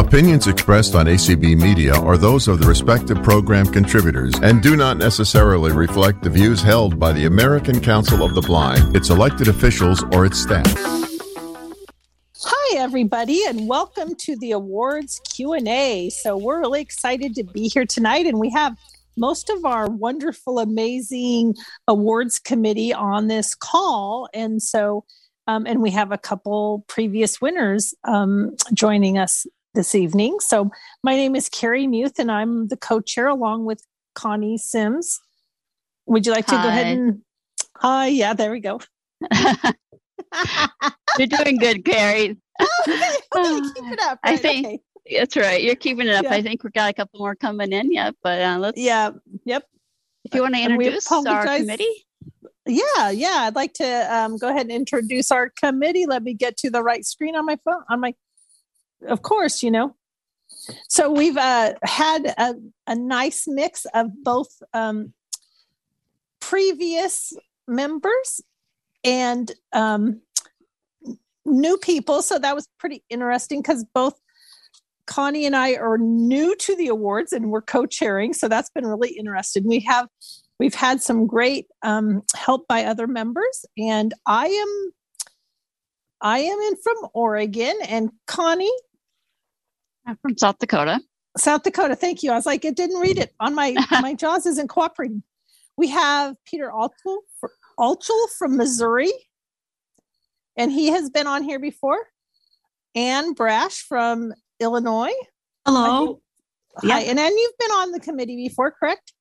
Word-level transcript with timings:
Opinions 0.00 0.46
expressed 0.46 0.94
on 0.94 1.04
ACB 1.04 1.60
Media 1.60 1.92
are 1.92 2.16
those 2.16 2.48
of 2.48 2.58
the 2.58 2.66
respective 2.66 3.22
program 3.22 3.66
contributors 3.66 4.32
and 4.42 4.62
do 4.62 4.74
not 4.74 4.96
necessarily 4.96 5.72
reflect 5.72 6.22
the 6.22 6.30
views 6.30 6.62
held 6.62 6.98
by 6.98 7.12
the 7.12 7.26
American 7.26 7.82
Council 7.82 8.24
of 8.24 8.34
the 8.34 8.40
Blind, 8.40 8.96
its 8.96 9.10
elected 9.10 9.46
officials, 9.46 10.02
or 10.14 10.24
its 10.24 10.40
staff. 10.40 10.72
Hi 12.42 12.78
everybody 12.78 13.42
and 13.46 13.68
welcome 13.68 14.14
to 14.20 14.36
the 14.38 14.52
awards 14.52 15.20
Q&A. 15.28 16.08
So 16.08 16.34
we're 16.34 16.60
really 16.60 16.80
excited 16.80 17.34
to 17.34 17.44
be 17.44 17.68
here 17.68 17.84
tonight 17.84 18.24
and 18.24 18.40
we 18.40 18.48
have 18.52 18.74
most 19.18 19.50
of 19.50 19.66
our 19.66 19.86
wonderful 19.90 20.60
amazing 20.60 21.56
awards 21.86 22.38
committee 22.38 22.94
on 22.94 23.28
this 23.28 23.54
call 23.54 24.30
and 24.32 24.62
so 24.62 25.04
um, 25.46 25.66
and 25.66 25.82
we 25.82 25.90
have 25.90 26.10
a 26.10 26.18
couple 26.18 26.86
previous 26.88 27.38
winners 27.38 27.92
um, 28.04 28.56
joining 28.72 29.18
us 29.18 29.46
this 29.74 29.94
evening. 29.94 30.38
So, 30.40 30.70
my 31.02 31.14
name 31.16 31.34
is 31.36 31.48
Carrie 31.48 31.86
Muth, 31.86 32.18
and 32.18 32.30
I'm 32.30 32.68
the 32.68 32.76
co 32.76 33.00
chair 33.00 33.26
along 33.28 33.64
with 33.64 33.82
Connie 34.14 34.58
Sims. 34.58 35.20
Would 36.06 36.26
you 36.26 36.32
like 36.32 36.46
to 36.46 36.56
Hi. 36.56 36.62
go 36.62 36.68
ahead 36.68 36.98
and? 36.98 37.22
Hi, 37.76 38.06
yeah, 38.08 38.34
there 38.34 38.50
we 38.50 38.60
go. 38.60 38.80
You're 41.18 41.26
doing 41.28 41.58
good, 41.58 41.84
Carrie. 41.84 42.36
okay, 42.60 43.16
okay, 43.36 43.60
keep 43.74 43.92
it 43.92 44.00
up. 44.00 44.18
I 44.22 44.36
think- 44.36 44.66
okay. 44.66 44.80
That's 45.12 45.36
right. 45.36 45.60
You're 45.60 45.74
keeping 45.74 46.06
it 46.06 46.14
up. 46.14 46.24
Yeah. 46.24 46.34
I 46.34 46.42
think 46.42 46.62
we've 46.62 46.72
got 46.72 46.90
a 46.90 46.92
couple 46.92 47.18
more 47.18 47.34
coming 47.34 47.72
in 47.72 47.90
yet, 47.92 48.14
but 48.22 48.40
uh, 48.40 48.58
let's. 48.58 48.78
Yeah, 48.78 49.10
yep. 49.44 49.64
If 50.24 50.34
you 50.34 50.42
want 50.42 50.54
to 50.54 50.60
introduce 50.60 51.10
our 51.10 51.44
committee, 51.56 52.06
Yeah, 52.66 53.10
yeah. 53.10 53.46
I'd 53.46 53.56
like 53.56 53.72
to 53.74 54.14
um, 54.14 54.36
go 54.36 54.50
ahead 54.50 54.62
and 54.66 54.70
introduce 54.72 55.32
our 55.32 55.50
committee. 55.58 56.06
Let 56.06 56.22
me 56.22 56.34
get 56.34 56.56
to 56.58 56.70
the 56.70 56.82
right 56.82 57.04
screen 57.04 57.34
on 57.34 57.44
my 57.44 57.58
phone. 57.64 57.82
On 57.88 57.98
my, 57.98 58.14
of 59.06 59.22
course, 59.22 59.62
you 59.62 59.70
know. 59.70 59.94
So 60.88 61.10
we've 61.10 61.36
uh, 61.36 61.74
had 61.82 62.26
a, 62.26 62.54
a 62.86 62.94
nice 62.94 63.44
mix 63.46 63.86
of 63.94 64.08
both 64.22 64.48
um, 64.74 65.12
previous 66.40 67.32
members 67.66 68.40
and 69.04 69.50
um, 69.72 70.20
new 71.44 71.76
people. 71.78 72.22
So 72.22 72.38
that 72.38 72.54
was 72.54 72.68
pretty 72.78 73.02
interesting 73.08 73.62
because 73.62 73.84
both 73.94 74.14
Connie 75.06 75.46
and 75.46 75.56
I 75.56 75.74
are 75.74 75.98
new 75.98 76.54
to 76.56 76.76
the 76.76 76.88
awards 76.88 77.32
and 77.32 77.50
we're 77.50 77.62
co-chairing. 77.62 78.32
So 78.32 78.48
that's 78.48 78.70
been 78.70 78.86
really 78.86 79.10
interesting. 79.10 79.66
We 79.66 79.80
have 79.80 80.08
we've 80.58 80.74
had 80.74 81.02
some 81.02 81.26
great 81.26 81.66
um, 81.82 82.22
help 82.34 82.68
by 82.68 82.84
other 82.84 83.06
members, 83.06 83.64
and 83.76 84.14
I 84.26 84.46
am 84.46 84.92
I 86.20 86.38
am 86.40 86.58
in 86.58 86.76
from 86.76 87.08
Oregon 87.14 87.74
and 87.88 88.10
Connie, 88.26 88.70
I'm 90.06 90.16
from 90.22 90.36
South 90.36 90.58
Dakota. 90.58 91.00
South 91.36 91.62
Dakota. 91.62 91.94
Thank 91.94 92.22
you. 92.22 92.32
I 92.32 92.34
was 92.34 92.46
like, 92.46 92.64
it 92.64 92.76
didn't 92.76 93.00
read 93.00 93.18
it 93.18 93.32
on 93.40 93.54
my 93.54 93.74
my 94.00 94.14
jaws 94.14 94.46
isn't 94.46 94.68
cooperating. 94.68 95.22
We 95.76 95.88
have 95.88 96.34
Peter 96.44 96.70
Altschul, 96.74 97.18
Altschul 97.78 98.26
from 98.38 98.56
Missouri, 98.56 99.12
and 100.56 100.70
he 100.72 100.88
has 100.88 101.08
been 101.10 101.26
on 101.26 101.42
here 101.42 101.58
before. 101.58 101.98
Anne 102.94 103.32
Brash 103.34 103.82
from 103.88 104.32
Illinois. 104.58 105.12
Hello. 105.64 106.20
Hi, 106.78 107.00
Yeah. 107.02 107.10
and 107.10 107.18
then 107.18 107.36
you've 107.36 107.58
been 107.58 107.70
on 107.70 107.92
the 107.92 108.00
committee 108.00 108.36
before, 108.36 108.72
correct? 108.72 109.12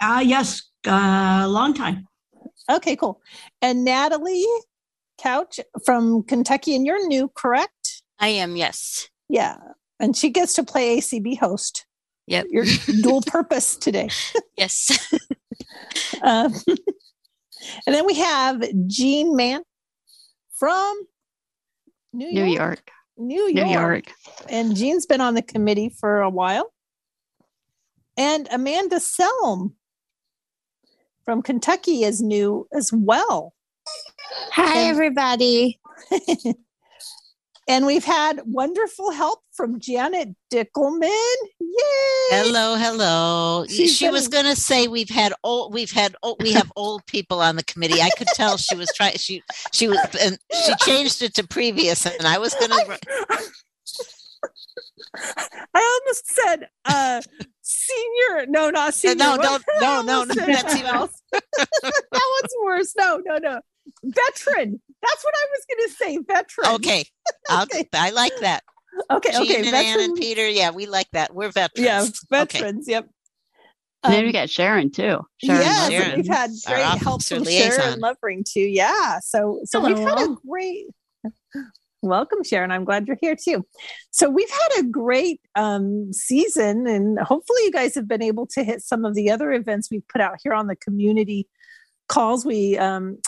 Uh, 0.00 0.22
yes, 0.24 0.62
uh, 0.86 1.46
long 1.48 1.74
time. 1.74 2.06
Okay, 2.70 2.94
cool. 2.96 3.20
And 3.60 3.84
Natalie 3.84 4.46
Couch 5.20 5.58
from 5.84 6.22
Kentucky, 6.22 6.76
and 6.76 6.86
you're 6.86 7.04
new, 7.08 7.28
correct? 7.34 8.02
I 8.20 8.28
am, 8.28 8.56
yes. 8.56 9.08
Yeah. 9.28 9.56
And 10.00 10.16
she 10.16 10.30
gets 10.30 10.54
to 10.54 10.64
play 10.64 10.98
ACB 10.98 11.38
host. 11.38 11.86
Yep. 12.26 12.46
Your 12.50 12.64
dual 13.02 13.20
purpose 13.26 13.76
today. 13.76 14.08
Yes. 14.56 15.16
Um, 16.22 16.52
and 16.66 17.94
then 17.94 18.06
we 18.06 18.14
have 18.14 18.62
Jean 18.86 19.34
Mann 19.36 19.62
from 20.58 21.00
New 22.12 22.28
York. 22.28 22.34
New 22.36 22.54
York. 22.54 22.90
New 23.16 23.42
York. 23.48 23.66
New 23.66 23.72
York. 23.72 24.04
And 24.48 24.76
Jean's 24.76 25.06
been 25.06 25.20
on 25.20 25.34
the 25.34 25.42
committee 25.42 25.88
for 25.88 26.20
a 26.20 26.30
while. 26.30 26.72
And 28.16 28.48
Amanda 28.50 28.96
Selm 28.96 29.72
from 31.24 31.42
Kentucky 31.42 32.02
is 32.04 32.20
new 32.20 32.66
as 32.72 32.92
well. 32.92 33.54
Hi, 34.52 34.78
And- 34.80 34.90
everybody. 34.90 35.80
and 37.68 37.86
we've 37.86 38.04
had 38.04 38.42
wonderful 38.44 39.10
help 39.10 39.40
from 39.60 39.78
Janet 39.78 40.30
Dickelman. 40.50 41.34
Yay! 41.60 42.28
hello, 42.30 42.76
hello. 42.76 43.66
She's 43.68 43.94
she 43.94 44.08
was 44.08 44.26
going 44.26 44.46
to 44.46 44.56
say 44.56 44.88
we've 44.88 45.10
had 45.10 45.34
old, 45.44 45.74
we've 45.74 45.90
had 45.90 46.16
old, 46.22 46.42
we 46.42 46.52
have 46.52 46.72
old 46.76 47.04
people 47.04 47.42
on 47.42 47.56
the 47.56 47.62
committee. 47.64 48.00
I 48.00 48.08
could 48.16 48.28
tell 48.28 48.56
she 48.56 48.74
was 48.74 48.90
trying. 48.96 49.16
She 49.18 49.42
she 49.74 49.86
was 49.86 49.98
and 50.18 50.38
she 50.64 50.74
changed 50.76 51.20
it 51.20 51.34
to 51.34 51.46
previous, 51.46 52.06
and 52.06 52.26
I 52.26 52.38
was 52.38 52.54
going 52.54 52.70
to. 52.70 52.98
I 55.74 56.00
almost 56.06 56.32
said 56.34 56.68
uh 56.86 57.20
senior. 57.60 58.46
No, 58.48 58.70
not 58.70 58.94
senior. 58.94 59.16
No, 59.18 59.36
no, 59.36 59.58
no, 59.80 60.24
no, 60.24 60.34
said 60.34 60.46
that's 60.48 60.74
even- 60.74 60.86
else. 60.86 61.22
that 61.32 61.42
one's 62.12 62.54
worse. 62.64 62.94
No, 62.96 63.20
no, 63.26 63.36
no. 63.36 63.60
Veteran. 64.04 64.80
That's 65.02 65.24
what 65.24 65.34
I 65.34 65.46
was 65.50 65.66
going 65.68 65.88
to 65.88 65.94
say. 65.94 66.18
Veteran. 66.26 66.74
Okay, 66.76 67.04
Okay. 67.62 67.88
I 67.94 68.10
like 68.10 68.32
that. 68.40 68.62
Okay. 69.10 69.32
Jean 69.32 69.42
Okay. 69.42 69.66
and 69.66 69.74
Ann 69.76 70.00
and 70.00 70.16
Peter. 70.16 70.48
Yeah, 70.48 70.70
we 70.70 70.86
like 70.86 71.08
that. 71.12 71.34
We're 71.34 71.50
veterans. 71.50 72.20
Yeah. 72.30 72.40
Okay. 72.42 72.58
Veterans. 72.58 72.88
Yep. 72.88 73.08
And 74.02 74.14
then 74.14 74.22
we 74.22 74.28
Um, 74.28 74.32
got 74.32 74.50
Sharon 74.50 74.90
too. 74.90 75.20
Sharon 75.44 75.60
yes, 75.60 75.90
Lovering. 75.90 76.00
Sharon. 76.02 76.16
we've 76.16 76.28
had 76.28 76.50
Our 76.68 76.74
great 76.74 77.02
help 77.02 77.22
from 77.22 77.42
liaison. 77.42 77.80
Sharon 77.80 78.00
Lovering 78.00 78.44
too. 78.48 78.60
Yeah, 78.60 79.18
so 79.20 79.60
so 79.64 79.80
we've 79.80 79.98
had 79.98 80.18
a 80.18 80.36
great. 80.46 80.86
Welcome, 82.02 82.42
Sharon. 82.42 82.70
I'm 82.70 82.86
glad 82.86 83.06
you're 83.06 83.18
here 83.20 83.36
too. 83.36 83.66
So 84.10 84.30
we've 84.30 84.48
had 84.48 84.80
a 84.80 84.84
great 84.84 85.42
um, 85.54 86.14
season, 86.14 86.86
and 86.86 87.18
hopefully, 87.18 87.60
you 87.64 87.70
guys 87.70 87.94
have 87.94 88.08
been 88.08 88.22
able 88.22 88.46
to 88.54 88.64
hit 88.64 88.80
some 88.80 89.04
of 89.04 89.14
the 89.14 89.30
other 89.30 89.52
events 89.52 89.90
we 89.90 90.00
put 90.10 90.22
out 90.22 90.36
here 90.42 90.54
on 90.54 90.66
the 90.66 90.76
community 90.76 91.46
calls. 92.08 92.46
We 92.46 92.78
um, 92.78 93.18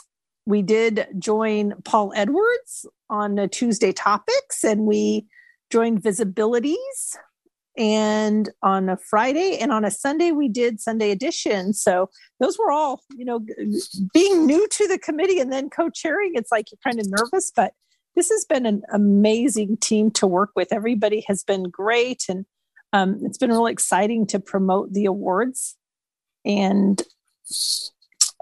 we 0.47 0.63
did 0.63 1.07
join 1.19 1.75
Paul 1.85 2.15
Edwards 2.17 2.87
on 3.11 3.47
Tuesday 3.51 3.93
topics, 3.93 4.65
and 4.65 4.87
we 4.87 5.27
joined 5.73 6.03
Visibilities 6.03 7.17
and 7.79 8.51
on 8.63 8.91
a 8.91 8.99
Friday 8.99 9.57
and 9.59 9.73
on 9.73 9.85
a 9.85 9.91
Sunday 9.91 10.31
we 10.31 10.49
did 10.49 10.79
Sunday 10.79 11.11
edition. 11.11 11.73
So 11.73 12.11
those 12.39 12.59
were 12.59 12.71
all, 12.71 13.01
you 13.17 13.25
know, 13.25 13.41
being 14.13 14.47
new 14.47 14.69
to 14.69 14.87
the 14.87 14.99
committee 14.99 15.41
and 15.41 15.51
then 15.51 15.71
co-chairing, 15.71 16.33
it's 16.35 16.53
like 16.53 16.67
you're 16.71 16.79
kind 16.85 17.01
of 17.01 17.07
nervous, 17.09 17.51
but 17.57 17.73
this 18.15 18.29
has 18.29 18.45
been 18.45 18.67
an 18.67 18.83
amazing 18.93 19.79
team 19.79 20.11
to 20.11 20.27
work 20.27 20.51
with. 20.55 20.69
Everybody 20.71 21.25
has 21.29 21.43
been 21.43 21.65
great 21.65 22.25
and 22.29 22.45
um, 22.93 23.21
it's 23.23 23.39
been 23.39 23.51
really 23.51 23.73
exciting 23.73 24.27
to 24.27 24.39
promote 24.39 24.93
the 24.93 25.07
awards. 25.07 25.77
And 26.45 27.03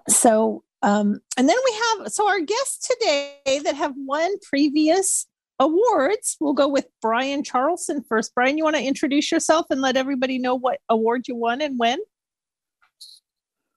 so 0.08 0.64
um, 0.82 1.20
and 1.36 1.48
then 1.48 1.56
we 1.64 1.80
have 1.98 2.08
so 2.08 2.26
our 2.26 2.40
guests 2.40 2.88
today 2.88 3.60
that 3.64 3.74
have 3.74 3.92
won 3.96 4.30
previous 4.42 5.26
awards. 5.60 6.36
We'll 6.40 6.54
go 6.54 6.66
with 6.66 6.86
Brian 7.00 7.44
Charlson 7.44 8.02
first. 8.08 8.34
Brian, 8.34 8.58
you 8.58 8.64
want 8.64 8.76
to 8.76 8.82
introduce 8.82 9.30
yourself 9.30 9.66
and 9.70 9.80
let 9.80 9.96
everybody 9.96 10.38
know 10.38 10.56
what 10.56 10.80
award 10.88 11.28
you 11.28 11.36
won 11.36 11.60
and 11.60 11.78
when? 11.78 11.98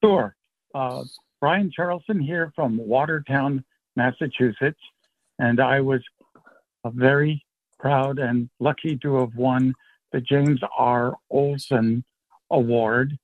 Sure. 0.04 0.36
Uh, 0.74 1.04
Brian 1.40 1.70
Charlson 1.72 2.20
here 2.20 2.52
from 2.56 2.78
Watertown, 2.78 3.64
Massachusetts. 3.96 4.80
And 5.40 5.60
I 5.60 5.82
was 5.82 6.02
very 6.86 7.46
proud 7.80 8.18
and 8.18 8.50
lucky 8.60 8.98
to 8.98 9.18
have 9.18 9.36
won 9.36 9.74
the 10.14 10.22
James 10.22 10.62
R. 10.78 11.16
Olson 11.30 12.04
Award 12.50 13.18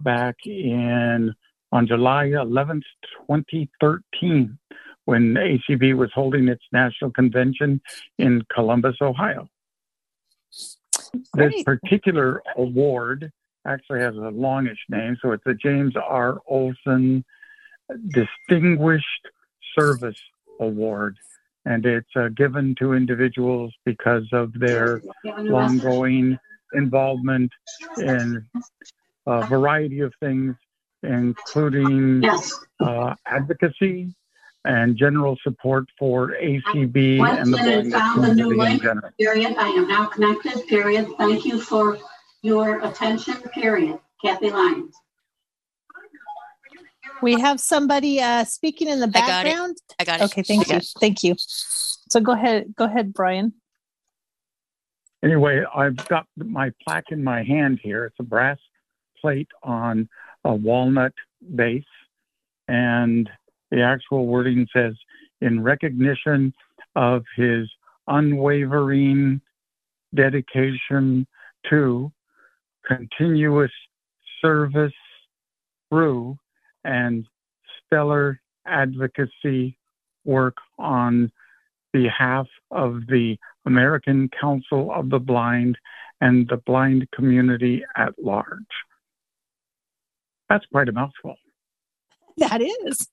back 0.00 0.36
in 0.44 1.34
on 1.70 1.86
July 1.86 2.26
11th, 2.26 2.82
2013, 3.28 4.58
when 5.04 5.34
ACB 5.34 5.96
was 5.96 6.10
holding 6.14 6.48
its 6.48 6.62
national 6.72 7.10
convention 7.10 7.80
in 8.18 8.42
Columbus, 8.52 8.96
Ohio. 9.00 9.48
This 11.34 11.62
particular 11.64 12.42
award 12.56 13.30
actually 13.66 14.00
has 14.00 14.14
a 14.16 14.30
longish 14.30 14.78
name, 14.88 15.16
so 15.20 15.32
it's 15.32 15.44
the 15.44 15.54
James 15.54 15.94
R. 15.96 16.40
Olson 16.46 17.24
Distinguished 18.08 19.28
Service 19.78 20.18
Award, 20.60 21.16
and 21.64 21.84
it's 21.84 22.08
uh, 22.16 22.28
given 22.28 22.74
to 22.78 22.94
individuals 22.94 23.72
because 23.84 24.26
of 24.32 24.52
their 24.54 25.02
ongoing 25.24 26.38
involvement 26.74 27.52
in 27.98 28.44
a 29.26 29.46
variety 29.46 30.00
of 30.00 30.12
things, 30.20 30.54
including 31.02 32.24
uh, 32.80 33.14
advocacy, 33.26 34.14
and 34.64 34.96
general 34.96 35.36
support 35.42 35.84
for 35.98 36.34
ACB 36.40 37.18
Once 37.18 37.40
and 37.40 37.54
the 37.54 37.58
it 37.58 37.86
is 37.86 37.90
blind 37.90 37.92
found 37.92 38.24
the 38.24 38.34
new 38.34 38.50
community 38.50 38.88
in 38.88 39.00
link, 39.00 39.16
period. 39.18 39.56
I 39.58 39.68
am 39.68 39.88
now 39.88 40.06
connected, 40.06 40.66
period. 40.68 41.08
Thank 41.18 41.44
you 41.44 41.60
for 41.60 41.98
your 42.42 42.84
attention, 42.84 43.34
period. 43.54 43.98
Kathy 44.24 44.50
Lyons. 44.50 44.94
We 47.20 47.40
have 47.40 47.60
somebody 47.60 48.20
uh, 48.20 48.44
speaking 48.44 48.88
in 48.88 49.00
the 49.00 49.06
I 49.06 49.10
got 49.10 49.46
it. 49.46 49.50
background. 49.50 49.76
I 49.98 50.04
got 50.04 50.20
it. 50.20 50.24
Okay, 50.24 50.42
thank 50.42 50.68
you. 50.68 50.80
Thank 51.00 51.24
you. 51.24 51.34
So 51.38 52.20
go 52.20 52.32
ahead. 52.32 52.74
Go 52.76 52.84
ahead, 52.84 53.12
Brian. 53.12 53.52
Anyway, 55.24 55.62
I've 55.72 55.96
got 56.08 56.26
my 56.36 56.72
plaque 56.82 57.10
in 57.10 57.22
my 57.22 57.44
hand 57.44 57.80
here. 57.82 58.06
It's 58.06 58.16
a 58.18 58.24
brass 58.24 58.58
plate 59.20 59.48
on 59.62 60.08
a 60.44 60.52
walnut 60.52 61.12
base, 61.54 61.84
and 62.66 63.30
the 63.72 63.82
actual 63.82 64.26
wording 64.26 64.68
says, 64.72 64.94
in 65.40 65.62
recognition 65.62 66.52
of 66.94 67.24
his 67.36 67.68
unwavering 68.06 69.40
dedication 70.14 71.26
to 71.68 72.12
continuous 72.86 73.70
service 74.42 74.92
through 75.88 76.36
and 76.84 77.26
stellar 77.86 78.40
advocacy 78.66 79.76
work 80.24 80.56
on 80.78 81.32
behalf 81.92 82.46
of 82.70 83.06
the 83.08 83.36
American 83.64 84.28
Council 84.38 84.92
of 84.92 85.08
the 85.08 85.18
Blind 85.18 85.78
and 86.20 86.46
the 86.48 86.58
blind 86.58 87.08
community 87.14 87.82
at 87.96 88.12
large. 88.22 88.46
That's 90.48 90.66
quite 90.66 90.88
a 90.88 90.92
mouthful. 90.92 91.36
That 92.38 92.62
is. 92.62 93.08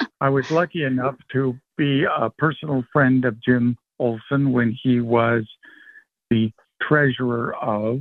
I 0.20 0.28
was 0.28 0.50
lucky 0.50 0.84
enough 0.84 1.16
to 1.32 1.58
be 1.76 2.04
a 2.04 2.30
personal 2.30 2.84
friend 2.92 3.24
of 3.24 3.40
Jim 3.42 3.76
Olson 3.98 4.52
when 4.52 4.76
he 4.82 5.00
was 5.00 5.44
the 6.30 6.52
treasurer 6.80 7.54
of 7.56 8.00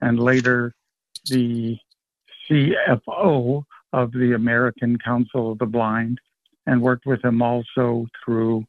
and 0.00 0.20
later 0.20 0.72
the 1.30 1.76
CFO 2.48 3.64
of 3.92 4.12
the 4.12 4.34
American 4.34 4.98
Council 4.98 5.52
of 5.52 5.58
the 5.58 5.66
Blind, 5.66 6.20
and 6.66 6.82
worked 6.82 7.06
with 7.06 7.24
him 7.24 7.42
also 7.42 8.06
through 8.24 8.64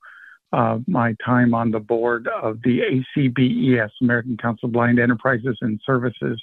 uh, 0.52 0.80
my 0.88 1.16
time 1.24 1.54
on 1.54 1.72
the 1.72 1.80
board 1.80 2.28
of 2.42 2.60
the 2.64 2.82
ACBES, 2.82 3.92
American 4.02 4.38
Council 4.38 4.68
of 4.68 4.74
Blind 4.74 5.00
Enterprises 5.00 5.58
and 5.62 5.80
Services 5.86 6.42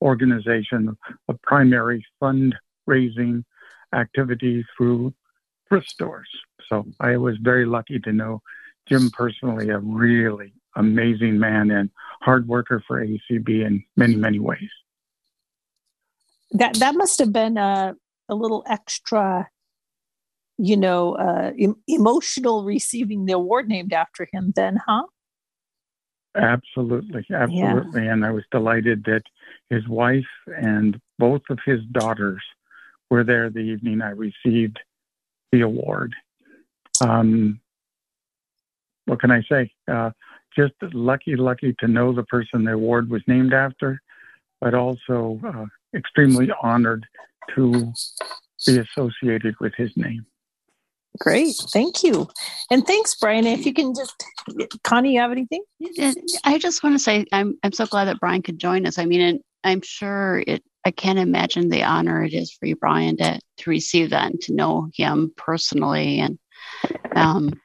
organization, 0.00 0.96
a 1.28 1.34
primary 1.42 2.04
fundraising 2.88 3.44
activity 3.94 4.64
through 4.76 5.14
thrift 5.68 5.88
stores. 5.88 6.28
So 6.68 6.86
I 7.00 7.16
was 7.16 7.36
very 7.40 7.66
lucky 7.66 7.98
to 8.00 8.12
know 8.12 8.42
Jim 8.88 9.10
personally, 9.10 9.70
a 9.70 9.78
really 9.78 10.52
amazing 10.76 11.38
man 11.38 11.70
and 11.70 11.90
hard 12.20 12.48
worker 12.48 12.82
for 12.86 13.04
ACB 13.04 13.64
in 13.64 13.82
many, 13.96 14.16
many 14.16 14.38
ways. 14.38 14.70
That 16.52 16.74
that 16.76 16.94
must 16.94 17.18
have 17.18 17.32
been 17.32 17.56
a, 17.56 17.94
a 18.28 18.34
little 18.34 18.62
extra, 18.66 19.48
you 20.58 20.76
know, 20.76 21.14
uh, 21.16 21.52
em- 21.58 21.82
emotional 21.88 22.64
receiving 22.64 23.24
the 23.24 23.32
award 23.32 23.68
named 23.68 23.92
after 23.92 24.28
him. 24.32 24.52
Then, 24.54 24.78
huh? 24.86 25.04
Absolutely, 26.36 27.24
absolutely. 27.32 28.06
And 28.08 28.24
I 28.24 28.30
was 28.32 28.44
delighted 28.50 29.04
that 29.04 29.22
his 29.70 29.86
wife 29.88 30.24
and 30.46 31.00
both 31.18 31.42
of 31.48 31.58
his 31.64 31.80
daughters 31.92 32.42
were 33.10 33.24
there 33.24 33.50
the 33.50 33.60
evening 33.60 34.02
I 34.02 34.10
received 34.10 34.78
the 35.52 35.62
award. 35.62 36.14
Um, 37.00 37.60
what 39.06 39.20
can 39.20 39.30
I 39.30 39.42
say? 39.42 39.72
Uh, 39.90 40.10
just 40.56 40.74
lucky, 40.92 41.36
lucky 41.36 41.74
to 41.80 41.88
know 41.88 42.12
the 42.12 42.22
person 42.24 42.64
the 42.64 42.72
award 42.72 43.10
was 43.10 43.22
named 43.26 43.52
after, 43.52 44.00
but 44.60 44.74
also 44.74 45.40
uh, 45.44 45.66
extremely 45.96 46.50
honored 46.62 47.06
to 47.54 47.92
be 48.66 48.78
associated 48.78 49.54
with 49.60 49.74
his 49.76 49.90
name. 49.96 50.24
Great, 51.20 51.54
thank 51.72 52.02
you, 52.02 52.28
and 52.72 52.84
thanks, 52.84 53.14
Brian. 53.14 53.46
If 53.46 53.64
you 53.66 53.72
can 53.72 53.94
just, 53.94 54.24
Connie, 54.82 55.14
you 55.14 55.20
have 55.20 55.30
anything? 55.30 55.62
I 56.44 56.58
just 56.58 56.82
want 56.82 56.96
to 56.96 56.98
say 56.98 57.24
I'm 57.30 57.56
I'm 57.62 57.70
so 57.70 57.86
glad 57.86 58.06
that 58.06 58.18
Brian 58.18 58.42
could 58.42 58.58
join 58.58 58.84
us. 58.84 58.98
I 58.98 59.04
mean, 59.04 59.20
and 59.20 59.40
I'm 59.62 59.80
sure 59.80 60.42
it. 60.44 60.64
I 60.84 60.90
can't 60.90 61.18
imagine 61.18 61.68
the 61.68 61.84
honor 61.84 62.22
it 62.22 62.34
is 62.34 62.52
for 62.52 62.66
you, 62.66 62.76
Brian, 62.76 63.16
to 63.16 63.40
to 63.58 63.70
receive 63.70 64.10
that 64.10 64.30
and 64.30 64.40
to 64.42 64.54
know 64.54 64.88
him 64.94 65.32
personally, 65.36 66.20
and 66.20 66.38
um, 67.14 67.60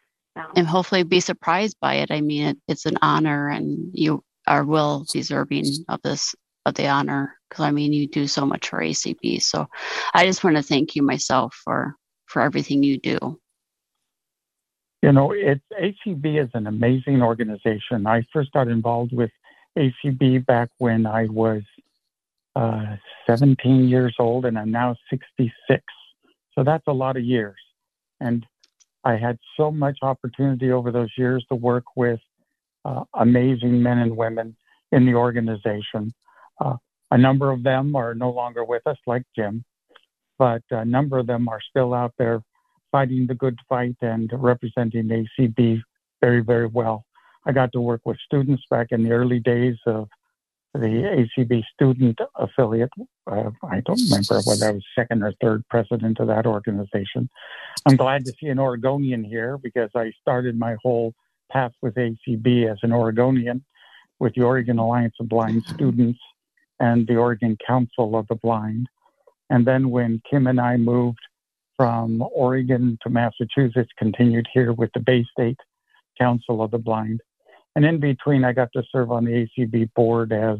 and 0.55 0.65
hopefully 0.65 1.03
be 1.03 1.19
surprised 1.19 1.77
by 1.81 1.95
it. 1.95 2.11
I 2.11 2.21
mean, 2.21 2.47
it, 2.47 2.57
it's 2.67 2.85
an 2.85 2.97
honor, 3.01 3.49
and 3.49 3.91
you 3.93 4.23
are 4.47 4.63
well 4.63 5.05
deserving 5.11 5.65
of 5.89 6.01
this 6.01 6.33
of 6.65 6.75
the 6.75 6.87
honor 6.87 7.37
because 7.49 7.65
I 7.65 7.71
mean, 7.71 7.93
you 7.93 8.07
do 8.07 8.27
so 8.27 8.45
much 8.45 8.69
for 8.69 8.79
ACB. 8.79 9.41
So, 9.41 9.67
I 10.13 10.25
just 10.25 10.43
want 10.43 10.55
to 10.55 10.63
thank 10.63 10.95
you 10.95 11.03
myself 11.03 11.55
for 11.63 11.95
for 12.25 12.41
everything 12.41 12.83
you 12.83 12.99
do. 12.99 13.39
You 15.01 15.11
know, 15.11 15.31
it's 15.31 15.63
ACB 15.81 16.41
is 16.43 16.49
an 16.53 16.67
amazing 16.67 17.21
organization. 17.21 18.05
I 18.05 18.25
first 18.31 18.51
got 18.51 18.67
involved 18.67 19.13
with 19.13 19.31
ACB 19.77 20.45
back 20.45 20.69
when 20.77 21.05
I 21.05 21.25
was 21.25 21.63
uh, 22.59 22.97
17 23.25 23.87
years 23.87 24.13
old, 24.19 24.43
and 24.45 24.59
I'm 24.59 24.71
now 24.71 24.93
66. 25.09 25.81
So 26.53 26.63
that's 26.63 26.83
a 26.87 26.91
lot 26.91 27.15
of 27.15 27.23
years. 27.23 27.55
And 28.19 28.45
I 29.05 29.15
had 29.15 29.37
so 29.55 29.71
much 29.71 29.99
opportunity 30.01 30.71
over 30.71 30.91
those 30.91 31.11
years 31.17 31.45
to 31.47 31.55
work 31.55 31.85
with 31.95 32.19
uh, 32.83 33.03
amazing 33.13 33.81
men 33.81 33.99
and 33.99 34.17
women 34.17 34.57
in 34.91 35.05
the 35.05 35.13
organization. 35.13 36.13
Uh, 36.59 36.75
a 37.11 37.17
number 37.17 37.49
of 37.49 37.63
them 37.63 37.95
are 37.95 38.13
no 38.13 38.29
longer 38.29 38.65
with 38.65 38.85
us, 38.85 38.97
like 39.07 39.23
Jim, 39.37 39.63
but 40.37 40.61
a 40.69 40.83
number 40.83 41.17
of 41.17 41.27
them 41.27 41.47
are 41.47 41.61
still 41.69 41.93
out 41.93 42.13
there 42.17 42.41
fighting 42.91 43.25
the 43.25 43.35
good 43.35 43.57
fight 43.69 43.95
and 44.01 44.29
representing 44.33 45.07
ACB 45.07 45.81
very, 46.19 46.41
very 46.41 46.67
well. 46.67 47.05
I 47.45 47.53
got 47.53 47.71
to 47.71 47.79
work 47.79 48.01
with 48.03 48.17
students 48.25 48.63
back 48.69 48.87
in 48.91 49.03
the 49.03 49.11
early 49.11 49.39
days 49.39 49.77
of 49.85 50.09
the 50.73 51.27
ACB 51.37 51.63
student 51.73 52.19
affiliate. 52.35 52.91
Uh, 53.29 53.49
I 53.63 53.81
don't 53.81 54.01
remember 54.01 54.41
whether 54.45 54.67
I 54.67 54.71
was 54.71 54.85
second 54.95 55.23
or 55.23 55.33
third 55.41 55.63
president 55.69 56.19
of 56.19 56.27
that 56.27 56.45
organization. 56.45 57.29
I'm 57.87 57.95
glad 57.95 58.25
to 58.25 58.33
see 58.39 58.47
an 58.47 58.59
Oregonian 58.59 59.23
here 59.23 59.57
because 59.57 59.89
I 59.95 60.11
started 60.21 60.57
my 60.57 60.75
whole 60.81 61.13
path 61.51 61.71
with 61.81 61.95
ACB 61.95 62.71
as 62.71 62.77
an 62.83 62.93
Oregonian 62.93 63.65
with 64.19 64.35
the 64.35 64.43
Oregon 64.43 64.77
Alliance 64.77 65.15
of 65.19 65.29
Blind 65.29 65.63
Students 65.63 66.19
and 66.79 67.07
the 67.07 67.15
Oregon 67.15 67.57
Council 67.65 68.15
of 68.15 68.27
the 68.27 68.35
Blind. 68.35 68.87
And 69.49 69.65
then 69.65 69.89
when 69.89 70.21
Kim 70.29 70.47
and 70.47 70.61
I 70.61 70.77
moved 70.77 71.19
from 71.75 72.23
Oregon 72.33 72.97
to 73.01 73.09
Massachusetts, 73.09 73.89
continued 73.97 74.47
here 74.53 74.73
with 74.73 74.91
the 74.93 74.99
Bay 74.99 75.25
State 75.31 75.59
Council 76.19 76.61
of 76.61 76.71
the 76.71 76.77
Blind. 76.77 77.21
And 77.79 77.85
in 77.85 78.01
between, 78.01 78.43
I 78.43 78.51
got 78.51 78.73
to 78.73 78.83
serve 78.91 79.09
on 79.09 79.23
the 79.23 79.47
ACB 79.57 79.93
board 79.93 80.33
as 80.33 80.57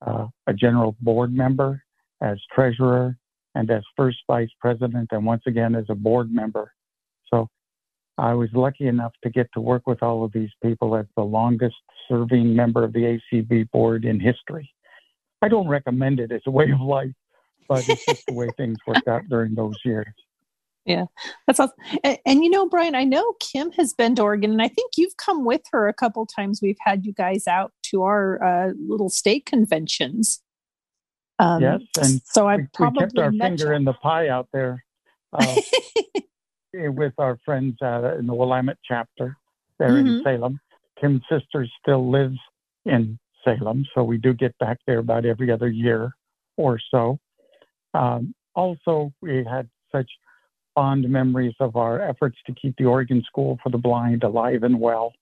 uh, 0.00 0.28
a 0.46 0.54
general 0.54 0.96
board 1.02 1.30
member, 1.30 1.82
as 2.22 2.38
treasurer, 2.50 3.18
and 3.54 3.70
as 3.70 3.82
first 3.98 4.16
vice 4.26 4.48
president, 4.58 5.10
and 5.12 5.26
once 5.26 5.42
again 5.46 5.74
as 5.74 5.84
a 5.90 5.94
board 5.94 6.32
member. 6.32 6.72
So 7.28 7.50
I 8.16 8.32
was 8.32 8.48
lucky 8.54 8.86
enough 8.86 9.12
to 9.24 9.28
get 9.28 9.50
to 9.52 9.60
work 9.60 9.86
with 9.86 10.02
all 10.02 10.24
of 10.24 10.32
these 10.32 10.48
people 10.62 10.96
as 10.96 11.04
the 11.18 11.22
longest 11.22 11.76
serving 12.08 12.56
member 12.56 12.82
of 12.82 12.94
the 12.94 13.20
ACB 13.34 13.70
board 13.70 14.06
in 14.06 14.18
history. 14.18 14.72
I 15.42 15.48
don't 15.48 15.68
recommend 15.68 16.18
it 16.18 16.32
as 16.32 16.40
a 16.46 16.50
way 16.50 16.70
of 16.70 16.80
life, 16.80 17.12
but 17.68 17.86
it's 17.86 18.06
just 18.06 18.24
the 18.26 18.32
way 18.32 18.48
things 18.56 18.78
worked 18.86 19.06
out 19.06 19.28
during 19.28 19.54
those 19.54 19.76
years. 19.84 20.14
Yeah, 20.88 21.04
that's 21.46 21.60
awesome. 21.60 21.76
And, 22.02 22.18
and, 22.24 22.42
you 22.42 22.48
know, 22.48 22.66
Brian, 22.66 22.94
I 22.94 23.04
know 23.04 23.34
Kim 23.40 23.70
has 23.72 23.92
been 23.92 24.14
to 24.14 24.22
Oregon, 24.22 24.52
and 24.52 24.62
I 24.62 24.68
think 24.68 24.92
you've 24.96 25.18
come 25.18 25.44
with 25.44 25.60
her 25.70 25.86
a 25.86 25.92
couple 25.92 26.24
times. 26.24 26.60
We've 26.62 26.78
had 26.80 27.04
you 27.04 27.12
guys 27.12 27.46
out 27.46 27.72
to 27.90 28.04
our 28.04 28.42
uh, 28.42 28.72
little 28.88 29.10
state 29.10 29.44
conventions. 29.44 30.40
Um, 31.38 31.60
yes, 31.60 31.82
and 31.98 32.22
so 32.24 32.48
I 32.48 32.56
we, 32.56 32.66
probably 32.72 33.04
we 33.04 33.06
kept 33.06 33.18
our 33.18 33.32
finger 33.32 33.66
you. 33.66 33.74
in 33.74 33.84
the 33.84 33.92
pie 33.92 34.28
out 34.28 34.48
there 34.50 34.82
uh, 35.34 35.56
with 36.72 37.12
our 37.18 37.38
friends 37.44 37.76
uh, 37.82 38.16
in 38.18 38.26
the 38.26 38.34
Willamette 38.34 38.78
chapter 38.82 39.36
there 39.78 39.90
mm-hmm. 39.90 40.08
in 40.08 40.22
Salem. 40.22 40.60
Kim's 40.98 41.22
sister 41.30 41.66
still 41.82 42.10
lives 42.10 42.38
in 42.86 43.18
Salem, 43.44 43.84
so 43.94 44.02
we 44.04 44.16
do 44.16 44.32
get 44.32 44.56
back 44.56 44.78
there 44.86 45.00
about 45.00 45.26
every 45.26 45.50
other 45.50 45.68
year 45.68 46.12
or 46.56 46.80
so. 46.90 47.18
Um, 47.92 48.34
also, 48.54 49.12
we 49.20 49.44
had 49.44 49.68
such 49.92 50.10
fond 50.78 51.08
memories 51.08 51.56
of 51.58 51.74
our 51.74 52.00
efforts 52.00 52.38
to 52.46 52.54
keep 52.54 52.72
the 52.78 52.84
Oregon 52.84 53.20
School 53.26 53.58
for 53.64 53.68
the 53.68 53.78
Blind 53.78 54.22
alive 54.22 54.62
and 54.62 54.78
well 54.78 55.12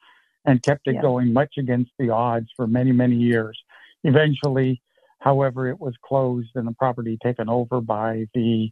and 0.45 0.63
kept 0.63 0.87
it 0.87 0.97
yeah. 0.97 1.01
going 1.01 1.33
much 1.33 1.55
against 1.57 1.91
the 1.99 2.11
odds 2.11 2.49
for 2.55 2.67
many, 2.67 2.93
many 2.93 3.17
years. 3.17 3.59
Eventually, 4.05 4.83
however, 5.21 5.67
it 5.67 5.81
was 5.81 5.95
closed 6.05 6.51
and 6.57 6.67
the 6.67 6.73
property 6.73 7.17
taken 7.23 7.49
over 7.49 7.81
by 7.81 8.27
the 8.35 8.71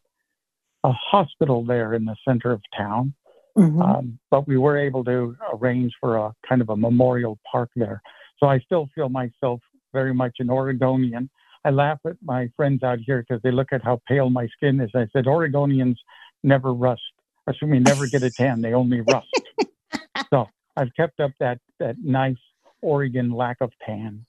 a 0.85 0.93
hospital 0.93 1.65
there 1.65 1.95
in 1.95 2.05
the 2.05 2.17
center 2.29 2.53
of 2.53 2.61
town. 2.77 3.15
Mhm. 3.57 3.83
Um, 3.83 4.19
but 4.31 4.47
we 4.47 4.59
were 4.59 4.77
able 4.77 5.05
to 5.05 5.35
arrange 5.55 5.95
for 5.99 6.19
a 6.19 6.35
kind 6.47 6.61
of 6.61 6.69
a 6.69 6.77
memorial 6.77 7.39
park 7.51 7.71
there. 7.77 8.03
So 8.37 8.47
I 8.47 8.59
still 8.59 8.91
feel 8.95 9.09
myself 9.09 9.61
very 9.95 10.13
much 10.13 10.37
an 10.39 10.51
Oregonian. 10.51 11.31
I 11.65 11.71
laugh 11.71 12.01
at 12.05 12.17
my 12.23 12.51
friends 12.57 12.83
out 12.83 12.99
here 12.99 13.25
because 13.27 13.41
they 13.43 13.53
look 13.53 13.73
at 13.73 13.83
how 13.83 14.03
pale 14.07 14.29
my 14.29 14.47
skin 14.49 14.83
is. 14.83 14.91
I 14.95 15.07
said 15.15 15.25
Oregonians 15.25 15.97
never 16.45 16.73
rust. 16.75 17.03
Me, 17.63 17.81
never 17.81 18.07
get 18.07 18.23
a 18.23 18.31
tan. 18.31 18.63
They 18.63 18.75
only 18.75 19.01
rust. 19.03 19.29
so 20.33 20.47
I've 20.77 20.95
kept 20.97 21.21
up 21.21 21.33
that 21.41 21.59
that 21.81 21.97
nice 22.03 22.37
Oregon 22.83 23.33
lack 23.33 23.59
of 23.61 23.73
tan. 23.85 24.27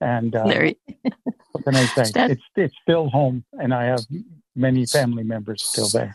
And 0.00 0.36
uh, 0.36 0.44
what 1.52 1.64
can 1.64 1.76
I 1.76 1.86
say? 1.86 2.10
That- 2.14 2.30
It's 2.32 2.42
it's 2.56 2.74
still 2.82 3.08
home, 3.10 3.44
and 3.54 3.74
I 3.74 3.84
have 3.86 4.06
many 4.56 4.86
family 4.86 5.24
members 5.24 5.62
still 5.64 5.88
there. 5.88 6.14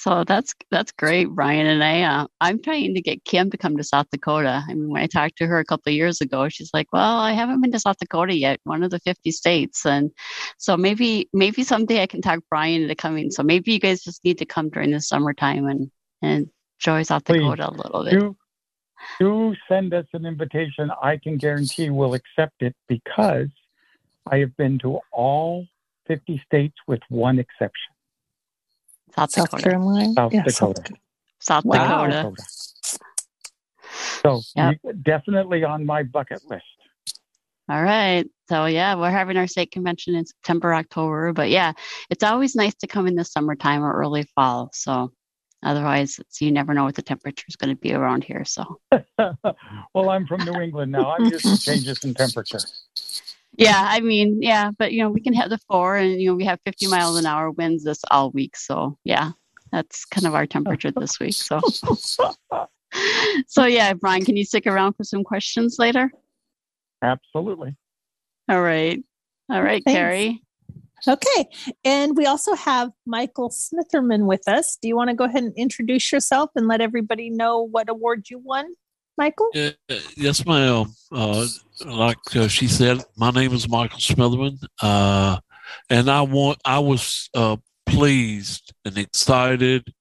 So 0.00 0.24
that's 0.24 0.54
that's 0.70 0.92
great, 0.92 1.28
Brian. 1.28 1.66
And 1.66 1.84
I 1.84 2.00
uh, 2.02 2.26
I'm 2.40 2.62
trying 2.62 2.94
to 2.94 3.02
get 3.02 3.22
Kim 3.24 3.50
to 3.50 3.58
come 3.58 3.76
to 3.76 3.84
South 3.84 4.06
Dakota. 4.10 4.64
I 4.66 4.72
mean, 4.72 4.88
when 4.88 5.02
I 5.02 5.06
talked 5.06 5.36
to 5.38 5.46
her 5.46 5.58
a 5.58 5.64
couple 5.64 5.90
of 5.90 5.94
years 5.94 6.22
ago, 6.22 6.48
she's 6.48 6.70
like, 6.72 6.86
"Well, 6.90 7.18
I 7.18 7.32
haven't 7.32 7.60
been 7.60 7.70
to 7.72 7.78
South 7.78 7.98
Dakota 7.98 8.34
yet, 8.34 8.60
one 8.64 8.82
of 8.82 8.90
the 8.90 8.98
50 9.00 9.30
states." 9.30 9.84
And 9.84 10.10
so 10.56 10.74
maybe 10.78 11.28
maybe 11.34 11.62
someday 11.64 12.02
I 12.02 12.06
can 12.06 12.22
talk 12.22 12.40
Brian 12.48 12.80
into 12.80 12.94
coming. 12.94 13.30
So 13.30 13.42
maybe 13.42 13.72
you 13.72 13.78
guys 13.78 14.02
just 14.02 14.24
need 14.24 14.38
to 14.38 14.46
come 14.46 14.70
during 14.70 14.92
the 14.92 15.02
summertime 15.02 15.66
and 15.66 15.90
and 16.22 16.48
enjoy 16.78 17.02
South 17.02 17.26
Please, 17.26 17.40
Dakota 17.40 17.68
a 17.68 17.74
little 17.74 18.04
bit. 18.04 18.12
Do 18.12 18.36
do 19.18 19.54
send 19.68 19.92
us 19.92 20.06
an 20.14 20.24
invitation. 20.24 20.90
I 21.02 21.18
can 21.18 21.36
guarantee 21.36 21.90
we'll 21.90 22.14
accept 22.14 22.62
it 22.62 22.74
because 22.88 23.48
I 24.30 24.38
have 24.38 24.56
been 24.56 24.78
to 24.78 25.00
all 25.12 25.66
50 26.06 26.42
states 26.46 26.76
with 26.86 27.00
one 27.10 27.38
exception. 27.38 27.92
South 29.16 29.30
South 29.30 29.50
Dakota. 29.50 29.62
Carolina. 29.62 30.14
South 30.14 30.32
Yeah, 30.32 30.42
Dakota. 30.42 30.82
South 31.40 31.64
Wow. 31.64 32.06
Dakota. 32.06 32.44
So 34.22 34.40
Yep. 34.54 34.76
definitely 35.02 35.64
on 35.64 35.86
my 35.86 36.02
bucket 36.02 36.44
list. 36.44 36.64
All 37.68 37.82
right. 37.82 38.28
So 38.48 38.66
yeah, 38.66 38.96
we're 38.96 39.10
having 39.10 39.36
our 39.36 39.46
state 39.46 39.70
convention 39.70 40.14
in 40.14 40.26
September, 40.26 40.74
October. 40.74 41.32
But 41.32 41.50
yeah, 41.50 41.72
it's 42.10 42.24
always 42.24 42.54
nice 42.56 42.74
to 42.76 42.86
come 42.86 43.06
in 43.06 43.14
the 43.14 43.24
summertime 43.24 43.84
or 43.84 43.92
early 43.92 44.24
fall. 44.34 44.70
So 44.72 45.12
otherwise, 45.62 46.18
it's, 46.18 46.40
you 46.40 46.50
never 46.50 46.74
know 46.74 46.84
what 46.84 46.96
the 46.96 47.02
temperature 47.02 47.44
is 47.48 47.56
going 47.56 47.70
to 47.74 47.80
be 47.80 47.92
around 47.94 48.24
here. 48.24 48.44
So 48.44 48.80
well, 49.94 50.10
I'm 50.10 50.26
from 50.26 50.44
New 50.44 50.60
England 50.60 50.90
now. 50.90 51.10
I'm 51.10 51.24
used 51.30 51.44
to 51.44 51.58
changes 51.58 52.02
in 52.04 52.14
temperature. 52.14 52.58
Yeah, 53.56 53.86
I 53.88 54.00
mean, 54.00 54.40
yeah, 54.42 54.70
but 54.78 54.92
you 54.92 55.02
know, 55.02 55.10
we 55.10 55.20
can 55.20 55.34
have 55.34 55.50
the 55.50 55.58
four, 55.68 55.96
and 55.96 56.20
you 56.20 56.30
know, 56.30 56.34
we 56.34 56.44
have 56.44 56.60
50 56.64 56.86
miles 56.86 57.18
an 57.18 57.26
hour 57.26 57.50
winds 57.50 57.84
this 57.84 58.00
all 58.10 58.30
week. 58.30 58.56
So 58.56 58.96
yeah, 59.04 59.32
that's 59.72 60.04
kind 60.04 60.26
of 60.26 60.34
our 60.34 60.46
temperature 60.46 60.90
this 60.90 61.18
week. 61.20 61.34
So 61.34 61.60
so 63.46 63.64
yeah, 63.64 63.92
Brian, 63.94 64.24
can 64.24 64.36
you 64.36 64.44
stick 64.44 64.66
around 64.66 64.94
for 64.94 65.04
some 65.04 65.24
questions 65.24 65.76
later? 65.78 66.10
Absolutely. 67.02 67.76
All 68.48 68.62
right. 68.62 69.02
All 69.50 69.62
right, 69.62 69.82
Thanks. 69.84 69.98
Carrie. 69.98 70.42
Okay. 71.08 71.46
And 71.84 72.16
we 72.16 72.26
also 72.26 72.54
have 72.54 72.90
Michael 73.06 73.50
Smitherman 73.50 74.26
with 74.26 74.46
us. 74.46 74.76
Do 74.80 74.88
you 74.88 74.96
want 74.96 75.08
to 75.10 75.16
go 75.16 75.24
ahead 75.24 75.42
and 75.42 75.54
introduce 75.56 76.12
yourself 76.12 76.50
and 76.54 76.68
let 76.68 76.80
everybody 76.80 77.30
know 77.30 77.62
what 77.62 77.88
award 77.88 78.28
you 78.28 78.38
won, 78.38 78.74
Michael? 79.20 79.50
Yeah, 79.52 79.72
yes, 80.16 80.46
ma'am. 80.46 80.86
Uh, 81.12 81.46
like 81.84 82.16
uh, 82.34 82.48
she 82.48 82.66
said, 82.68 83.04
my 83.18 83.30
name 83.30 83.52
is 83.52 83.68
Michael 83.68 83.98
Smitherman, 83.98 84.56
uh, 84.80 85.38
and 85.90 86.10
I 86.10 86.22
want 86.22 86.58
I 86.64 86.78
was 86.78 87.28
uh, 87.34 87.58
pleased 87.84 88.72
and 88.86 88.96
excited 88.96 89.92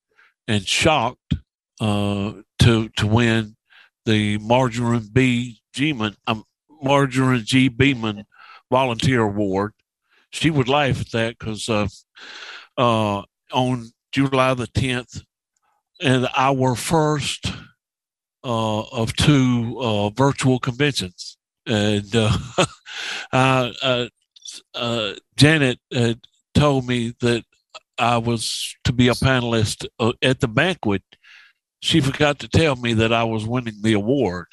and 0.47 0.65
shocked 0.65 1.33
uh, 1.81 2.31
to 2.59 2.87
to 2.95 3.07
win 3.07 3.57
the 4.05 4.37
Margarine 4.37 5.09
B. 5.11 5.59
Geeman, 5.75 6.15
um, 6.25 6.45
Margarine 6.81 7.43
G. 7.43 7.67
Beaman 7.67 8.23
Volunteer 8.71 9.23
Award. 9.23 9.73
She 10.29 10.49
would 10.49 10.69
laugh 10.69 11.01
at 11.01 11.11
that 11.11 11.37
because 11.37 11.67
uh, 11.67 11.89
uh, 12.77 13.23
on 13.51 13.91
July 14.13 14.53
the 14.53 14.67
tenth, 14.67 15.23
and 16.01 16.29
our 16.37 16.73
first 16.75 17.51
uh, 18.43 18.81
of 18.81 19.15
two 19.15 19.77
uh, 19.79 20.09
virtual 20.09 20.59
conventions, 20.59 21.37
and 21.65 22.15
uh, 22.15 22.37
uh, 23.33 23.71
uh, 23.81 24.05
uh, 24.73 25.13
Janet 25.35 25.79
had 25.93 26.19
told 26.53 26.87
me 26.87 27.13
that 27.21 27.43
I 27.97 28.17
was 28.17 28.75
to 28.85 28.93
be 28.93 29.07
a 29.07 29.13
panelist 29.13 29.85
uh, 29.99 30.13
at 30.21 30.39
the 30.39 30.47
banquet. 30.47 31.03
She 31.81 32.01
forgot 32.01 32.39
to 32.39 32.47
tell 32.47 32.75
me 32.75 32.93
that 32.95 33.13
I 33.13 33.23
was 33.23 33.45
winning 33.45 33.81
the 33.81 33.93
award, 33.93 34.47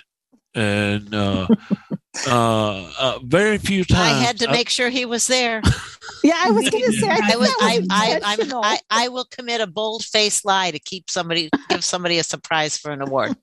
and 0.54 1.08
uh, 2.26 2.92
uh, 2.98 3.18
very 3.24 3.58
few 3.58 3.84
times. 3.84 4.16
I 4.16 4.22
had 4.22 4.38
to 4.40 4.50
make 4.50 4.68
sure 4.68 4.88
he 4.88 5.04
was 5.04 5.26
there. 5.26 5.60
Yeah, 6.22 6.34
I 6.38 6.50
was 6.50 6.68
going 6.70 6.84
to 6.84 6.92
say, 6.92 7.08
I, 7.08 7.20
I 7.32 7.36
was, 7.36 7.48
I, 7.60 7.86
I, 7.90 8.20
I'm. 8.24 8.52
I, 8.54 8.78
I 8.90 9.08
will 9.08 9.24
commit 9.26 9.60
a 9.60 9.66
bold 9.66 10.04
faced 10.04 10.44
lie 10.44 10.70
to 10.70 10.78
keep 10.78 11.10
somebody, 11.10 11.50
give 11.68 11.84
somebody 11.84 12.18
a 12.18 12.24
surprise 12.24 12.76
for 12.78 12.90
an 12.90 13.00
award. 13.02 13.36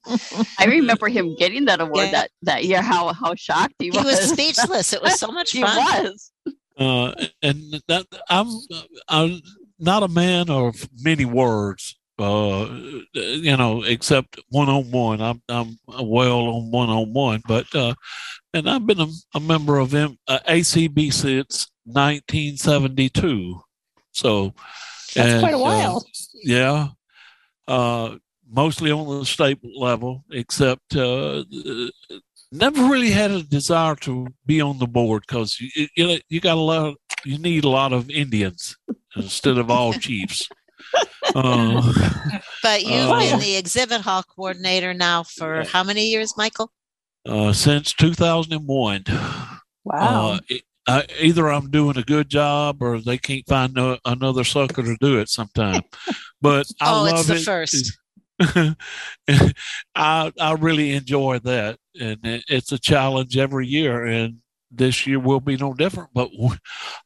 I 0.60 0.66
remember 0.66 1.08
him 1.08 1.36
getting 1.38 1.66
that 1.66 1.82
award 1.82 2.06
Yeah. 2.06 2.12
that, 2.12 2.32
that 2.44 2.66
year. 2.66 2.82
How 2.82 3.14
how 3.14 3.36
shocked 3.36 3.76
he 3.80 3.92
was! 3.92 4.00
He 4.00 4.06
was. 4.06 4.20
was 4.20 4.30
speechless. 4.32 4.94
It 4.94 5.02
was 5.02 5.20
so 5.20 5.28
much 5.32 5.52
he 5.52 5.62
fun. 5.62 5.78
was. 6.04 6.32
uh, 6.78 7.14
and 7.42 7.82
that 7.88 8.06
I'm 8.30 8.48
I'm 9.08 9.42
not 9.80 10.04
a 10.04 10.08
man 10.08 10.50
of 10.50 10.90
many 11.02 11.26
words. 11.26 11.96
Uh, 12.20 12.66
you 13.14 13.58
know, 13.58 13.84
except 13.84 14.40
one 14.50 14.70
on 14.70 14.92
one. 14.92 15.22
I'm 15.22 15.42
I'm 15.50 15.78
well 15.88 16.48
on 16.48 16.72
one 16.72 16.90
on 16.90 17.12
one, 17.14 17.42
but 17.48 17.74
uh, 17.74 17.96
and 18.54 18.70
I've 18.70 18.86
been 18.86 19.02
a, 19.02 19.08
a 19.34 19.40
member 19.40 19.80
of 19.80 19.94
M, 19.94 20.18
uh, 20.28 20.40
ACB 20.48 21.12
since 21.12 21.72
1972. 21.86 23.62
So 24.12 24.54
That's 25.16 25.34
and, 25.34 25.42
quite 25.42 25.54
a 25.54 25.58
uh, 25.58 25.60
while. 25.60 26.06
yeah. 26.44 26.88
Uh, 27.68 28.18
mostly 28.50 28.92
on 28.92 29.20
the 29.20 29.26
state 29.26 29.60
level, 29.76 30.24
except 30.32 30.96
uh, 30.96 31.44
never 32.52 32.84
really 32.84 33.10
had 33.10 33.32
a 33.32 33.44
desire 33.44 33.96
to 33.96 34.28
be 34.46 34.62
on 34.62 34.78
the 34.78 34.88
board 34.88 35.24
because 35.28 35.60
you, 35.60 35.88
you 35.96 36.20
you 36.30 36.40
got 36.40 36.58
a 36.58 36.62
lot. 36.62 36.96
You 37.26 37.38
need 37.40 37.64
a 37.64 37.70
lot 37.70 37.94
of 37.94 38.10
Indians 38.10 38.78
instead 39.16 39.58
of 39.58 39.72
all 39.72 39.94
chiefs. 40.08 40.48
Uh, 41.36 41.94
But 42.64 42.86
you've 42.86 43.10
Uh, 43.10 43.20
been 43.20 43.40
the 43.40 43.56
exhibit 43.58 44.02
hall 44.02 44.24
coordinator 44.24 44.94
now 44.94 45.24
for 45.24 45.64
how 45.66 45.84
many 45.84 46.08
years, 46.08 46.36
Michael? 46.38 46.72
uh, 47.28 47.54
since 47.54 47.94
2001. 47.94 49.04
wow. 49.08 49.60
Uh, 49.94 50.40
it- 50.50 50.64
I, 50.86 51.06
either 51.22 51.50
I'm 51.50 51.72
doing 51.72 51.98
a 51.98 52.04
good 52.04 52.28
job 52.30 52.82
or 52.82 53.00
they 53.00 53.18
can't 53.18 53.48
find 53.48 53.74
no, 53.74 53.98
another 54.04 54.44
sucker 54.44 54.84
to 54.84 54.98
do 55.00 55.18
it 55.18 55.30
sometime. 55.30 55.82
But 56.42 56.68
I 56.82 56.92
Oh, 56.92 57.04
love 57.04 57.20
it's 57.20 57.28
the 57.30 57.36
it. 57.36 57.44
first. 57.44 57.98
I 59.96 60.34
I 60.40 60.52
really 60.60 60.92
enjoy 60.92 61.40
that, 61.40 61.78
and 62.00 62.20
it, 62.26 62.44
it's 62.50 62.72
a 62.74 62.78
challenge 62.80 63.38
every 63.38 63.66
year, 63.66 64.06
and 64.06 64.40
this 64.72 65.08
year 65.08 65.20
will 65.20 65.40
be 65.40 65.56
no 65.56 65.74
different. 65.74 66.10
But 66.14 66.32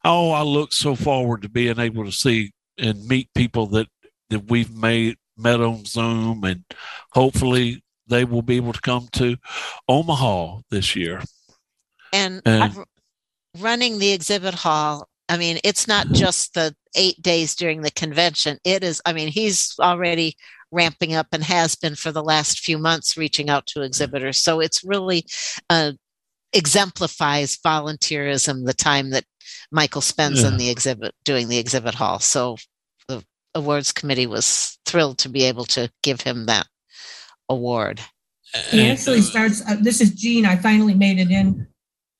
oh, 0.04 0.30
I 0.32 0.42
look 0.42 0.72
so 0.72 0.96
forward 0.96 1.42
to 1.42 1.48
being 1.48 1.78
able 1.78 2.04
to 2.04 2.10
see 2.12 2.50
and 2.78 3.06
meet 3.06 3.28
people 3.34 3.66
that 3.68 3.88
that 4.30 4.50
we've 4.50 4.74
made 4.74 5.16
met 5.36 5.60
on 5.60 5.84
Zoom, 5.84 6.44
and 6.44 6.64
hopefully 7.12 7.82
they 8.06 8.24
will 8.24 8.42
be 8.42 8.56
able 8.56 8.72
to 8.72 8.80
come 8.80 9.08
to 9.12 9.36
Omaha 9.88 10.60
this 10.70 10.96
year. 10.96 11.22
And 12.12 12.42
And- 12.44 12.84
running 13.56 13.98
the 13.98 14.12
exhibit 14.12 14.54
hall, 14.54 15.08
I 15.28 15.36
mean, 15.36 15.58
it's 15.62 15.86
not 15.86 16.08
just 16.08 16.54
the 16.54 16.74
eight 16.94 17.20
days 17.20 17.54
during 17.54 17.82
the 17.82 17.90
convention. 17.90 18.58
It 18.64 18.82
is, 18.82 19.02
I 19.04 19.12
mean, 19.12 19.28
he's 19.28 19.74
already 19.78 20.36
ramping 20.70 21.14
up 21.14 21.28
and 21.32 21.42
has 21.44 21.74
been 21.74 21.94
for 21.94 22.12
the 22.12 22.22
last 22.22 22.60
few 22.60 22.78
months 22.78 23.16
reaching 23.16 23.48
out 23.50 23.66
to 23.66 23.82
exhibitors. 23.82 24.40
So 24.40 24.60
it's 24.60 24.84
really 24.84 25.24
uh, 25.70 25.92
exemplifies 26.52 27.58
volunteerism, 27.58 28.66
the 28.66 28.74
time 28.74 29.10
that 29.10 29.24
Michael 29.70 30.00
spends 30.00 30.42
in 30.42 30.56
the 30.56 30.70
exhibit, 30.70 31.14
doing 31.24 31.48
the 31.48 31.58
exhibit 31.58 31.94
hall. 31.94 32.18
So 32.18 32.56
the 33.08 33.24
awards 33.54 33.92
committee 33.92 34.26
was 34.26 34.78
thrilled 34.86 35.18
to 35.18 35.28
be 35.28 35.44
able 35.44 35.64
to 35.66 35.90
give 36.02 36.20
him 36.22 36.46
that 36.46 36.66
award. 37.48 38.00
He 38.70 38.88
actually 38.90 39.18
uh, 39.18 39.22
starts, 39.22 39.62
uh, 39.68 39.76
this 39.80 40.00
is 40.00 40.10
Jean. 40.12 40.46
I 40.46 40.56
finally 40.56 40.94
made 40.94 41.18
it 41.18 41.30
in. 41.30 41.66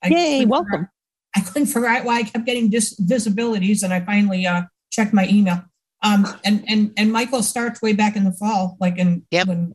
I 0.02 0.08
Yay, 0.08 0.14
couldn't 0.40 0.48
welcome. 0.50 0.70
figure- 0.70 0.92
I 1.36 1.40
couldn't 1.40 1.66
figure 1.66 1.86
out 1.86 2.04
why 2.04 2.18
I 2.18 2.22
kept 2.24 2.44
getting 2.46 2.68
dis- 2.70 2.98
visibilities 3.00 3.82
and 3.82 3.92
I 3.92 4.00
finally 4.00 4.46
uh, 4.46 4.62
checked 4.90 5.12
my 5.12 5.26
email. 5.28 5.62
Um, 6.02 6.26
and, 6.44 6.64
and, 6.68 6.92
and 6.96 7.12
Michael 7.12 7.42
starts 7.42 7.82
way 7.82 7.92
back 7.92 8.16
in 8.16 8.24
the 8.24 8.32
fall, 8.32 8.76
like 8.80 8.98
in, 8.98 9.26
Yep. 9.30 9.46
when 9.48 9.74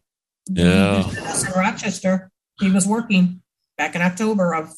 when 0.49 0.57
he 0.57 0.61
Yeah. 0.63 1.09
in 1.09 1.51
Rochester, 1.55 2.31
he 2.59 2.69
was 2.69 2.85
working 2.87 3.41
back 3.77 3.95
in 3.95 4.01
October 4.01 4.53
of 4.53 4.73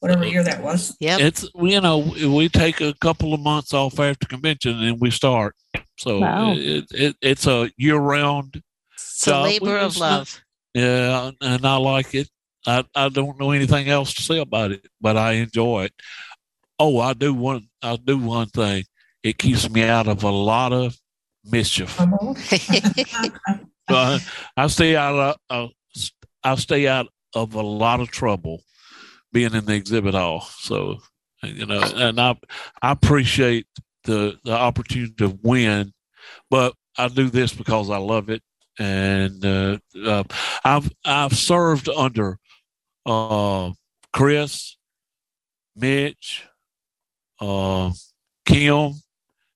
whatever 0.00 0.26
year 0.26 0.42
that 0.42 0.62
was. 0.62 0.96
Yeah, 1.00 1.18
It's 1.20 1.48
you 1.54 1.80
know 1.80 1.98
we 1.98 2.48
take 2.48 2.80
a 2.80 2.94
couple 3.00 3.32
of 3.32 3.40
months 3.40 3.72
off 3.72 3.98
after 4.00 4.26
convention 4.26 4.82
and 4.82 5.00
we 5.00 5.10
start. 5.10 5.54
So 5.98 6.20
Wow. 6.20 6.52
it, 6.56 6.86
it 6.90 7.16
it's 7.22 7.46
a 7.46 7.70
year 7.76 7.96
round. 7.96 8.62
It's 8.94 9.26
a 9.26 9.40
labor 9.42 9.76
of 9.78 9.96
love. 9.98 10.42
Yeah, 10.74 11.30
and 11.40 11.64
I 11.64 11.76
like 11.76 12.14
it. 12.14 12.28
I 12.66 12.84
I 12.94 13.08
don't 13.08 13.38
know 13.38 13.52
anything 13.52 13.88
else 13.88 14.12
to 14.14 14.22
say 14.22 14.38
about 14.38 14.72
it, 14.72 14.86
but 15.00 15.16
I 15.16 15.32
enjoy 15.32 15.84
it. 15.84 15.92
Oh, 16.78 16.98
I 16.98 17.12
do 17.12 17.34
one. 17.34 17.68
I 17.82 17.96
do 17.96 18.18
one 18.18 18.48
thing. 18.48 18.84
It 19.22 19.36
keeps 19.36 19.68
me 19.68 19.82
out 19.82 20.08
of 20.08 20.22
a 20.24 20.30
lot 20.30 20.72
of 20.72 20.96
mischief. 21.44 22.00
Uh, 23.88 24.20
I 24.56 24.68
stay 24.68 24.94
out. 24.94 25.16
Of, 25.16 25.36
uh, 25.50 25.68
I 26.44 26.54
stay 26.54 26.86
out 26.86 27.08
of 27.34 27.54
a 27.54 27.60
lot 27.60 27.98
of 27.98 28.08
trouble 28.08 28.62
being 29.32 29.54
in 29.54 29.64
the 29.64 29.74
exhibit 29.74 30.14
hall. 30.14 30.40
So 30.58 30.98
you 31.42 31.66
know, 31.66 31.80
and 31.96 32.20
I 32.20 32.36
I 32.82 32.92
appreciate 32.92 33.66
the 34.04 34.38
the 34.44 34.52
opportunity 34.52 35.14
to 35.18 35.38
win, 35.42 35.92
but 36.50 36.74
I 36.98 37.08
do 37.08 37.30
this 37.30 37.54
because 37.54 37.88
I 37.90 37.98
love 37.98 38.28
it, 38.28 38.42
and 38.78 39.44
uh, 39.44 39.78
uh, 40.04 40.24
I've 40.64 40.90
I've 41.04 41.36
served 41.36 41.88
under 41.88 42.38
uh, 43.06 43.70
Chris, 44.12 44.76
Mitch, 45.76 46.44
uh, 47.40 47.90
Kim, 48.44 48.92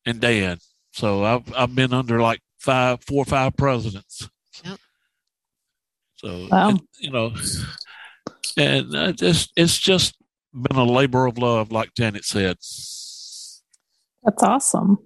and 0.06 0.20
Dan. 0.20 0.58
So 0.92 1.24
I've 1.24 1.52
I've 1.54 1.74
been 1.74 1.92
under 1.92 2.20
like 2.20 2.40
five, 2.58 3.02
four 3.04 3.22
or 3.22 3.26
five 3.26 3.56
presidents. 3.56 4.28
Yep. 4.64 4.78
So 6.16 6.48
Wow. 6.50 6.70
it- 6.70 6.80
you 7.00 7.10
know, 7.10 7.34
and 8.58 8.94
uh, 8.94 9.12
just 9.12 9.52
it's 9.56 9.78
just 9.78 10.16
been 10.52 10.76
a 10.78 10.84
labor 10.84 11.26
of 11.26 11.38
love, 11.38 11.72
like 11.72 11.94
Janet 11.94 12.24
said. 12.24 12.56
That's 14.22 14.42
awesome. 14.42 14.98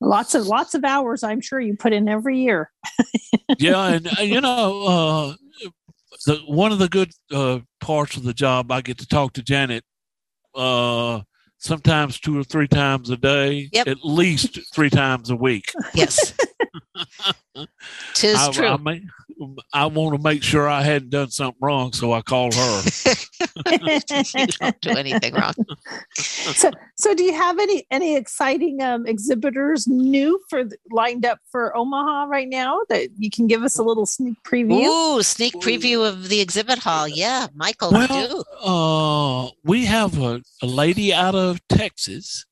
Lots 0.00 0.34
of 0.34 0.46
lots 0.46 0.74
of 0.74 0.84
hours, 0.84 1.22
I'm 1.22 1.40
sure 1.40 1.60
you 1.60 1.76
put 1.76 1.92
in 1.92 2.08
every 2.08 2.38
year. 2.38 2.70
yeah, 3.58 3.86
and 3.88 4.06
uh, 4.18 4.22
you 4.22 4.40
know, 4.40 4.82
uh, 4.86 5.34
the 6.26 6.36
one 6.46 6.72
of 6.72 6.78
the 6.78 6.88
good 6.88 7.10
uh, 7.32 7.60
parts 7.80 8.16
of 8.16 8.22
the 8.24 8.32
job, 8.34 8.70
I 8.72 8.80
get 8.80 8.98
to 8.98 9.06
talk 9.06 9.34
to 9.34 9.42
Janet. 9.42 9.84
Uh, 10.54 11.20
sometimes 11.58 12.18
two 12.18 12.38
or 12.38 12.42
three 12.42 12.66
times 12.66 13.10
a 13.10 13.16
day, 13.16 13.68
Yep. 13.72 13.86
at 13.86 13.98
least 14.02 14.58
three 14.72 14.88
times 14.90 15.28
a 15.28 15.36
week. 15.36 15.66
yes. 15.94 16.32
Tis 18.14 18.38
I, 18.38 18.50
true. 18.50 18.66
I, 18.68 18.76
may- 18.78 19.02
I 19.72 19.86
want 19.86 20.16
to 20.16 20.22
make 20.22 20.42
sure 20.42 20.68
I 20.68 20.82
hadn't 20.82 21.10
done 21.10 21.30
something 21.30 21.58
wrong, 21.60 21.92
so 21.92 22.12
I 22.12 22.22
called 22.22 22.54
her. 22.54 22.82
you 23.80 24.46
don't 24.46 24.80
do 24.80 24.90
anything 24.90 25.34
wrong. 25.34 25.54
so, 26.14 26.70
so 26.96 27.14
do 27.14 27.24
you 27.24 27.32
have 27.32 27.58
any 27.58 27.86
any 27.90 28.16
exciting 28.16 28.82
um, 28.82 29.06
exhibitors 29.06 29.86
new 29.86 30.40
for 30.48 30.64
lined 30.90 31.24
up 31.24 31.38
for 31.50 31.76
Omaha 31.76 32.24
right 32.24 32.48
now 32.48 32.80
that 32.88 33.08
you 33.16 33.30
can 33.30 33.46
give 33.46 33.62
us 33.62 33.78
a 33.78 33.82
little 33.82 34.06
sneak 34.06 34.36
preview? 34.44 34.84
Ooh, 34.84 35.22
sneak 35.22 35.54
preview 35.54 36.06
of 36.06 36.28
the 36.28 36.40
exhibit 36.40 36.78
hall. 36.78 37.08
Yeah, 37.08 37.48
Michael, 37.54 37.92
we 37.92 38.06
do. 38.06 38.44
Well, 38.64 39.46
uh, 39.46 39.50
we 39.64 39.86
have 39.86 40.18
a, 40.20 40.42
a 40.62 40.66
lady 40.66 41.12
out 41.14 41.34
of 41.34 41.66
Texas. 41.68 42.44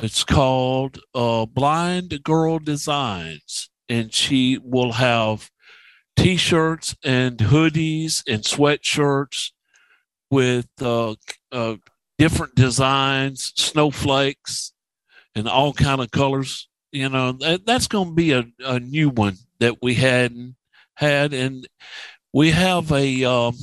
It's 0.00 0.22
called 0.22 1.00
uh, 1.14 1.46
Blind 1.46 2.22
Girl 2.22 2.58
Designs, 2.58 3.68
and 3.88 4.12
she 4.12 4.58
will 4.62 4.92
have 4.92 5.50
T-shirts 6.18 6.96
and 7.04 7.38
hoodies 7.38 8.22
and 8.26 8.42
sweatshirts 8.42 9.52
with 10.30 10.68
uh, 10.82 11.14
uh, 11.52 11.76
different 12.18 12.54
designs, 12.54 13.52
snowflakes, 13.56 14.72
and 15.34 15.48
all 15.48 15.72
kind 15.72 16.00
of 16.00 16.10
colors. 16.10 16.68
You 16.90 17.08
know, 17.08 17.32
that, 17.32 17.64
that's 17.64 17.86
going 17.86 18.08
to 18.08 18.14
be 18.14 18.32
a, 18.32 18.44
a 18.64 18.80
new 18.80 19.10
one 19.10 19.36
that 19.60 19.80
we 19.80 19.94
hadn't 19.94 20.56
had, 20.94 21.32
and 21.32 21.66
we 22.32 22.50
have 22.50 22.90
a. 22.92 23.24
Um, 23.24 23.54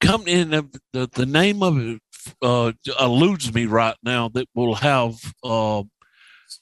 come 0.00 0.26
in 0.26 0.50
the, 0.50 0.80
the, 0.92 1.08
the 1.12 1.26
name 1.26 1.62
of 1.62 1.78
it 1.78 2.00
uh, 2.42 2.72
eludes 2.98 3.54
me 3.54 3.66
right 3.66 3.96
now 4.02 4.28
that 4.30 4.48
will 4.54 4.74
have 4.74 5.14
uh, 5.44 5.82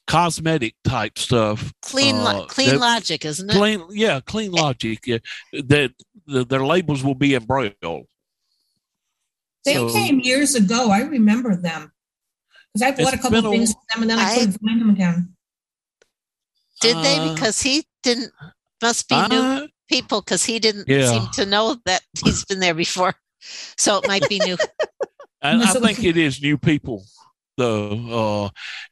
cosmetic 0.07 0.75
type 0.85 1.19
stuff 1.19 1.73
Clean, 1.83 2.17
lo- 2.17 2.43
uh, 2.43 2.47
clean 2.47 2.71
that- 2.71 2.79
logic, 2.81 3.25
isn't 3.25 3.49
it? 3.51 3.55
clean 3.57 3.83
yeah 3.91 4.21
clean 4.21 4.53
logic 4.53 5.07
yeah, 5.07 5.19
that 5.53 5.93
the, 6.27 6.45
their 6.45 6.65
labels 6.65 7.03
will 7.03 7.15
be 7.15 7.35
in 7.35 7.45
braille 7.45 7.73
They 9.65 9.75
So- 9.75 9.91
came 9.93 10.21
years 10.21 10.55
ago. 10.55 10.91
I 10.91 11.01
remember 11.03 11.57
them. 11.57 11.91
Because 12.75 12.83
I 12.83 12.91
bought 13.03 13.15
a 13.15 13.17
couple 13.17 13.31
been 13.43 13.47
a- 13.47 13.51
things 13.51 13.73
from 13.73 13.83
them 13.93 14.03
and 14.03 14.11
then 14.11 14.19
I, 14.19 14.33
I- 14.33 14.35
couldn't 14.39 14.59
find 14.61 14.81
them 14.81 14.91
again. 14.91 15.35
Did 16.81 16.97
they? 16.99 17.17
Uh, 17.19 17.33
Because 17.33 17.63
he 17.63 17.87
didn't. 18.03 18.31
Must 18.83 19.09
be 19.09 19.17
new 19.29 19.69
people 19.89 20.21
because 20.21 20.45
he 20.45 20.59
didn't 20.59 20.87
Yeah. 20.89 21.09
seem 21.09 21.27
to 21.35 21.47
know 21.47 21.77
that 21.87 22.03
he's 22.23 22.45
been 22.45 22.61
there 22.61 22.75
before. 22.75 23.15
So 23.79 23.99
it 23.99 24.07
might 24.09 24.29
be 24.29 24.39
new. 24.41 24.57
And 25.41 25.43
I 25.43 25.51
Unless 25.53 25.77
it 25.77 25.83
was- 25.83 25.97
think 25.97 26.05
it 26.05 26.17
is 26.19 26.43
new 26.43 26.59
people, 26.59 27.05
though. 27.57 28.45
Uh, 28.47 28.49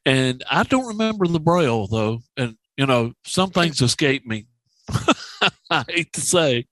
and 0.07 0.43
I 0.51 0.63
don't 0.65 0.87
remember 0.87 1.27
the 1.27 1.41
braille 1.41 1.87
though, 1.87 2.21
and 2.37 2.57
you 2.77 2.87
know 2.87 3.13
some 3.25 3.51
things 3.51 3.81
escape 3.83 4.27
me. 4.27 4.47
I 5.71 5.85
hate 5.89 6.13
to 6.15 6.21
say, 6.21 6.67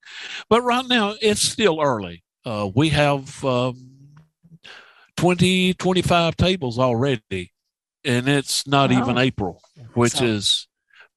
but 0.49 0.63
right 0.63 0.87
now 0.87 1.15
it's 1.21 1.41
still 1.43 1.81
early. 1.81 2.23
Uh, 2.45 2.69
we 2.75 2.89
have 2.91 3.45
um, 3.45 3.77
20, 5.17 5.75
25 5.75 6.37
tables 6.37 6.79
already, 6.79 7.53
and 8.05 8.29
it's 8.29 8.67
not 8.67 8.91
Wow. 8.91 8.99
even 9.03 9.19
April, 9.19 9.63
which 9.95 10.13
So- 10.15 10.25
is. 10.25 10.67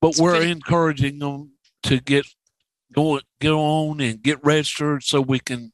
But 0.01 0.17
we're 0.17 0.35
pretty- 0.35 0.51
encouraging 0.51 1.19
them 1.19 1.53
to 1.83 1.99
get 1.99 2.25
go 2.93 3.19
get 3.39 3.51
on 3.51 4.01
and 4.01 4.21
get 4.21 4.43
registered 4.43 5.01
so 5.03 5.21
we 5.21 5.39
can 5.39 5.71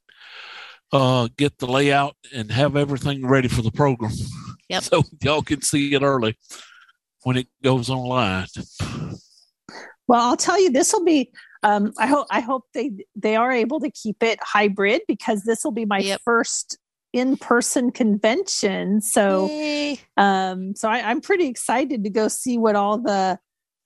uh, 0.92 1.28
get 1.36 1.58
the 1.58 1.66
layout 1.68 2.16
and 2.34 2.52
have 2.52 2.76
everything 2.76 3.26
ready 3.26 3.48
for 3.48 3.62
the 3.64 3.72
program. 3.72 4.12
Yep. 4.70 4.84
So 4.84 5.04
y'all 5.22 5.42
can 5.42 5.62
see 5.62 5.94
it 5.94 6.02
early 6.04 6.38
when 7.24 7.38
it 7.38 7.48
goes 7.64 7.90
online. 7.90 8.48
Well, 10.08 10.22
I'll 10.22 10.38
tell 10.38 10.60
you, 10.62 10.72
this 10.72 10.94
will 10.94 11.04
be. 11.06 11.32
Um, 11.62 11.92
I 12.00 12.08
hope 12.08 12.28
I 12.32 12.40
hope 12.40 12.64
they 12.74 12.92
they 13.16 13.36
are 13.36 13.52
able 13.52 13.80
to 13.82 13.92
keep 13.92 14.24
it 14.24 14.40
hybrid 14.42 15.02
because 15.08 15.44
this 15.44 15.64
will 15.64 15.72
be 15.74 15.86
my 15.86 16.00
Yep. 16.00 16.22
first 16.24 16.78
in 17.12 17.36
person 17.38 17.92
convention. 17.92 19.02
So 19.02 19.50
Yay. 19.50 20.00
um, 20.16 20.74
so 20.76 20.88
I, 20.90 21.10
I'm 21.10 21.22
pretty 21.22 21.48
excited 21.48 22.04
to 22.06 22.10
go 22.10 22.28
see 22.28 22.58
what 22.58 22.76
all 22.76 22.98
the 23.00 23.40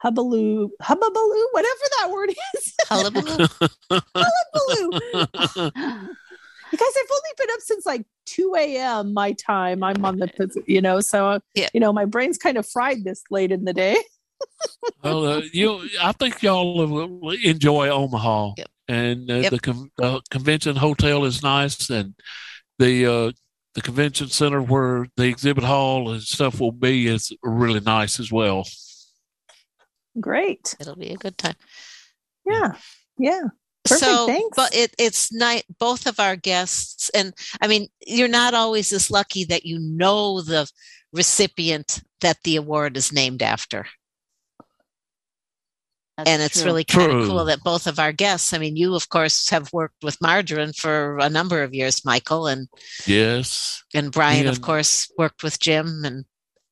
hubbaloo 0.04 0.68
hubbabaloo 0.82 1.46
whatever 1.54 1.80
that 2.00 2.10
word 2.12 2.30
is 2.30 2.74
Hullabaloo. 2.90 3.48
hubbaloo. 4.18 6.10
Because 6.74 6.94
I've 6.98 7.12
only 7.12 7.30
been 7.38 7.50
up 7.54 7.60
since 7.62 7.86
like 7.86 8.04
2 8.26 8.56
a.m. 8.58 9.14
my 9.14 9.34
time. 9.34 9.84
I'm 9.84 10.04
on 10.04 10.18
the, 10.18 10.64
you 10.66 10.82
know, 10.82 11.02
so, 11.02 11.40
Yeah. 11.54 11.70
you 11.72 11.80
know, 11.80 11.94
my 11.94 12.06
brain's 12.06 12.40
kind 12.40 12.58
of 12.58 12.68
fried 12.68 13.04
this 13.04 13.22
late 13.30 13.52
in 13.52 13.64
the 13.64 13.74
day. 13.74 13.96
well, 15.04 15.24
uh, 15.28 15.42
you, 15.54 15.88
I 16.02 16.14
think 16.14 16.42
y'all 16.42 16.88
will 16.88 17.30
enjoy 17.44 17.90
Omaha, 17.90 18.54
Yep. 18.58 18.68
and 18.88 19.30
uh, 19.30 19.36
Yep. 19.36 19.52
the 19.52 19.60
con- 19.60 19.92
uh, 20.02 20.20
convention 20.32 20.76
hotel 20.76 21.26
is 21.26 21.44
nice, 21.44 21.92
and 21.92 22.16
the 22.80 23.06
uh, 23.06 23.32
the 23.76 23.82
convention 23.82 24.30
center 24.30 24.60
where 24.62 25.06
the 25.16 25.26
exhibit 25.26 25.64
hall 25.64 26.12
and 26.12 26.24
stuff 26.24 26.60
will 26.60 26.72
be 26.72 27.06
is 27.08 27.32
really 27.44 27.82
nice 27.82 28.20
as 28.20 28.32
well. 28.32 28.66
Great. 30.20 30.76
It'll 30.80 30.96
be 30.96 31.10
a 31.12 31.18
good 31.18 31.38
time. 31.38 31.56
Yeah. 32.46 32.74
Yeah. 33.20 33.42
Perfect, 33.86 34.00
so, 34.00 34.28
thanks. 34.28 34.56
but 34.56 34.74
it, 34.74 34.96
it's 34.98 35.34
nice. 35.34 35.64
Both 35.78 36.08
of 36.08 36.20
our 36.20 36.36
guests, 36.36 37.10
and 37.10 37.34
I 37.62 37.68
mean, 37.68 37.88
you're 38.06 38.30
not 38.30 38.54
always 38.54 38.94
as 38.94 39.12
lucky 39.12 39.44
that 39.46 39.66
you 39.66 39.78
know 39.80 40.42
the 40.42 40.70
recipient 41.12 42.02
that 42.22 42.38
the 42.44 42.56
award 42.56 42.96
is 42.96 43.12
named 43.12 43.44
after. 43.44 43.86
That's 46.18 46.30
and 46.30 46.42
it's 46.44 46.62
true. 46.62 46.66
really 46.66 46.84
kind 46.84 47.12
of 47.12 47.28
cool 47.28 47.46
that 47.46 47.64
both 47.64 47.88
of 47.88 47.98
our 47.98 48.12
guests 48.12 48.54
i 48.54 48.60
mean 48.60 48.76
you 48.76 48.94
of 48.94 49.10
course 49.10 49.50
have 49.50 49.74
worked 49.74 50.04
with 50.04 50.22
margarine 50.22 50.72
for 50.72 51.18
a 51.18 51.28
number 51.28 51.64
of 51.64 51.74
years 51.74 52.06
michael 52.06 52.46
and 52.46 52.68
Yes, 53.08 53.84
and 53.96 54.12
brian 54.12 54.46
of 54.46 54.62
course 54.62 55.12
worked 55.18 55.42
with 55.42 55.60
jim 55.60 56.04
and 56.06 56.26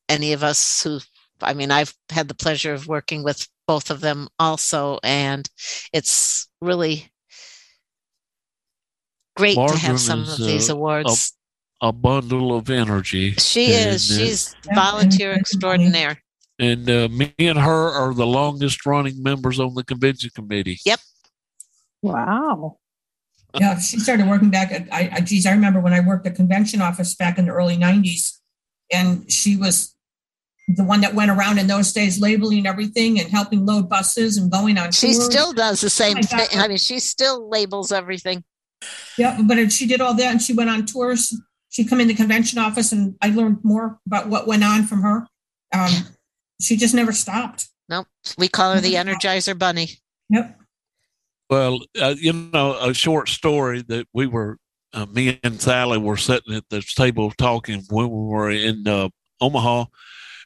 any 0.08 0.32
of 0.32 0.44
us 0.44 0.84
who 0.84 1.00
i 1.40 1.54
mean 1.54 1.72
i've 1.72 1.92
had 2.10 2.28
the 2.28 2.36
pleasure 2.36 2.72
of 2.72 2.86
working 2.86 3.24
with 3.24 3.48
both 3.72 3.90
of 3.90 4.02
them 4.02 4.28
also 4.38 4.98
and 5.02 5.48
it's 5.94 6.46
really 6.60 7.10
great 9.34 9.54
to 9.56 9.78
have 9.78 9.98
some 9.98 10.24
is, 10.24 10.38
of 10.38 10.46
these 10.46 10.68
uh, 10.68 10.74
awards 10.74 11.32
a 11.80 11.90
bundle 11.90 12.54
of 12.54 12.68
energy. 12.68 13.32
she 13.32 13.72
is 13.72 14.10
and, 14.10 14.20
uh, 14.20 14.24
she's 14.26 14.54
Yeah, 14.66 14.74
volunteer 14.74 15.32
and- 15.32 15.40
extraordinaire 15.40 16.22
And 16.58 16.84
uh, 16.90 17.08
me 17.10 17.32
and 17.38 17.58
her 17.58 17.82
are 18.00 18.12
the 18.12 18.26
longest 18.26 18.84
running 18.84 19.22
members 19.22 19.58
on 19.58 19.72
the 19.74 19.82
convention 19.84 20.28
committee. 20.34 20.78
Yep. 20.84 21.00
wow. 22.02 22.76
yeah, 23.58 23.78
she 23.80 23.98
started 23.98 24.28
working 24.28 24.50
back 24.50 24.70
at, 24.70 24.82
I, 24.92 25.02
I, 25.16 25.20
geez, 25.20 25.46
I 25.46 25.52
remember 25.52 25.80
when 25.80 25.94
I 25.94 26.00
worked 26.00 26.26
at 26.26 26.34
convention 26.36 26.82
office 26.82 27.14
back 27.14 27.38
in 27.38 27.46
the 27.46 27.52
early 27.52 27.78
90s, 27.78 28.38
and 28.92 29.08
she 29.32 29.56
was 29.56 29.94
the 30.68 30.84
one 30.84 31.00
that 31.00 31.14
went 31.14 31.30
around 31.30 31.58
in 31.58 31.66
those 31.66 31.92
days 31.92 32.20
labeling 32.20 32.66
everything 32.66 33.18
and 33.20 33.28
helping 33.30 33.66
load 33.66 33.88
buses 33.88 34.36
and 34.36 34.50
going 34.50 34.78
on 34.78 34.92
She 34.92 35.12
tours. 35.12 35.24
still 35.24 35.52
does 35.52 35.80
the 35.80 35.90
same 35.90 36.18
Oh 36.18 36.22
thing. 36.22 36.46
God. 36.52 36.64
I 36.64 36.68
mean, 36.68 36.76
she 36.78 36.98
still 37.00 37.48
labels 37.48 37.90
everything. 37.92 38.44
Yeah, 39.18 39.40
but 39.44 39.70
she 39.72 39.86
did 39.86 40.00
all 40.00 40.14
that 40.14 40.30
and 40.30 40.40
she 40.42 40.52
went 40.54 40.70
on 40.70 40.86
tours. 40.86 41.36
She'd 41.70 41.88
come 41.88 42.00
in 42.00 42.08
the 42.08 42.14
convention 42.14 42.58
office 42.58 42.92
and 42.92 43.16
I 43.22 43.28
learned 43.30 43.58
more 43.64 43.98
about 44.06 44.28
what 44.28 44.46
went 44.46 44.62
on 44.64 44.84
from 44.84 45.02
her. 45.02 45.26
Um, 45.72 45.90
she 46.60 46.76
just 46.76 46.94
never 46.94 47.12
stopped. 47.12 47.68
Nope. 47.88 48.06
We 48.38 48.48
call 48.48 48.74
her 48.74 48.80
the 48.80 48.94
Energizer 48.94 49.58
Bunny. 49.58 49.88
Yep. 50.30 50.58
Well, 51.50 51.80
uh, 52.00 52.14
you 52.16 52.32
know, 52.32 52.78
a 52.80 52.94
short 52.94 53.28
story 53.28 53.82
that 53.88 54.06
we 54.14 54.26
were, 54.26 54.58
uh, 54.94 55.06
me 55.06 55.38
and 55.42 55.60
Sally 55.60 55.98
were 55.98 56.16
sitting 56.16 56.54
at 56.54 56.64
this 56.70 56.94
table 56.94 57.30
talking 57.32 57.82
when 57.90 58.08
we 58.10 58.16
were 58.16 58.50
in 58.50 58.86
uh, 58.88 59.08
Omaha, 59.40 59.84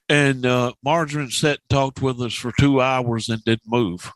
and 0.09 0.47
uh, 0.47 0.73
Margarine 0.85 1.31
sat 1.31 1.59
and 1.59 1.69
talked 1.71 2.01
with 2.03 2.21
us 2.21 2.35
for 2.35 2.53
two 2.59 2.81
hours 2.81 3.29
and 3.29 3.42
didn't 3.45 3.62
move. 3.66 4.12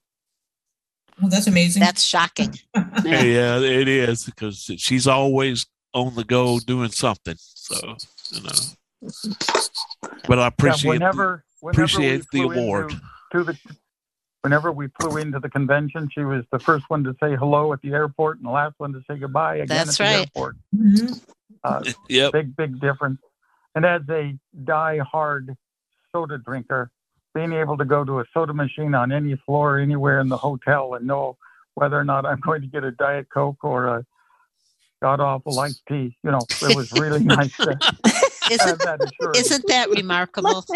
Well, 1.20 1.30
that's 1.30 1.46
amazing. 1.46 1.80
That's 1.80 2.02
shocking. 2.02 2.54
yeah, 3.04 3.58
it 3.58 3.88
is 3.88 4.24
because 4.24 4.70
she's 4.78 5.06
always 5.06 5.66
on 5.92 6.14
the 6.14 6.24
go 6.24 6.58
doing 6.60 6.90
something. 6.90 7.34
So, 7.38 7.96
you 8.30 8.42
know. 8.42 8.50
But 10.26 10.38
I 10.38 10.46
appreciate 10.46 10.84
yeah, 10.84 10.90
whenever, 10.90 11.44
whenever 11.60 11.82
appreciate 11.82 12.24
the 12.32 12.42
award. 12.42 12.92
Into, 12.92 13.02
to 13.32 13.44
the, 13.44 13.58
whenever 14.42 14.72
we 14.72 14.88
flew 14.98 15.18
into 15.18 15.40
the 15.40 15.50
convention, 15.50 16.08
she 16.12 16.20
was 16.20 16.44
the 16.52 16.58
first 16.58 16.88
one 16.88 17.04
to 17.04 17.14
say 17.22 17.36
hello 17.36 17.72
at 17.72 17.82
the 17.82 17.92
airport 17.92 18.38
and 18.38 18.46
the 18.46 18.50
last 18.50 18.74
one 18.78 18.92
to 18.92 19.02
say 19.10 19.18
goodbye 19.18 19.56
again 19.56 19.66
That's 19.68 20.00
at 20.00 20.04
the 20.04 20.04
right. 20.04 20.20
airport. 20.20 20.56
Mhm. 20.74 21.20
Uh, 21.62 21.82
Yep. 22.08 22.32
big, 22.32 22.56
big 22.56 22.80
difference. 22.80 23.20
And 23.74 23.84
as 23.84 24.02
a 24.08 24.36
die-hard 24.64 25.54
soda 26.12 26.38
drinker, 26.38 26.90
being 27.34 27.52
able 27.52 27.76
to 27.76 27.84
go 27.84 28.04
to 28.04 28.20
a 28.20 28.24
soda 28.34 28.52
machine 28.52 28.94
on 28.94 29.12
any 29.12 29.36
floor 29.46 29.78
anywhere 29.78 30.20
in 30.20 30.28
the 30.28 30.36
hotel 30.36 30.94
and 30.94 31.06
know 31.06 31.36
whether 31.74 31.98
or 31.98 32.04
not 32.04 32.26
I'm 32.26 32.40
going 32.40 32.60
to 32.62 32.66
get 32.66 32.84
a 32.84 32.90
Diet 32.90 33.28
Coke 33.32 33.62
or 33.62 33.86
a 33.86 34.06
god 35.02 35.20
awful 35.20 35.58
iced 35.60 35.82
tea, 35.88 36.16
you 36.22 36.30
know, 36.30 36.40
it 36.62 36.76
was 36.76 36.92
really 36.92 37.24
nice 37.24 37.56
to 37.56 37.78
Isn't, 38.50 38.78
that 38.80 38.98
assurance. 39.02 39.38
isn't 39.38 39.66
that 39.68 39.90
remarkable? 39.90 40.64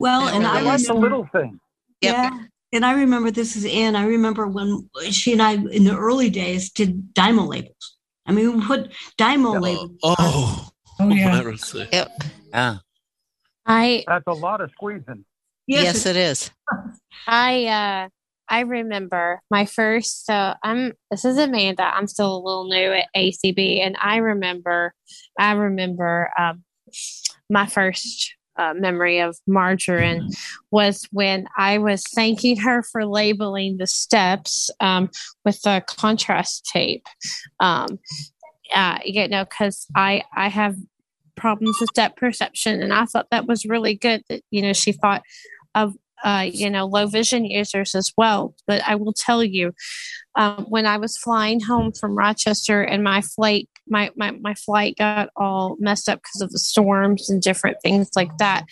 Well, 0.00 0.28
and 0.28 0.46
I 0.46 0.58
I 0.58 0.62
like 0.62 0.78
the 0.80 0.94
remember, 0.94 1.00
little 1.08 1.28
thing. 1.32 1.58
Yep. 2.02 2.14
yeah, 2.14 2.30
and 2.72 2.86
I 2.86 2.92
remember 2.92 3.32
this 3.32 3.56
is 3.56 3.64
Ann. 3.64 3.96
I 3.96 4.04
remember 4.06 4.46
when 4.46 4.88
she 5.10 5.32
and 5.32 5.42
I 5.42 5.54
in 5.54 5.82
the 5.82 5.96
early 5.96 6.30
days 6.30 6.70
did 6.70 7.12
Dymo 7.14 7.48
labels. 7.48 7.96
I 8.24 8.30
mean, 8.30 8.60
we 8.60 8.64
put 8.64 8.92
Dymo 9.18 9.60
labels. 9.60 9.90
Oh, 10.04 10.68
Oh, 11.00 11.08
yeah. 11.08 11.42
Yep. 11.92 12.12
Yeah. 12.50 12.76
I 13.68 14.04
That's 14.06 14.24
a 14.26 14.32
lot 14.32 14.60
of 14.60 14.70
squeezing. 14.72 15.24
Yes, 15.66 16.06
it 16.06 16.16
is. 16.16 16.50
I 17.26 17.66
uh 17.66 18.08
I 18.50 18.60
remember 18.60 19.42
my 19.50 19.66
first 19.66 20.24
so 20.24 20.54
I'm 20.62 20.94
this 21.10 21.24
is 21.24 21.38
Amanda. 21.38 21.82
I'm 21.82 22.06
still 22.06 22.34
a 22.34 22.42
little 22.42 22.68
new 22.68 22.92
at 22.92 23.08
ACB 23.14 23.80
and 23.80 23.96
I 24.00 24.16
remember 24.16 24.94
I 25.38 25.52
remember 25.52 26.30
um 26.38 26.64
my 27.50 27.66
first 27.66 28.34
uh, 28.58 28.74
memory 28.74 29.20
of 29.20 29.36
margarine 29.46 30.28
was 30.72 31.06
when 31.12 31.46
I 31.56 31.78
was 31.78 32.02
thanking 32.14 32.56
her 32.58 32.82
for 32.82 33.06
labeling 33.06 33.76
the 33.76 33.86
steps 33.86 34.68
um, 34.80 35.10
with 35.44 35.62
the 35.62 35.82
contrast 35.86 36.68
tape. 36.70 37.06
Um, 37.60 38.00
uh, 38.74 38.98
you 39.04 39.28
know, 39.28 39.44
because 39.44 39.86
I 39.94 40.24
I 40.34 40.48
have 40.48 40.76
problems 41.38 41.78
with 41.80 41.92
depth 41.94 42.16
perception, 42.16 42.82
and 42.82 42.92
I 42.92 43.04
thought 43.04 43.28
that 43.30 43.46
was 43.46 43.64
really 43.64 43.94
good 43.94 44.22
that 44.28 44.42
you 44.50 44.62
know 44.62 44.72
she 44.72 44.92
thought 44.92 45.22
of 45.74 45.94
uh, 46.24 46.46
you 46.50 46.70
know 46.70 46.86
low 46.86 47.06
vision 47.06 47.44
users 47.44 47.94
as 47.94 48.12
well. 48.16 48.54
But 48.66 48.82
I 48.86 48.96
will 48.96 49.12
tell 49.12 49.42
you, 49.42 49.74
um, 50.34 50.66
when 50.68 50.86
I 50.86 50.98
was 50.98 51.16
flying 51.16 51.60
home 51.60 51.92
from 51.92 52.16
Rochester 52.16 52.82
and 52.82 53.02
my 53.02 53.20
flight 53.20 53.68
my 53.88 54.10
my, 54.16 54.32
my 54.32 54.54
flight 54.54 54.96
got 54.98 55.30
all 55.36 55.76
messed 55.78 56.08
up 56.08 56.20
because 56.22 56.40
of 56.40 56.50
the 56.50 56.58
storms 56.58 57.30
and 57.30 57.42
different 57.42 57.78
things 57.82 58.10
like 58.16 58.36
that. 58.38 58.64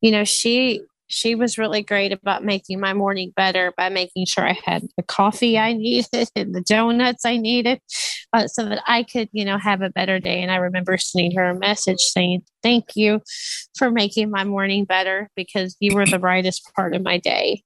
You 0.00 0.10
know, 0.10 0.24
she 0.24 0.82
she 1.06 1.34
was 1.34 1.58
really 1.58 1.82
great 1.82 2.12
about 2.12 2.44
making 2.44 2.80
my 2.80 2.94
morning 2.94 3.32
better 3.36 3.72
by 3.76 3.88
making 3.90 4.24
sure 4.26 4.46
I 4.48 4.58
had 4.64 4.82
the 4.96 5.02
coffee 5.02 5.58
I 5.58 5.74
needed 5.74 6.28
and 6.34 6.54
the 6.54 6.62
donuts 6.62 7.24
I 7.24 7.36
needed 7.36 7.80
uh, 8.32 8.48
so 8.48 8.64
that 8.64 8.82
I 8.86 9.02
could, 9.02 9.28
you 9.32 9.44
know, 9.44 9.58
have 9.58 9.82
a 9.82 9.90
better 9.90 10.18
day. 10.18 10.40
And 10.42 10.50
I 10.50 10.56
remember 10.56 10.96
sending 10.96 11.36
her 11.36 11.44
a 11.50 11.54
message 11.58 12.00
saying, 12.00 12.42
Thank 12.62 12.96
you 12.96 13.20
for 13.76 13.90
making 13.90 14.30
my 14.30 14.44
morning 14.44 14.84
better 14.86 15.28
because 15.36 15.76
you 15.78 15.94
were 15.94 16.06
the 16.06 16.18
brightest 16.18 16.70
part 16.74 16.94
of 16.94 17.02
my 17.02 17.18
day. 17.18 17.62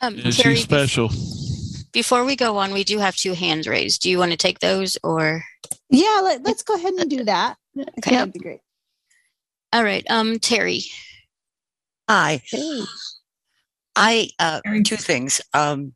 Um, 0.00 0.14
Yeah, 0.14 0.30
Terry, 0.30 0.54
she's 0.54 0.62
special. 0.62 1.10
before 1.92 2.24
we 2.24 2.36
go 2.36 2.56
on, 2.58 2.72
we 2.72 2.84
do 2.84 2.98
have 2.98 3.16
two 3.16 3.34
hands 3.34 3.66
raised. 3.66 4.02
Do 4.02 4.10
you 4.10 4.18
want 4.18 4.30
to 4.30 4.36
take 4.36 4.60
those 4.60 4.96
or? 5.02 5.42
Yeah, 5.90 6.20
let, 6.22 6.42
let's 6.44 6.62
go 6.62 6.74
ahead 6.74 6.94
and 6.94 7.10
do 7.10 7.24
that. 7.24 7.56
I 7.76 7.82
think 7.84 7.98
Okay. 8.06 8.16
that'd 8.16 8.32
be 8.32 8.38
great. 8.38 8.60
All 9.72 9.82
right. 9.84 10.04
Um, 10.10 10.38
Terry. 10.38 10.82
Hi. 12.10 12.42
Hey. 12.44 12.82
I 13.94 14.30
uh 14.40 14.60
two 14.84 14.96
things. 14.96 15.40
Um 15.54 15.94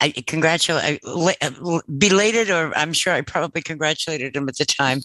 I 0.00 0.10
congratulate 0.28 1.00
uh, 1.04 1.80
belated 1.98 2.50
or 2.50 2.72
I'm 2.76 2.92
sure 2.92 3.12
I 3.12 3.22
probably 3.22 3.62
congratulated 3.62 4.36
him 4.36 4.48
at 4.48 4.58
the 4.58 4.64
time 4.64 5.00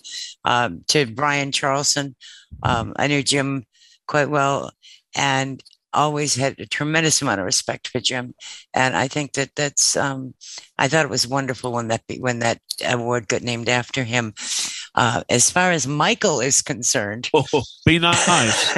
um 0.45 0.83
to 0.89 1.07
Brian 1.07 1.51
Charlson. 1.51 2.15
Um 2.61 2.93
I 2.97 3.07
knew 3.07 3.23
Jim 3.23 3.65
quite 4.07 4.29
well 4.29 4.71
and 5.15 5.63
always 5.93 6.35
had 6.35 6.59
a 6.59 6.67
tremendous 6.67 7.23
amount 7.23 7.39
of 7.39 7.45
respect 7.47 7.87
for 7.87 7.99
Jim 7.99 8.35
and 8.75 8.95
I 8.95 9.07
think 9.07 9.33
that 9.33 9.55
that's 9.55 9.97
um 9.97 10.35
I 10.77 10.87
thought 10.89 11.05
it 11.05 11.09
was 11.09 11.27
wonderful 11.27 11.71
when 11.71 11.87
that 11.87 12.03
when 12.19 12.37
that 12.39 12.61
award 12.87 13.27
got 13.27 13.41
named 13.41 13.67
after 13.67 14.03
him. 14.03 14.35
Uh 14.97 15.23
as 15.29 15.49
far 15.51 15.71
as 15.71 15.87
Michael 15.87 16.41
is 16.41 16.61
concerned, 16.61 17.29
Oh, 17.33 17.45
be 17.85 17.99
nice. 17.99 18.73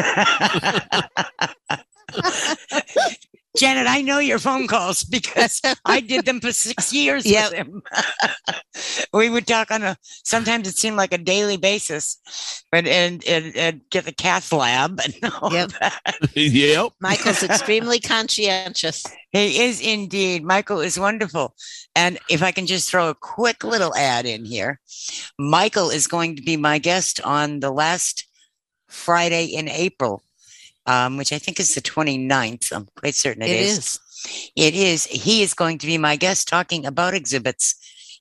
Janet, 3.60 3.88
I 3.88 4.02
know 4.02 4.20
your 4.20 4.40
phone 4.40 4.68
calls 4.68 5.04
because 5.04 5.62
I 5.86 6.00
did 6.00 6.26
them 6.26 6.40
for 6.40 6.52
six 6.54 6.94
years 7.02 7.26
Yep. 7.26 7.52
with 7.52 7.58
him. 7.60 7.82
we 9.14 9.30
would 9.30 9.46
talk 9.46 9.70
on 9.72 9.84
a 9.84 9.98
sometimes 10.24 10.68
it 10.68 10.78
seemed 10.78 10.96
like 10.96 11.14
a 11.14 11.18
daily 11.18 11.58
basis, 11.58 12.18
but 12.72 12.88
and 12.88 13.24
and, 13.28 13.56
and 13.58 13.82
get 13.90 14.06
the 14.06 14.14
cath 14.14 14.52
lab 14.54 15.00
and 15.04 15.34
all 15.42 15.52
Yep. 15.52 15.72
that. 15.80 16.02
yep. 16.36 16.92
Michael's 17.02 17.44
extremely 17.44 18.00
conscientious. 18.00 19.04
He 19.32 19.62
is 19.64 19.82
indeed. 19.82 20.44
Michael 20.44 20.80
is 20.80 20.98
wonderful. 20.98 21.54
And 21.96 22.18
if 22.30 22.42
I 22.42 22.52
can 22.52 22.66
just 22.66 22.90
throw 22.90 23.10
a 23.10 23.16
quick 23.16 23.64
little 23.64 23.94
ad 23.96 24.26
in 24.26 24.46
here, 24.46 24.80
Michael 25.38 25.90
is 25.90 26.08
going 26.08 26.36
to 26.38 26.42
be 26.42 26.56
my 26.58 26.80
guest 26.80 27.20
on 27.24 27.60
the 27.60 27.72
last 27.72 28.26
Friday 28.88 29.46
in 29.46 29.68
April, 29.70 30.24
um, 30.90 31.18
which 31.18 31.32
I 31.32 31.38
think 31.38 31.60
is 31.60 31.76
the 31.76 31.82
29th. 31.82 32.72
I'm 32.76 32.88
quite 32.98 33.14
certain 33.14 33.44
It 33.44 33.52
is. 33.52 34.00
It 34.56 34.74
is. 34.74 35.06
He 35.06 35.44
is 35.44 35.54
going 35.54 35.78
to 35.78 35.88
be 35.88 35.98
my 36.00 36.16
guest 36.16 36.48
talking 36.48 36.86
about 36.86 37.14
exhibits 37.14 37.76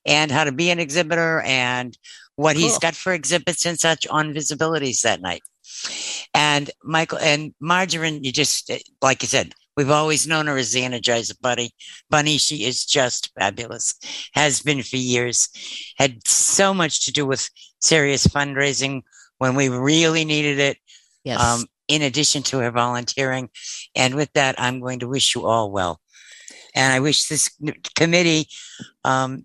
and 0.05 0.31
how 0.31 0.43
to 0.43 0.51
be 0.51 0.69
an 0.69 0.79
exhibitor 0.79 1.41
and 1.41 1.97
what 2.35 2.55
he's 2.55 2.77
got 2.77 2.95
for 2.95 3.11
exhibits 3.11 3.65
and 3.65 3.77
such 3.77 4.07
on 4.07 4.33
visibilities 4.33 5.01
that 5.01 5.19
night. 5.19 5.41
And 6.33 6.69
Michael 6.83 7.17
and 7.17 7.53
Margarine, 7.59 8.23
you 8.23 8.31
just, 8.31 8.71
like 9.01 9.23
you 9.23 9.27
said, 9.27 9.53
we've 9.75 9.89
always 9.89 10.27
known 10.27 10.47
her 10.47 10.57
as 10.57 10.71
the 10.71 10.81
Energizer 10.81 11.41
Bunny. 11.41 11.71
Bunny, 12.09 12.37
she 12.37 12.65
is 12.65 12.85
just 12.85 13.31
fabulous, 13.37 13.95
has 14.33 14.61
been 14.61 14.83
for 14.83 14.97
years, 14.97 15.49
had 15.97 16.25
so 16.27 16.73
much 16.73 17.05
to 17.05 17.11
do 17.11 17.25
with 17.25 17.49
serious 17.81 18.27
fundraising 18.27 19.01
when 19.39 19.55
we 19.55 19.69
really 19.69 20.23
needed 20.23 20.59
it 20.59 20.77
Yes. 21.23 21.41
um, 21.41 21.65
in 21.89 22.01
addition 22.03 22.43
to 22.43 22.59
her 22.59 22.71
volunteering. 22.71 23.49
And 23.95 24.15
with 24.15 24.31
that, 24.33 24.55
I'm 24.57 24.79
going 24.79 24.99
to 24.99 25.09
wish 25.09 25.35
you 25.35 25.45
all 25.45 25.71
well. 25.71 25.99
And 26.75 26.93
I 26.93 26.99
wish 26.99 27.25
this 27.25 27.49
committee 27.95 28.47
um, 29.03 29.43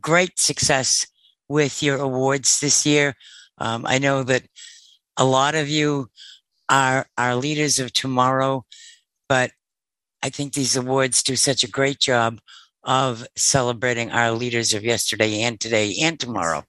great 0.00 0.38
success 0.38 1.06
with 1.48 1.82
your 1.82 1.98
awards 1.98 2.60
this 2.60 2.84
year. 2.84 3.14
Um, 3.58 3.86
I 3.86 3.98
know 3.98 4.24
that 4.24 4.42
a 5.16 5.24
lot 5.24 5.54
of 5.54 5.68
you 5.68 6.08
are 6.68 7.06
are 7.16 7.36
leaders 7.36 7.78
of 7.78 7.92
tomorrow, 7.92 8.64
but 9.28 9.52
I 10.22 10.30
think 10.30 10.52
these 10.52 10.76
awards 10.76 11.22
do 11.22 11.36
such 11.36 11.62
a 11.62 11.70
great 11.70 12.00
job 12.00 12.40
of 12.82 13.26
celebrating 13.36 14.10
our 14.10 14.32
leaders 14.32 14.74
of 14.74 14.84
yesterday 14.84 15.42
and 15.42 15.60
today 15.60 15.94
and 16.02 16.18
tomorrow. 16.18 16.64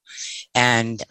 And 0.53 1.01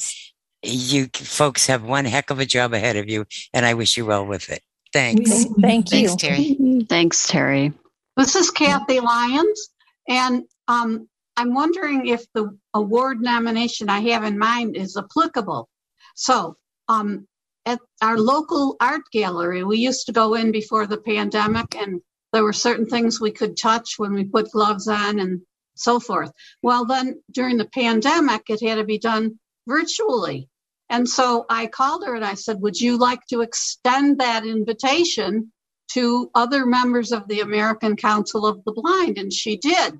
you 0.63 1.09
folks 1.15 1.67
have 1.67 1.83
one 1.83 2.05
heck 2.05 2.31
of 2.31 2.39
a 2.39 2.47
job 2.47 2.73
ahead 2.73 2.97
of 2.97 3.09
you, 3.09 3.27
and 3.53 3.65
I 3.65 3.75
wish 3.75 3.97
you 3.97 4.07
well 4.07 4.27
with 4.27 4.51
it. 4.51 4.63
Thanks. 4.93 5.45
Thank 5.61 5.93
you. 5.93 6.09
Thanks, 6.09 6.17
Terry. 6.17 6.85
Thanks, 6.89 7.29
Terry. 7.29 7.73
This 8.17 8.35
is 8.35 8.51
Kathy 8.51 9.01
Lyons, 9.01 9.69
And 10.09 10.45
um, 10.69 11.09
I'm 11.37 11.53
wondering 11.53 12.07
if 12.07 12.25
the 12.33 12.57
award 12.73 13.21
nomination 13.21 13.91
I 13.91 14.01
have 14.13 14.25
in 14.25 14.39
mind 14.39 14.77
is 14.77 14.97
applicable. 14.97 15.69
So, 16.15 16.57
um, 16.89 17.27
at 17.67 17.81
our 18.01 18.17
local 18.17 18.77
art 18.81 19.03
gallery, 19.13 19.65
we 19.65 19.79
used 19.79 20.07
to 20.07 20.13
go 20.13 20.35
in 20.35 20.51
before 20.53 20.87
the 20.87 20.99
pandemic, 20.99 21.77
and 21.77 22.01
there 22.33 22.45
were 22.45 22.53
certain 22.53 22.87
things 22.87 23.21
we 23.21 23.33
could 23.33 23.57
touch 23.57 23.95
when 23.99 24.15
we 24.15 24.25
put 24.25 24.51
gloves 24.53 24.89
on 24.89 25.19
and 25.19 25.43
so 25.75 26.01
forth. 26.01 26.33
Well, 26.63 26.87
then 26.87 27.21
during 27.33 27.59
the 27.59 27.69
pandemic, 27.69 28.45
it 28.49 28.67
had 28.67 28.77
to 28.77 28.85
be 28.85 28.99
done 28.99 29.39
virtually. 29.67 30.49
And 30.89 31.09
so 31.09 31.47
I 31.51 31.67
called 31.67 32.05
her 32.05 32.15
and 32.15 32.25
I 32.25 32.35
said, 32.35 32.61
Would 32.61 32.81
you 32.81 32.97
like 32.97 33.27
to 33.29 33.41
extend 33.41 34.21
that 34.21 34.47
invitation 34.47 35.53
to 35.93 36.31
other 36.35 36.67
members 36.67 37.13
of 37.13 37.27
the 37.29 37.41
American 37.41 37.97
Council 37.97 38.47
of 38.47 38.65
the 38.65 38.73
Blind? 38.73 39.19
And 39.19 39.33
she 39.33 39.57
did. 39.57 39.99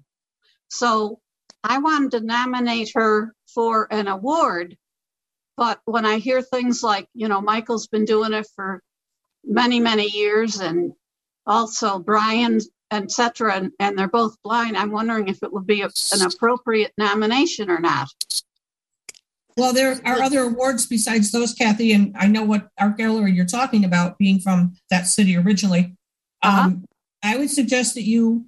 So 0.69 1.21
I 1.65 1.79
wanted 1.79 2.13
to 2.13 2.21
nominate 2.21 2.93
her 2.95 3.35
for 3.53 3.93
an 3.93 4.07
award. 4.07 4.77
But 5.57 5.81
when 5.85 6.05
I 6.05 6.19
hear 6.19 6.43
things 6.43 6.83
like, 6.83 7.09
you 7.15 7.29
know, 7.29 7.41
Michael's 7.41 7.89
been 7.89 8.05
doing 8.05 8.33
it 8.33 8.47
for 8.55 8.83
many, 9.45 9.81
many 9.81 10.09
years, 10.09 10.61
and 10.61 10.93
also 11.47 11.99
Brian, 11.99 12.61
etc., 12.91 13.55
and, 13.55 13.73
and 13.81 13.99
they're 13.99 14.09
both 14.09 14.37
blind, 14.43 14.77
I'm 14.77 14.91
wondering 14.91 15.29
if 15.29 15.43
it 15.43 15.53
would 15.53 15.67
be 15.67 15.81
a, 15.81 15.89
an 16.13 16.23
appropriate 16.23 16.93
nomination 16.99 17.71
or 17.71 17.81
not. 17.81 18.09
Well, 19.57 19.73
there 19.73 19.99
are 20.05 20.21
other 20.21 20.41
awards 20.43 20.87
besides 20.87 21.33
those, 21.33 21.55
Kathy, 21.55 21.93
and 21.93 22.15
I 22.19 22.27
know 22.27 22.43
what 22.43 22.69
art 22.79 22.99
gallery 22.99 23.33
you're 23.33 23.47
talking 23.47 23.85
about, 23.85 24.19
being 24.19 24.39
from 24.39 24.75
that 24.91 25.07
city 25.07 25.35
originally. 25.35 25.97
Um, 26.43 26.85
I 27.23 27.39
would 27.39 27.51
suggest 27.51 27.95
that 27.95 28.03
you 28.03 28.47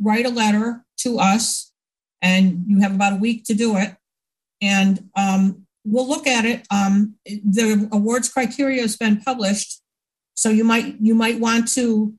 write 0.00 0.24
a 0.24 0.30
letter 0.30 0.82
to 1.00 1.18
us, 1.18 1.72
and 2.22 2.64
you 2.66 2.80
have 2.80 2.94
about 2.94 3.12
a 3.12 3.16
week 3.16 3.44
to 3.44 3.54
do 3.54 3.76
it, 3.76 3.96
and 4.62 5.10
um, 5.14 5.66
we'll 5.84 6.08
look 6.08 6.26
at 6.26 6.46
it. 6.46 6.66
Um, 6.70 7.16
the 7.26 7.86
awards 7.92 8.30
criteria 8.30 8.80
has 8.80 8.96
been 8.96 9.20
published, 9.20 9.82
so 10.34 10.48
you 10.48 10.64
might 10.64 10.96
you 11.00 11.14
might 11.14 11.38
want 11.38 11.68
to 11.74 12.14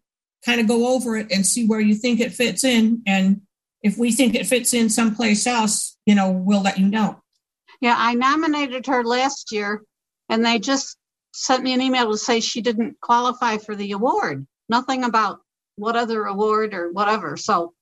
kind 0.46 0.62
of 0.62 0.68
go 0.68 0.94
over 0.94 1.18
it 1.18 1.32
and 1.32 1.44
see 1.44 1.66
where 1.66 1.80
you 1.80 1.96
think 1.96 2.20
it 2.20 2.34
fits 2.34 2.64
in, 2.64 3.02
and 3.08 3.42
if 3.82 3.98
we 3.98 4.12
think 4.12 4.36
it 4.36 4.46
fits 4.46 4.76
in 4.76 4.90
someplace 4.90 5.48
else, 5.48 5.98
you 6.06 6.14
know, 6.14 6.32
we'll 6.32 6.62
let 6.62 6.78
you 6.78 6.88
know. 6.88 7.20
Yeah, 7.82 7.96
I 7.98 8.16
nominated 8.16 8.88
her 8.88 9.04
last 9.04 9.52
year, 9.52 9.84
and 10.30 10.46
they 10.46 10.60
just 10.60 10.98
sent 11.34 11.64
me 11.64 11.74
an 11.74 11.82
email 11.82 12.12
to 12.12 12.18
say 12.18 12.40
she 12.40 12.62
didn't 12.62 13.00
qualify 13.02 13.58
for 13.58 13.76
the 13.76 13.92
award. 13.92 14.48
Nothing 14.70 15.04
about 15.04 15.40
what 15.76 15.96
other 15.96 16.26
award 16.26 16.74
or 16.74 16.92
whatever. 16.92 17.38
So 17.38 17.74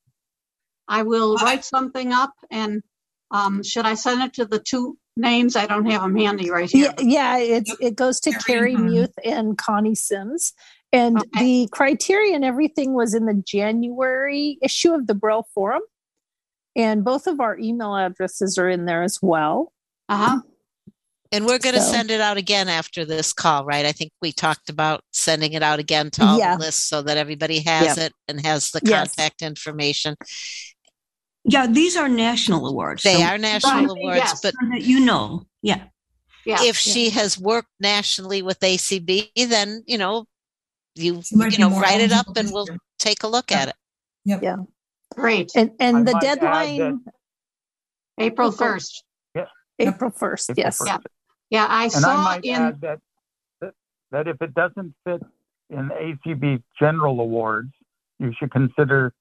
I 0.87 1.03
will 1.03 1.35
write 1.37 1.63
something 1.63 2.11
up, 2.11 2.33
and 2.51 2.83
um, 3.31 3.63
should 3.63 3.85
I 3.85 3.95
send 3.95 4.21
it 4.21 4.33
to 4.33 4.45
the 4.45 4.59
two 4.59 4.97
names? 5.17 5.55
I 5.55 5.65
don't 5.65 5.89
have 5.89 6.01
them 6.01 6.15
handy 6.15 6.49
right 6.49 6.69
here. 6.69 6.93
Yeah, 6.99 7.37
yeah 7.37 7.57
it's, 7.57 7.75
it 7.79 7.95
goes 7.95 8.19
to 8.21 8.31
Carrie 8.31 8.75
Muth 8.75 9.13
and 9.23 9.57
Connie 9.57 9.95
Sims. 9.95 10.53
And 10.91 11.21
the 11.33 11.67
criteria 11.71 12.35
and 12.35 12.45
everything 12.45 12.93
was 12.93 13.13
in 13.13 13.25
the 13.25 13.43
January 13.45 14.57
issue 14.61 14.93
of 14.93 15.07
the 15.07 15.15
Braille 15.15 15.47
Forum. 15.53 15.81
And 16.75 17.03
both 17.03 17.27
of 17.27 17.39
our 17.39 17.57
email 17.57 17.95
addresses 17.95 18.57
are 18.57 18.69
in 18.69 18.85
there 18.85 19.03
as 19.03 19.19
well. 19.21 19.73
Uh 20.09 20.17
huh. 20.17 20.41
And 21.31 21.45
we're 21.45 21.57
going 21.59 21.75
to 21.75 21.81
So- 21.81 21.91
send 21.91 22.11
it 22.11 22.21
out 22.21 22.37
again 22.37 22.69
after 22.69 23.03
this 23.03 23.33
call, 23.33 23.65
right? 23.65 23.85
I 23.85 23.91
think 23.91 24.11
we 24.21 24.31
talked 24.31 24.69
about 24.69 25.01
sending 25.11 25.53
it 25.53 25.63
out 25.63 25.79
again 25.79 26.11
to 26.11 26.23
all 26.23 26.37
Yeah. 26.37 26.55
the 26.55 26.61
lists 26.65 26.87
so 26.87 27.01
that 27.01 27.17
everybody 27.17 27.59
has 27.61 27.97
Yeah. 27.97 28.05
it 28.05 28.13
and 28.27 28.45
has 28.45 28.71
the 28.71 28.79
Yes. 28.83 29.15
contact 29.15 29.41
information. 29.41 30.15
Yeah, 31.43 31.67
these 31.67 31.95
are 31.97 32.07
national 32.07 32.67
awards. 32.67 33.03
They 33.03 33.15
so- 33.17 33.23
are 33.23 33.37
national 33.37 33.91
awards, 33.91 34.17
yes. 34.17 34.39
but 34.41 34.53
so 34.53 34.77
you 34.77 34.99
know. 34.99 35.45
Yeah. 35.61 35.85
Yeah. 36.45 36.61
if 36.61 36.77
she 36.77 37.09
has 37.09 37.39
worked 37.39 37.71
nationally 37.79 38.43
with 38.43 38.59
ACB, 38.63 39.31
then 39.35 39.83
you 39.87 39.97
know 39.97 40.25
you 40.93 41.21
She 41.23 41.35
might 41.35 41.51
you 41.53 41.57
be 41.57 41.63
know 41.63 41.79
write 41.79 42.01
it 42.01 42.11
up 42.11 42.37
and 42.37 42.51
we'll 42.51 42.67
take 42.99 43.23
a 43.23 43.27
look 43.27 43.51
at 43.51 43.69
it. 43.69 43.75
Yep. 44.25 44.43
Yeah. 44.43 44.55
Great. 45.15 45.51
And 45.55 45.71
I 45.79 45.83
and 45.85 46.07
the 46.07 46.13
deadline 46.21 47.03
April 48.19 48.51
1st. 48.51 49.03
April 49.79 50.11
1st. 50.11 50.51
April 50.51 50.63
Yes. 50.65 50.79
1st. 50.79 50.85
Yeah. 50.87 50.97
Yeah, 51.51 51.67
I 51.69 51.83
And 51.85 51.93
I 51.95 51.99
saw 51.99 52.23
might 52.23 52.43
in. 52.45 52.55
add 52.55 52.81
that, 52.81 52.99
that 53.61 53.73
that 54.11 54.27
if 54.27 54.41
it 54.41 54.53
doesn't 54.53 54.95
fit 55.05 55.21
in 55.69 55.89
ACB 55.89 56.63
general 56.79 57.19
awards, 57.21 57.71
you 58.19 58.33
should 58.39 58.51
consider 58.51 59.13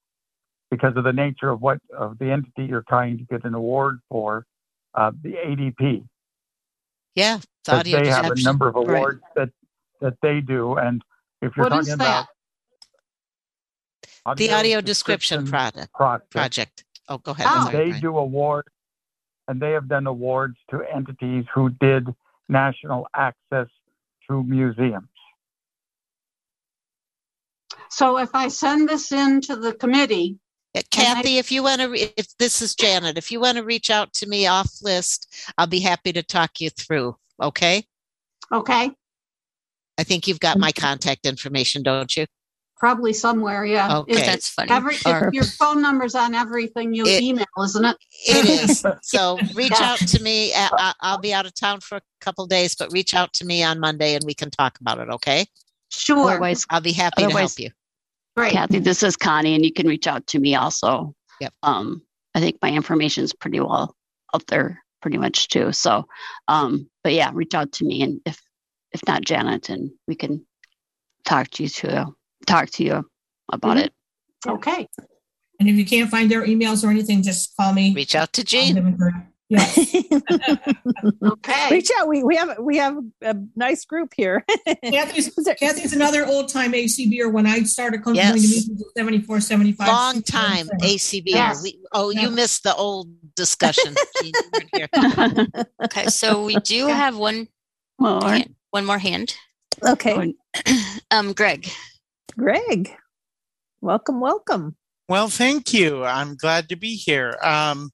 because 0.71 0.97
of 0.97 1.05
the 1.05 1.13
nature 1.13 1.51
of 1.51 1.61
what 1.61 1.79
of 1.97 2.19
the 2.19 2.31
entity 2.31 2.65
you're 2.65 2.85
trying 2.89 3.19
to 3.19 3.25
get 3.25 3.45
an 3.45 3.55
award 3.55 4.01
for, 4.09 4.47
uh, 4.95 5.11
the 5.23 5.35
ADP. 5.35 6.07
Yeah, 7.15 7.37
it's 7.37 7.47
Because 7.65 7.81
audio 7.81 8.03
they 8.03 8.09
have 8.09 8.19
a 8.25 8.35
description. 8.35 8.45
number 8.45 8.69
of 8.69 8.75
Right. 8.77 8.89
awards 8.99 9.23
that 9.37 9.51
that 10.01 10.15
they 10.23 10.41
do, 10.41 10.77
and 10.77 11.03
if 11.43 11.57
you're 11.57 11.65
What 11.65 11.71
talking 11.71 11.89
is 11.89 11.95
about 11.95 12.27
that? 14.27 14.37
The 14.39 14.53
audio 14.53 14.81
description 14.81 15.47
product 15.47 15.93
project, 15.93 16.31
project. 16.31 16.85
Oh, 17.09 17.19
go 17.19 17.33
ahead. 17.33 17.47
Oh. 17.49 17.65
Sorry, 17.65 17.77
they 17.77 17.89
Brian. 17.91 18.01
do 18.03 18.17
awards, 18.19 18.69
and 19.49 19.61
they 19.61 19.73
have 19.73 19.89
done 19.89 20.07
awards 20.07 20.57
to 20.71 20.83
entities 20.83 21.45
who 21.55 21.71
did 21.71 22.15
national 22.49 23.07
access 23.15 23.69
to 24.29 24.43
museums. 24.43 25.09
So 27.89 28.19
if 28.19 28.35
I 28.35 28.49
send 28.49 28.89
this 28.89 29.13
in 29.13 29.41
to 29.43 29.57
the 29.57 29.73
committee, 29.75 30.39
uh, 30.75 30.81
Yeah, 30.81 30.83
And 30.97 31.09
I- 31.09 31.15
Kathy, 31.23 31.39
if 31.39 31.53
you 31.53 31.63
want 31.63 31.81
to, 31.81 31.89
re- 31.89 32.13
if 32.17 32.37
this 32.39 32.61
is 32.61 32.75
Janet, 32.75 33.17
if 33.17 33.31
you 33.31 33.39
want 33.39 33.59
to 33.59 33.65
reach 33.65 33.91
out 33.91 34.13
to 34.15 34.27
me 34.27 34.47
off 34.47 34.83
list, 34.83 35.53
I'll 35.57 35.69
be 35.69 35.81
happy 35.81 36.13
to 36.13 36.23
talk 36.23 36.61
you 36.61 36.71
through. 36.71 37.17
Okay. 37.41 37.87
okay, 38.53 38.91
I 39.99 40.05
think 40.05 40.27
you've 40.27 40.41
got 40.41 40.59
my 40.59 40.73
contact 40.73 41.27
information, 41.27 41.83
don't 41.83 42.17
you? 42.17 42.27
Probably 42.85 43.15
somewhere, 43.15 43.65
yeah. 43.65 43.97
Okay. 44.01 44.13
Is- 44.13 44.27
That's 44.27 44.51
funny. 44.51 44.71
Every, 44.71 44.95
Or- 45.07 45.29
if 45.29 45.33
your 45.33 45.45
phone 45.45 45.81
number's 45.81 46.15
on 46.15 46.35
everything 46.35 46.93
you 46.93 47.07
It- 47.07 47.23
email, 47.23 47.47
isn't 47.65 47.83
it? 47.83 47.97
It 48.29 48.45
is. 48.69 48.85
So 49.03 49.39
reach 49.55 49.73
Yeah. 49.81 49.93
out 49.93 49.99
to 50.01 50.23
me. 50.23 50.53
I- 50.53 50.69
I- 50.77 50.95
I'll 51.01 51.19
be 51.19 51.33
out 51.33 51.47
of 51.47 51.55
town 51.55 51.81
for 51.81 51.97
a 51.97 52.03
couple 52.21 52.47
days, 52.47 52.75
but 52.75 52.93
reach 52.93 53.15
out 53.15 53.33
to 53.35 53.47
me 53.47 53.63
on 53.63 53.81
Monday 53.81 54.15
and 54.15 54.23
we 54.27 54.35
can 54.35 54.51
talk 54.51 54.79
about 54.83 54.99
it. 54.99 55.09
Okay. 55.09 55.47
Sure. 55.89 56.29
Otherwise, 56.33 56.67
I'll 56.69 56.83
be 56.83 56.93
happy 56.93 57.23
to 57.23 57.31
help 57.31 57.59
you. 57.59 57.71
Great. 58.37 58.53
Kathy, 58.53 58.81
this 58.81 59.03
is 59.03 59.17
Connie, 59.17 59.55
and 59.55 59.65
you 59.65 59.73
can 59.73 59.87
reach 59.87 60.07
out 60.07 60.27
to 60.27 60.39
me 60.39 60.55
also. 60.55 61.15
Yep. 61.41 61.55
Um, 61.63 62.03
I 62.35 62.41
think 62.41 62.59
my 62.61 62.71
information 62.71 63.25
is 63.25 63.33
pretty 63.33 63.61
well 63.61 63.97
out 64.35 64.47
there, 64.49 64.83
pretty 65.01 65.17
much 65.17 65.49
too. 65.49 65.73
So, 65.73 66.07
um, 66.49 66.91
but 67.03 67.15
yeah, 67.15 67.31
reach 67.33 67.55
out 67.55 67.73
to 67.73 67.85
me, 67.87 68.03
and 68.03 68.21
if 68.27 68.39
if 68.93 69.01
not 69.07 69.25
Janet, 69.25 69.71
and 69.71 69.91
we 70.07 70.17
can 70.17 70.45
talk 71.25 71.49
to 71.53 71.63
you 71.63 71.69
to 71.71 72.13
talk 72.45 72.71
to 72.71 72.85
you 72.85 73.05
about 73.53 73.77
Mhm. 73.77 73.85
it. 73.87 73.93
Okay. 74.47 74.89
And 75.61 75.69
if 75.69 75.77
you 75.77 75.85
can't 75.85 76.11
find 76.11 76.31
their 76.31 76.45
emails 76.47 76.85
or 76.85 76.91
anything, 76.91 77.23
just 77.23 77.57
call 77.57 77.73
me. 77.73 77.95
Reach 77.95 78.15
out 78.15 78.33
to 78.35 78.43
I'll 78.43 78.45
Jean. 78.45 78.75
give 78.75 78.87
it 78.87 78.91
to 78.93 78.97
her. 78.99 79.29
Yeah. 79.51 80.65
Okay. 81.23 81.69
Reach 81.71 81.91
out. 81.99 82.09
We 82.09 82.23
we 82.23 82.37
have 82.37 82.59
we 82.59 82.77
have 82.79 82.97
a 83.23 83.37
nice 83.57 83.85
group 83.85 84.13
here. 84.17 84.45
Kathy's, 84.85 85.31
Kathy's 85.59 85.93
another 85.93 86.27
old 86.27 86.49
time 86.49 86.73
ACBer. 86.73 87.31
When 87.31 87.47
I 87.47 87.63
started 87.63 88.03
coming 88.03 88.17
Yes. 88.17 88.31
going 88.31 88.43
to 88.43 88.49
meetings 88.49 88.83
74, 88.97 89.41
75. 89.41 89.89
Long 89.89 90.23
time 90.23 90.69
ACB. 90.81 91.25
Yes. 91.27 91.63
We, 91.63 91.79
oh, 91.93 92.11
you 92.11 92.31
missed 92.31 92.63
the 92.65 92.75
old 92.75 93.09
discussion. 93.35 93.95
Jean, 94.23 94.33
you 94.35 94.43
weren't 94.53 94.71
here. 94.75 95.47
Okay, 95.85 96.07
so 96.07 96.45
we 96.45 96.57
do 96.57 96.87
have 96.87 97.17
one 97.17 97.49
Well, 97.99 98.23
hand, 98.23 98.55
one 98.71 98.87
more 98.87 98.99
hand. 98.99 99.37
okay, 99.83 100.35
Um, 101.11 101.33
Greg. 101.33 101.69
Greg, 102.37 102.91
welcome, 103.81 104.21
welcome. 104.21 104.77
Well, 105.09 105.29
thank 105.29 105.73
you. 105.73 106.03
I'm 106.05 106.37
glad 106.37 106.69
to 106.71 106.77
be 106.77 106.97
here. 106.97 107.37
Um, 107.43 107.91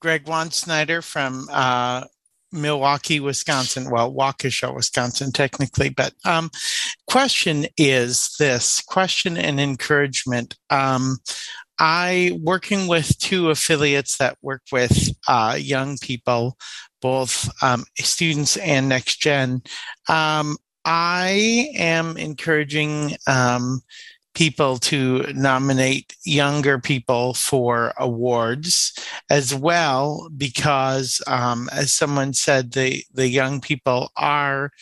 Greg 0.00 0.26
Juan 0.26 0.50
Snyder 0.50 1.02
from 1.02 1.46
uh, 1.50 2.04
Milwaukee, 2.52 3.20
Wisconsin. 3.20 3.90
Well, 3.90 4.12
Waukesha, 4.12 4.74
Wisconsin, 4.74 5.32
technically. 5.32 5.90
But 5.90 6.14
um, 6.24 6.50
question 7.08 7.66
is 7.76 8.34
this 8.38 8.82
question 8.82 9.36
and 9.36 9.60
encouragement. 9.60 10.56
Um, 10.70 11.18
I 11.78 12.38
working 12.42 12.88
with 12.88 13.18
two 13.18 13.50
affiliates 13.50 14.18
that 14.18 14.36
work 14.42 14.62
with 14.72 15.10
uh, 15.28 15.56
young 15.58 15.96
people, 15.98 16.58
both 17.00 17.48
um, 17.62 17.84
students 17.98 18.56
and 18.58 18.88
next 18.88 19.20
gen. 19.20 19.62
Um, 20.08 20.56
I 20.92 21.70
am 21.76 22.16
encouraging 22.16 23.14
um, 23.28 23.80
people 24.34 24.78
to 24.78 25.32
nominate 25.34 26.16
younger 26.24 26.80
people 26.80 27.34
for 27.34 27.94
awards 27.96 28.92
as 29.30 29.54
well 29.54 30.28
because 30.36 31.22
um, 31.28 31.68
as 31.70 31.92
someone 31.92 32.32
said 32.32 32.72
the 32.72 33.04
the 33.14 33.28
young 33.28 33.60
people 33.60 34.10
are 34.16 34.72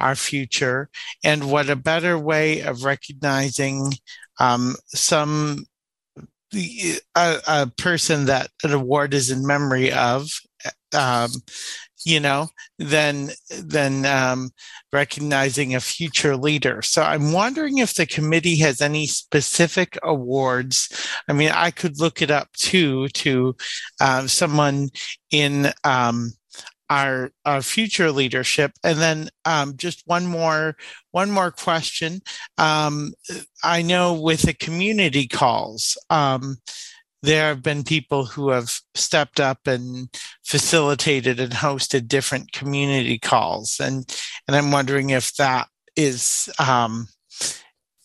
our 0.00 0.14
future. 0.14 0.88
And 1.22 1.50
what 1.50 1.68
a 1.68 1.76
better 1.76 2.18
way 2.18 2.60
of 2.60 2.84
recognizing 2.84 3.92
um, 4.40 4.74
some 4.86 5.66
a, 6.54 6.98
a 7.46 7.66
person 7.76 8.24
that 8.24 8.48
an 8.64 8.72
award 8.72 9.12
is 9.12 9.30
in 9.30 9.46
memory 9.46 9.92
of 9.92 10.30
um, 10.94 11.30
you 12.04 12.20
know, 12.20 12.48
than 12.78 13.30
than 13.62 14.06
um, 14.06 14.50
recognizing 14.92 15.74
a 15.74 15.80
future 15.80 16.36
leader. 16.36 16.82
So 16.82 17.02
I'm 17.02 17.32
wondering 17.32 17.78
if 17.78 17.94
the 17.94 18.06
committee 18.06 18.56
has 18.56 18.80
any 18.80 19.06
specific 19.06 19.98
awards. 20.02 20.88
I 21.28 21.32
mean, 21.32 21.50
I 21.52 21.70
could 21.70 22.00
look 22.00 22.22
it 22.22 22.30
up 22.30 22.52
too 22.52 23.08
to 23.08 23.56
uh, 24.00 24.26
someone 24.26 24.90
in 25.30 25.72
um, 25.84 26.32
our, 26.90 27.32
our 27.44 27.62
future 27.62 28.10
leadership. 28.10 28.72
And 28.82 28.98
then 28.98 29.28
um, 29.44 29.76
just 29.76 30.02
one 30.06 30.26
more 30.26 30.76
one 31.10 31.30
more 31.30 31.50
question. 31.50 32.20
Um, 32.56 33.12
I 33.62 33.82
know 33.82 34.14
with 34.14 34.42
the 34.42 34.54
community 34.54 35.26
calls. 35.26 35.98
Um, 36.10 36.58
there 37.22 37.48
have 37.48 37.62
been 37.62 37.82
people 37.82 38.24
who 38.24 38.50
have 38.50 38.70
stepped 38.94 39.40
up 39.40 39.66
and 39.66 40.08
facilitated 40.44 41.40
and 41.40 41.52
hosted 41.52 42.08
different 42.08 42.52
community 42.52 43.18
calls. 43.18 43.80
And 43.80 44.08
and 44.46 44.56
i'm 44.56 44.70
wondering 44.70 45.10
if 45.10 45.34
that 45.36 45.68
is 45.96 46.48
um, 46.60 47.08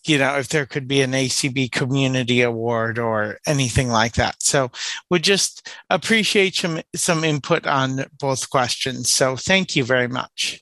you 0.06 0.18
know 0.18 0.38
if 0.38 0.50
there 0.50 0.66
could 0.66 0.88
be 0.88 1.02
an 1.02 1.12
acb 1.12 1.72
community 1.72 2.42
award 2.42 2.98
or 2.98 3.38
anything 3.46 3.90
like 3.90 4.14
that. 4.14 4.42
So 4.42 4.72
would 5.10 5.24
just 5.24 5.70
appreciate 5.90 6.56
some 6.56 6.82
some 6.96 7.24
input 7.24 7.68
on 7.68 8.06
both 8.20 8.50
questions. 8.50 9.12
So 9.12 9.36
thank 9.36 9.76
you 9.76 9.84
very 9.84 10.08
much. 10.08 10.62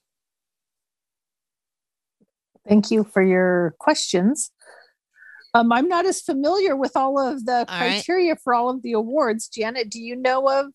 Thank 2.68 2.92
you 2.92 3.04
for 3.04 3.24
your 3.24 3.76
questions 3.80 4.52
um, 5.54 5.72
I'm 5.72 5.88
not 5.88 6.06
as 6.06 6.22
familiar 6.22 6.76
with 6.76 6.96
all 6.96 7.20
of 7.20 7.46
the 7.46 7.60
all 7.60 7.66
criteria 7.66 8.32
right. 8.32 8.42
for 8.42 8.54
all 8.54 8.70
of 8.70 8.82
the 8.82 8.94
awards. 8.94 9.48
Janet, 9.48 9.90
do 9.90 10.02
you 10.02 10.16
know 10.16 10.48
of 10.48 10.68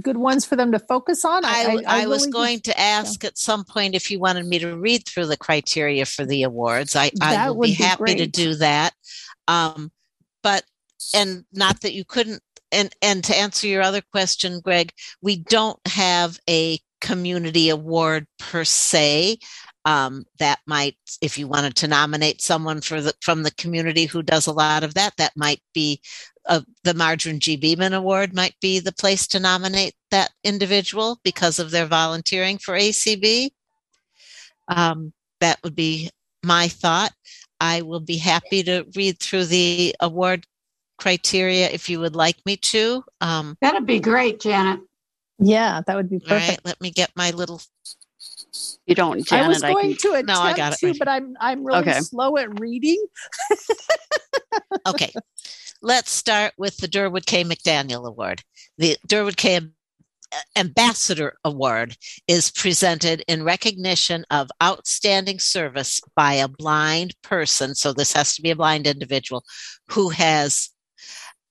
good 0.00 0.16
ones 0.16 0.44
for 0.44 0.56
them 0.56 0.72
to 0.72 0.78
focus 0.78 1.24
on? 1.24 1.44
I, 1.44 1.48
I, 1.48 2.00
I, 2.00 2.02
I 2.02 2.06
was 2.06 2.26
going 2.26 2.60
to 2.60 2.78
ask 2.78 3.22
yeah. 3.22 3.28
at 3.28 3.38
some 3.38 3.64
point 3.64 3.94
if 3.94 4.10
you 4.10 4.18
wanted 4.18 4.46
me 4.46 4.58
to 4.58 4.76
read 4.76 5.06
through 5.06 5.26
the 5.26 5.36
criteria 5.36 6.04
for 6.06 6.24
the 6.24 6.42
awards. 6.42 6.94
I, 6.94 7.10
I 7.20 7.50
will 7.50 7.62
be 7.62 7.72
happy 7.72 8.14
to 8.16 8.26
do 8.26 8.54
that. 8.56 8.92
Um, 9.48 9.90
but, 10.42 10.64
and 11.14 11.44
not 11.52 11.80
that 11.80 11.94
you 11.94 12.04
couldn't, 12.04 12.42
and, 12.72 12.94
and 13.00 13.22
to 13.24 13.36
answer 13.36 13.66
your 13.66 13.82
other 13.82 14.02
question, 14.12 14.60
Greg, 14.60 14.92
we 15.22 15.36
don't 15.36 15.78
have 15.86 16.38
a 16.48 16.78
community 17.00 17.68
award 17.68 18.26
per 18.38 18.64
se 18.64 19.38
um, 19.86 20.26
that 20.40 20.58
might 20.66 20.96
if 21.22 21.38
you 21.38 21.46
wanted 21.46 21.76
to 21.76 21.86
nominate 21.86 22.42
someone 22.42 22.80
for 22.80 23.00
the 23.00 23.14
from 23.22 23.44
the 23.44 23.52
community 23.52 24.04
who 24.04 24.20
does 24.20 24.48
a 24.48 24.52
lot 24.52 24.82
of 24.82 24.94
that 24.94 25.16
that 25.16 25.32
might 25.36 25.62
be 25.72 26.00
uh, 26.46 26.60
the 26.82 26.92
margarine 26.92 27.38
g. 27.38 27.56
Beaman 27.56 27.94
award 27.94 28.34
might 28.34 28.56
be 28.60 28.80
the 28.80 28.92
place 28.92 29.28
to 29.28 29.40
nominate 29.40 29.94
that 30.10 30.32
individual 30.42 31.20
because 31.22 31.60
of 31.60 31.70
their 31.70 31.86
volunteering 31.86 32.58
for 32.58 32.74
acb 32.74 33.50
um, 34.68 35.12
that 35.40 35.60
would 35.62 35.76
be 35.76 36.10
my 36.42 36.66
thought. 36.66 37.12
I 37.60 37.82
will 37.82 38.00
be 38.00 38.16
happy 38.16 38.64
to 38.64 38.84
read 38.96 39.20
through 39.20 39.44
the 39.44 39.94
award 40.00 40.46
criteria 40.98 41.70
if 41.70 41.88
you 41.88 42.00
would 42.00 42.16
like 42.16 42.36
me 42.44 42.56
to 42.56 43.04
um, 43.20 43.56
that'd 43.60 43.86
be 43.86 44.00
great 44.00 44.40
janet. 44.40 44.80
Yeah 45.38 45.82
that 45.86 45.94
would 45.94 46.10
be 46.10 46.18
perfect 46.18 46.32
all 46.32 46.48
right 46.48 46.60
let 46.64 46.80
me 46.80 46.90
get 46.90 47.10
my 47.14 47.30
little 47.30 47.60
you 48.86 48.94
don't, 48.94 49.26
Janet. 49.26 49.44
I 49.44 49.48
was 49.48 49.62
going 49.62 49.76
I 49.76 49.80
can... 49.80 49.96
to 49.96 50.08
attempt 50.10 50.28
no, 50.28 50.40
I 50.40 50.54
got 50.54 50.72
it. 50.74 50.78
to, 50.78 50.98
but 50.98 51.08
I'm 51.08 51.34
I'm 51.40 51.64
really 51.64 51.80
okay. 51.80 52.00
slow 52.00 52.36
at 52.36 52.58
reading. 52.60 53.04
okay, 54.86 55.12
let's 55.82 56.10
start 56.10 56.54
with 56.56 56.76
the 56.78 56.88
Durwood 56.88 57.26
K. 57.26 57.44
McDaniel 57.44 58.06
Award. 58.06 58.42
The 58.78 58.96
Durwood 59.06 59.36
K. 59.36 59.60
Ambassador 60.56 61.36
Award 61.44 61.96
is 62.26 62.50
presented 62.50 63.22
in 63.28 63.44
recognition 63.44 64.24
of 64.30 64.50
outstanding 64.62 65.38
service 65.38 66.00
by 66.14 66.34
a 66.34 66.48
blind 66.48 67.14
person. 67.22 67.74
So 67.74 67.92
this 67.92 68.12
has 68.12 68.34
to 68.34 68.42
be 68.42 68.50
a 68.50 68.56
blind 68.56 68.86
individual 68.86 69.44
who 69.88 70.10
has 70.10 70.70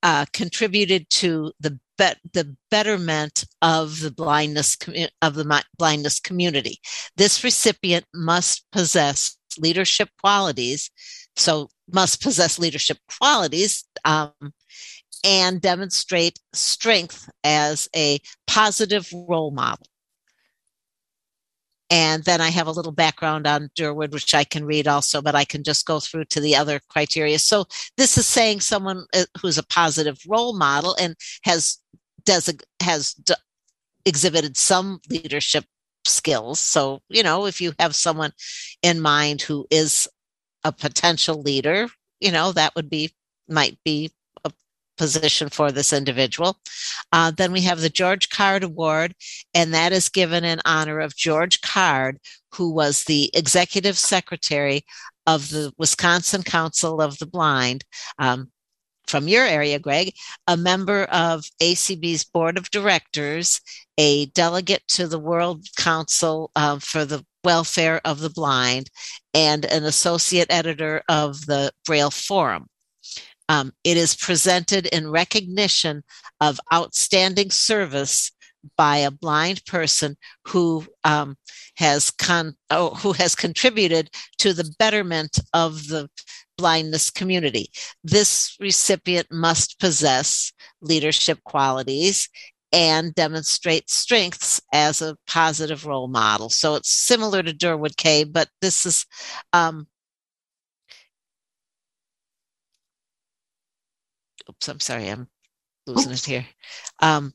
uh, 0.02 0.26
contributed 0.32 1.08
to 1.10 1.52
the 1.58 1.78
bet 1.96 2.18
the 2.32 2.56
betterment 2.70 3.44
of 3.62 4.00
the 4.00 4.10
blindness 4.10 4.76
of 5.22 5.34
the 5.34 5.64
blindness 5.78 6.20
community. 6.20 6.80
This 7.16 7.42
recipient 7.42 8.04
must 8.14 8.64
possess 8.72 9.36
leadership 9.58 10.10
qualities, 10.20 10.90
so 11.36 11.68
must 11.92 12.22
possess 12.22 12.58
leadership 12.58 12.98
qualities 13.18 13.84
um, 14.04 14.32
and 15.24 15.60
demonstrate 15.60 16.38
strength 16.52 17.28
as 17.44 17.88
a 17.94 18.18
positive 18.46 19.12
role 19.12 19.50
model. 19.50 19.86
And 21.88 22.24
then 22.24 22.40
I 22.40 22.50
have 22.50 22.66
a 22.66 22.72
little 22.72 22.92
background 22.92 23.46
on 23.46 23.70
Durwood, 23.78 24.12
which 24.12 24.34
I 24.34 24.42
can 24.42 24.64
read 24.64 24.88
also, 24.88 25.22
but 25.22 25.36
I 25.36 25.44
can 25.44 25.62
just 25.62 25.86
go 25.86 26.00
through 26.00 26.24
to 26.26 26.40
the 26.40 26.56
other 26.56 26.80
criteria. 26.88 27.38
So 27.38 27.66
this 27.96 28.18
is 28.18 28.26
saying 28.26 28.60
someone 28.60 29.06
uh, 29.14 29.24
who's 29.40 29.58
a 29.58 29.66
positive 29.66 30.18
role 30.26 30.56
model 30.56 30.96
and 30.98 31.14
has 31.44 31.78
does 32.26 32.52
has 32.82 33.14
d- 33.14 33.34
exhibited 34.04 34.56
some 34.56 35.00
leadership 35.08 35.64
skills. 36.04 36.60
So 36.60 37.00
you 37.08 37.22
know, 37.22 37.46
if 37.46 37.60
you 37.60 37.72
have 37.78 37.94
someone 37.94 38.32
in 38.82 39.00
mind 39.00 39.42
who 39.42 39.66
is 39.70 40.08
a 40.64 40.72
potential 40.72 41.40
leader, 41.40 41.88
you 42.20 42.32
know 42.32 42.52
that 42.52 42.74
would 42.74 42.90
be 42.90 43.14
might 43.48 43.78
be 43.84 44.10
a 44.44 44.52
position 44.98 45.48
for 45.48 45.72
this 45.72 45.92
individual. 45.92 46.58
Uh, 47.12 47.30
then 47.30 47.52
we 47.52 47.62
have 47.62 47.80
the 47.80 47.88
George 47.90 48.28
Card 48.28 48.64
Award, 48.64 49.14
and 49.54 49.72
that 49.72 49.92
is 49.92 50.08
given 50.08 50.44
in 50.44 50.60
honor 50.64 51.00
of 51.00 51.16
George 51.16 51.60
Card, 51.60 52.18
who 52.52 52.72
was 52.72 53.04
the 53.04 53.30
executive 53.34 53.96
secretary 53.96 54.84
of 55.26 55.50
the 55.50 55.72
Wisconsin 55.76 56.42
Council 56.42 57.00
of 57.00 57.18
the 57.18 57.26
Blind. 57.26 57.84
Um, 58.18 58.50
from 59.06 59.28
your 59.28 59.44
area, 59.44 59.78
Greg, 59.78 60.14
a 60.46 60.56
member 60.56 61.04
of 61.04 61.44
ACB's 61.60 62.24
board 62.24 62.58
of 62.58 62.70
directors, 62.70 63.60
a 63.98 64.26
delegate 64.26 64.86
to 64.88 65.06
the 65.06 65.18
World 65.18 65.66
Council 65.76 66.50
uh, 66.56 66.78
for 66.78 67.04
the 67.04 67.24
Welfare 67.44 68.00
of 68.04 68.20
the 68.20 68.30
Blind, 68.30 68.90
and 69.32 69.64
an 69.64 69.84
associate 69.84 70.48
editor 70.50 71.02
of 71.08 71.46
the 71.46 71.72
Braille 71.84 72.10
Forum. 72.10 72.66
Um, 73.48 73.72
it 73.84 73.96
is 73.96 74.16
presented 74.16 74.86
in 74.86 75.10
recognition 75.10 76.02
of 76.40 76.60
outstanding 76.72 77.50
service 77.50 78.32
by 78.76 78.98
a 78.98 79.10
blind 79.10 79.64
person 79.66 80.16
who 80.46 80.84
um, 81.04 81.36
has 81.76 82.10
con- 82.10 82.56
oh, 82.70 82.90
who 82.90 83.12
has 83.12 83.34
contributed 83.34 84.10
to 84.38 84.52
the 84.52 84.74
betterment 84.78 85.38
of 85.52 85.88
the 85.88 86.08
blindness 86.56 87.10
community. 87.10 87.68
This 88.02 88.56
recipient 88.60 89.28
must 89.30 89.78
possess 89.78 90.52
leadership 90.80 91.38
qualities 91.44 92.28
and 92.72 93.14
demonstrate 93.14 93.88
strengths 93.90 94.60
as 94.72 95.00
a 95.00 95.16
positive 95.26 95.86
role 95.86 96.08
model. 96.08 96.48
So 96.50 96.74
it's 96.74 96.90
similar 96.90 97.42
to 97.42 97.52
Durwood 97.52 97.96
K, 97.96 98.24
but 98.24 98.48
this 98.60 98.84
is 98.86 99.06
um, 99.52 99.86
oops, 104.48 104.68
I'm 104.68 104.80
sorry, 104.80 105.08
I'm 105.08 105.28
losing 105.86 106.12
oops. 106.12 106.26
it 106.26 106.30
here. 106.30 106.46
Um, 107.00 107.32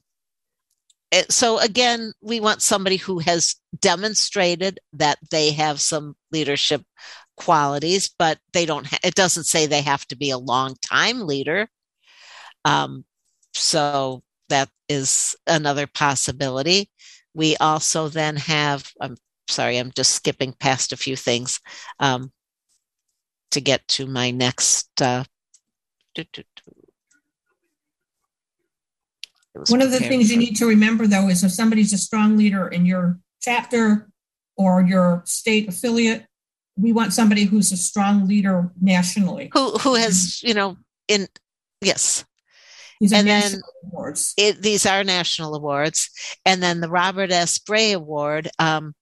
so 1.30 1.60
again, 1.60 2.14
we 2.22 2.40
want 2.40 2.62
somebody 2.62 2.98
who 2.98 3.20
has 3.20 3.56
demonstrated 3.80 4.80
that 4.94 5.18
they 5.30 5.52
have 5.52 5.82
some 5.82 6.16
leadership 6.32 6.84
qualities, 7.38 8.10
but 8.18 8.40
they 8.54 8.66
don't. 8.66 8.88
Ha- 8.88 9.00
it 9.04 9.16
doesn't 9.16 9.46
say 9.46 9.66
they 9.66 9.82
have 9.82 10.06
to 10.08 10.16
be 10.16 10.30
a 10.30 10.38
long 10.38 10.76
time 10.86 11.22
leader. 11.28 11.70
Um, 12.66 13.06
so 13.54 14.24
that 14.50 14.70
is 14.88 15.36
another 15.48 15.88
possibility. 15.88 16.90
We 17.34 17.58
also 17.58 18.08
then 18.10 18.38
have. 18.38 18.90
I'm 19.02 19.18
sorry, 19.48 19.78
I'm 19.78 19.92
just 19.96 20.14
skipping 20.14 20.54
past 20.54 20.94
a 20.94 20.98
few 20.98 21.16
things 21.16 21.60
um, 22.00 22.32
to 23.52 23.62
get 23.62 23.88
to 23.90 24.08
my 24.08 24.32
next. 24.32 24.90
Uh, 25.02 25.24
one 29.68 29.82
of 29.82 29.92
the 29.92 30.00
things 30.00 30.32
you 30.32 30.38
need 30.38 30.56
to 30.58 30.66
remember, 30.66 31.08
though, 31.08 31.28
is 31.28 31.44
if 31.44 31.52
somebody's 31.52 31.94
a 31.94 31.98
strong 31.98 32.38
leader 32.38 32.68
in 32.68 32.86
your 32.86 33.20
chapter 33.42 34.10
or 34.56 34.82
your 34.82 35.24
state 35.26 35.68
affiliate, 35.68 36.26
we 36.78 36.94
want 36.94 37.14
somebody 37.14 37.44
who's 37.44 37.72
a 37.72 37.78
strong 37.78 38.28
leader 38.28 38.72
nationally. 38.82 39.50
Who 39.54 39.72
who 39.78 39.96
has 39.96 40.42
you 40.42 40.54
know 40.54 40.78
in 41.08 41.28
yes. 41.82 42.26
These 43.00 43.14
and 43.14 43.28
then 43.28 43.54
it, 44.38 44.62
these 44.62 44.86
are 44.86 45.04
national 45.04 45.56
awards, 45.56 46.10
and 46.46 46.62
then 46.62 46.82
the 46.82 46.90
Robert 46.90 47.32
S. 47.32 47.58
Bray 47.58 47.94
Award 47.94 48.50
um, 48.60 48.94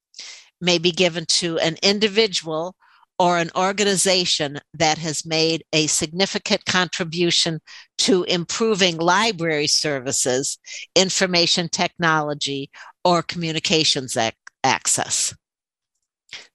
may 0.62 0.78
be 0.78 0.92
given 0.92 1.26
to 1.26 1.60
an 1.60 1.76
individual 1.84 2.76
or 3.20 3.38
an 3.38 3.52
organization 3.56 4.58
that 4.74 4.98
has 4.98 5.26
made 5.26 5.64
a 5.74 5.88
significant 5.88 6.64
contribution 6.66 7.60
to 7.98 8.24
improving 8.24 8.98
library 8.98 9.68
services, 9.68 10.58
information 10.96 11.68
technology, 11.68 12.72
or 13.04 13.22
communications 13.22 14.16
ac- 14.16 14.34
access. 14.64 15.36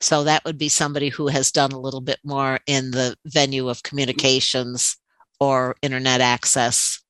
So 0.00 0.24
that 0.24 0.44
would 0.44 0.56
be 0.56 0.70
somebody 0.70 1.10
who 1.10 1.28
has 1.28 1.52
done 1.52 1.72
a 1.72 1.80
little 1.80 2.00
bit 2.00 2.18
more 2.24 2.58
in 2.66 2.92
the 2.92 3.16
venue 3.26 3.68
of 3.68 3.82
communications 3.82 4.96
or 5.38 5.76
internet 5.82 6.20
access. 6.20 7.00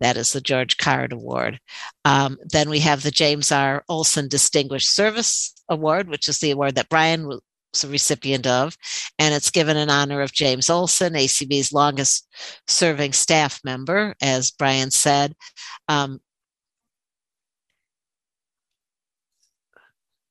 That 0.00 0.16
is 0.16 0.32
the 0.32 0.40
George 0.40 0.76
Card 0.76 1.12
Award. 1.12 1.60
Um, 2.04 2.36
then 2.44 2.68
we 2.68 2.80
have 2.80 3.02
the 3.02 3.12
James 3.12 3.52
R. 3.52 3.84
Olson 3.88 4.28
Distinguished 4.28 4.90
Service 4.90 5.54
Award, 5.68 6.08
which 6.08 6.28
is 6.28 6.40
the 6.40 6.50
award 6.50 6.74
that 6.74 6.88
Brian 6.88 7.30
a 7.82 7.88
recipient 7.88 8.46
of, 8.46 8.76
and 9.18 9.34
it's 9.34 9.50
given 9.50 9.76
in 9.76 9.90
honor 9.90 10.20
of 10.20 10.32
James 10.32 10.70
Olson, 10.70 11.14
ACB's 11.14 11.72
longest 11.72 12.28
serving 12.68 13.12
staff 13.12 13.60
member, 13.64 14.14
as 14.20 14.52
Brian 14.52 14.90
said. 14.90 15.34
Um, 15.88 16.20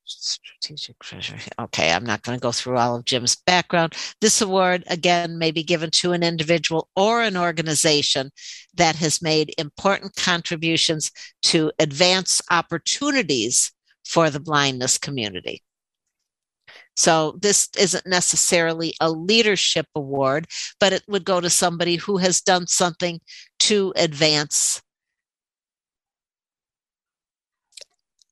strategic 0.05 0.97
treasure. 0.99 1.37
Okay, 1.59 1.91
I'm 1.91 2.05
not 2.05 2.21
going 2.21 2.37
to 2.37 2.41
go 2.41 2.51
through 2.51 2.77
all 2.77 2.95
of 2.95 3.05
Jim's 3.05 3.35
background. 3.35 3.95
This 4.21 4.41
award, 4.41 4.83
again, 4.87 5.37
may 5.37 5.51
be 5.51 5.63
given 5.63 5.91
to 5.91 6.13
an 6.13 6.23
individual 6.23 6.89
or 6.95 7.21
an 7.21 7.35
organization 7.35 8.31
that 8.75 8.95
has 8.95 9.21
made 9.21 9.53
important 9.57 10.15
contributions 10.15 11.11
to 11.43 11.71
advance 11.79 12.41
opportunities 12.49 13.71
for 14.05 14.29
the 14.29 14.39
blindness 14.39 14.97
community. 14.97 15.61
So 16.95 17.37
this 17.41 17.69
isn't 17.77 18.05
necessarily 18.05 18.93
a 19.01 19.11
leadership 19.11 19.87
award, 19.95 20.47
but 20.79 20.93
it 20.93 21.03
would 21.07 21.25
go 21.25 21.41
to 21.41 21.49
somebody 21.49 21.95
who 21.95 22.17
has 22.17 22.41
done 22.41 22.67
something 22.67 23.19
to 23.59 23.93
advance 23.95 24.81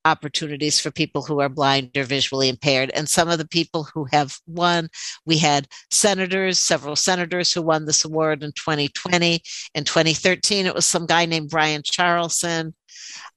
opportunities 0.05 0.79
for 0.79 0.91
people 0.91 1.21
who 1.21 1.39
are 1.41 1.49
blind 1.49 1.95
or 1.95 2.03
visually 2.03 2.49
impaired. 2.49 2.91
And 2.91 3.07
some 3.07 3.29
of 3.29 3.37
the 3.37 3.47
people 3.47 3.87
who 3.93 4.05
have 4.11 4.37
won, 4.47 4.89
we 5.25 5.37
had 5.37 5.67
senators, 5.89 6.59
several 6.59 6.95
senators 6.95 7.53
who 7.53 7.61
won 7.61 7.85
this 7.85 8.05
award 8.05 8.43
in 8.43 8.51
2020. 8.53 9.41
In 9.75 9.83
2013, 9.83 10.65
it 10.65 10.75
was 10.75 10.85
some 10.85 11.05
guy 11.05 11.25
named 11.25 11.49
Brian 11.49 11.81
Charlson. 11.83 12.73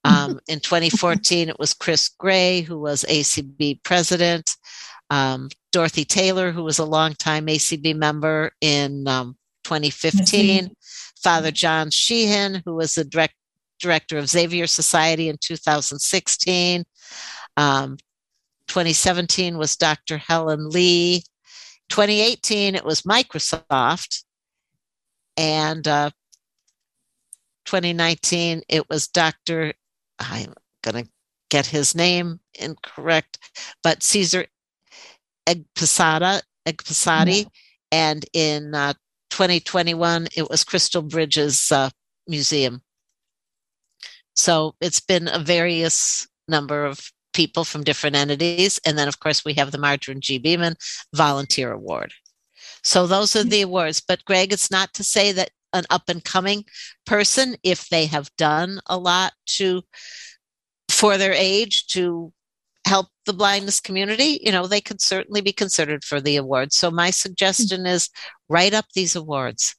Um, 0.07 0.39
in 0.49 0.61
2014, 0.61 1.49
it 1.49 1.59
was 1.59 1.73
Chris 1.73 2.11
Gray, 2.11 2.61
who 2.61 2.79
was 2.79 3.07
ACB 3.09 3.83
president. 3.85 4.55
Um, 5.11 5.49
Dorothy 5.73 6.05
Taylor, 6.05 6.53
who 6.53 6.63
was 6.63 6.79
a 6.79 6.85
longtime 6.85 7.47
ACB 7.47 7.97
member 7.97 8.53
in 8.61 9.07
um, 9.09 9.37
2015. 9.65 10.75
Father 11.23 11.51
John 11.51 11.91
Sheehan, 11.91 12.63
who 12.65 12.75
was 12.75 12.95
the 12.95 13.05
direct 13.05 13.35
director 13.81 14.19
of 14.19 14.29
Xavier 14.29 14.67
Society 14.67 15.29
in 15.29 15.37
2016. 15.41 16.85
Um, 17.57 17.97
2017 18.69 19.59
was 19.59 19.77
Dr. 19.77 20.19
Helen 20.19 20.69
Lee. 20.69 21.23
2018, 21.89 22.75
it 22.75 22.85
was 22.85 23.03
Microsoft. 23.03 24.25
And 25.37 25.87
uh, 25.89 26.11
2019, 27.65 28.63
it 28.69 28.89
was 28.89 29.09
Dr. 29.09 29.75
I'm 30.19 30.55
going 30.83 31.05
to 31.05 31.11
get 31.51 31.67
his 31.67 31.95
name 31.95 32.41
incorrect, 32.55 33.39
but 33.83 34.03
Caesar 34.03 34.47
Egposada, 35.47 36.43
Egposadi. 36.67 37.43
Yeah. 37.43 37.49
And 37.93 38.25
in 38.33 38.75
uh, 38.75 38.95
2021, 39.31 40.29
it 40.37 40.49
was 40.49 40.65
Crystal 40.65 41.03
Bridges 41.03 41.71
uh, 41.71 41.91
Museum. 42.27 42.83
So 44.35 44.75
it's 44.81 45.01
been 45.01 45.29
a 45.29 45.39
various 45.39 46.27
number 46.49 46.85
of 46.85 47.11
people 47.33 47.65
from 47.65 47.85
different 47.85 48.17
entities. 48.17 48.81
And 48.85 48.99
then, 48.99 49.09
of 49.09 49.21
course, 49.21 49.45
we 49.45 49.55
have 49.55 49.71
the 49.71 49.79
Margarine 49.79 50.21
G. 50.21 50.39
Beaman 50.39 50.77
Volunteer 51.15 51.73
Award. 51.73 52.13
So 52.83 53.07
those 53.07 53.37
are 53.37 53.45
the 53.45 53.63
awards. 53.63 54.01
But, 54.01 54.25
Greg, 54.25 54.53
it's 54.53 54.71
not 54.71 54.93
to 54.95 55.05
say 55.05 55.33
that 55.33 55.51
an 55.73 55.85
up 55.91 56.09
and 56.09 56.25
coming 56.25 56.65
person, 57.05 57.57
if 57.63 57.89
they 57.89 58.07
have 58.07 58.31
done 58.39 58.81
a 58.87 58.97
lot 58.97 59.33
to 59.47 59.83
for 60.89 61.19
their 61.19 61.33
age 61.33 61.87
to 61.89 62.33
the 63.25 63.33
blindness 63.33 63.81
community, 63.81 64.41
you 64.43 64.53
know, 64.53 64.67
they 64.67 64.81
could 64.81 65.01
certainly 65.01 65.41
be 65.41 65.53
considered 65.53 66.05
for 66.05 66.21
the 66.21 66.37
award. 66.37 66.73
So 66.73 66.91
my 66.91 67.09
hmm. 67.09 67.13
suggestion 67.13 67.87
is 67.87 68.11
write 68.49 68.75
up 68.75 68.87
these 68.95 69.17
awards. 69.17 69.75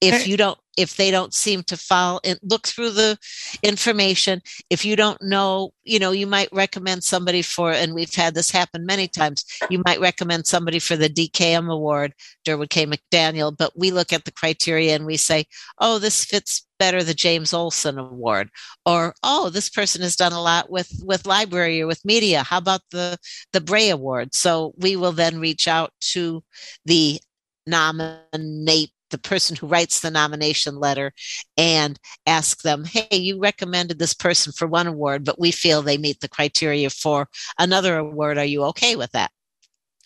If 0.00 0.14
eh. 0.14 0.24
you 0.24 0.36
don't 0.36 0.58
if 0.76 0.96
they 0.96 1.10
don't 1.10 1.34
seem 1.34 1.64
to 1.64 1.76
fall 1.76 2.20
and 2.22 2.38
look 2.40 2.68
through 2.68 2.90
the 2.90 3.18
information. 3.64 4.40
If 4.70 4.84
you 4.84 4.94
don't 4.94 5.20
know 5.20 5.72
you 5.84 5.98
know 5.98 6.12
you 6.12 6.26
might 6.26 6.48
recommend 6.52 7.02
somebody 7.04 7.42
for 7.42 7.72
and 7.72 7.94
we've 7.94 8.14
had 8.14 8.34
this 8.34 8.50
happen 8.50 8.86
many 8.86 9.08
times 9.08 9.44
you 9.70 9.82
might 9.84 10.00
recommend 10.00 10.46
somebody 10.46 10.78
for 10.78 10.96
the 10.96 11.08
dkm 11.08 11.72
award 11.72 12.14
durwood 12.44 12.70
k. 12.70 12.86
Mcdaniel 12.86 13.56
but 13.56 13.72
we 13.76 13.90
look 13.90 14.12
at 14.12 14.24
the 14.24 14.32
criteria 14.32 14.94
and 14.94 15.06
we 15.06 15.16
say 15.16 15.46
oh 15.80 15.98
this 15.98 16.24
fits 16.24 16.66
better 16.78 17.02
the 17.02 17.14
james 17.14 17.52
olson 17.52 17.98
award 17.98 18.50
or 18.86 19.14
oh 19.22 19.50
this 19.50 19.68
person 19.68 20.02
has 20.02 20.14
done 20.14 20.32
a 20.32 20.40
lot 20.40 20.70
with 20.70 20.90
with 21.04 21.26
library 21.26 21.80
or 21.80 21.86
with 21.86 22.04
media. 22.04 22.42
How 22.42 22.58
about 22.58 22.82
the 22.90 23.18
the 23.52 23.60
bray 23.60 23.90
award? 23.90 24.34
So 24.34 24.74
we 24.76 24.96
will 24.96 25.12
then 25.12 25.40
reach 25.40 25.66
out 25.68 25.92
to 26.12 26.42
the 26.84 27.20
nominate 27.66 28.92
the 29.10 29.18
person 29.18 29.56
who 29.56 29.66
writes 29.66 30.00
the 30.00 30.10
nomination 30.10 30.76
letter 30.76 31.12
and 31.56 31.98
ask 32.26 32.62
them, 32.62 32.84
hey, 32.84 33.16
you 33.16 33.40
recommended 33.40 33.98
this 33.98 34.14
person 34.14 34.52
for 34.52 34.66
one 34.66 34.86
award, 34.86 35.24
but 35.24 35.38
we 35.38 35.50
feel 35.50 35.82
they 35.82 35.98
meet 35.98 36.20
the 36.20 36.28
criteria 36.28 36.90
for 36.90 37.28
another 37.58 37.98
award. 37.98 38.38
Are 38.38 38.44
you 38.44 38.64
okay 38.64 38.96
with 38.96 39.12
that? 39.12 39.30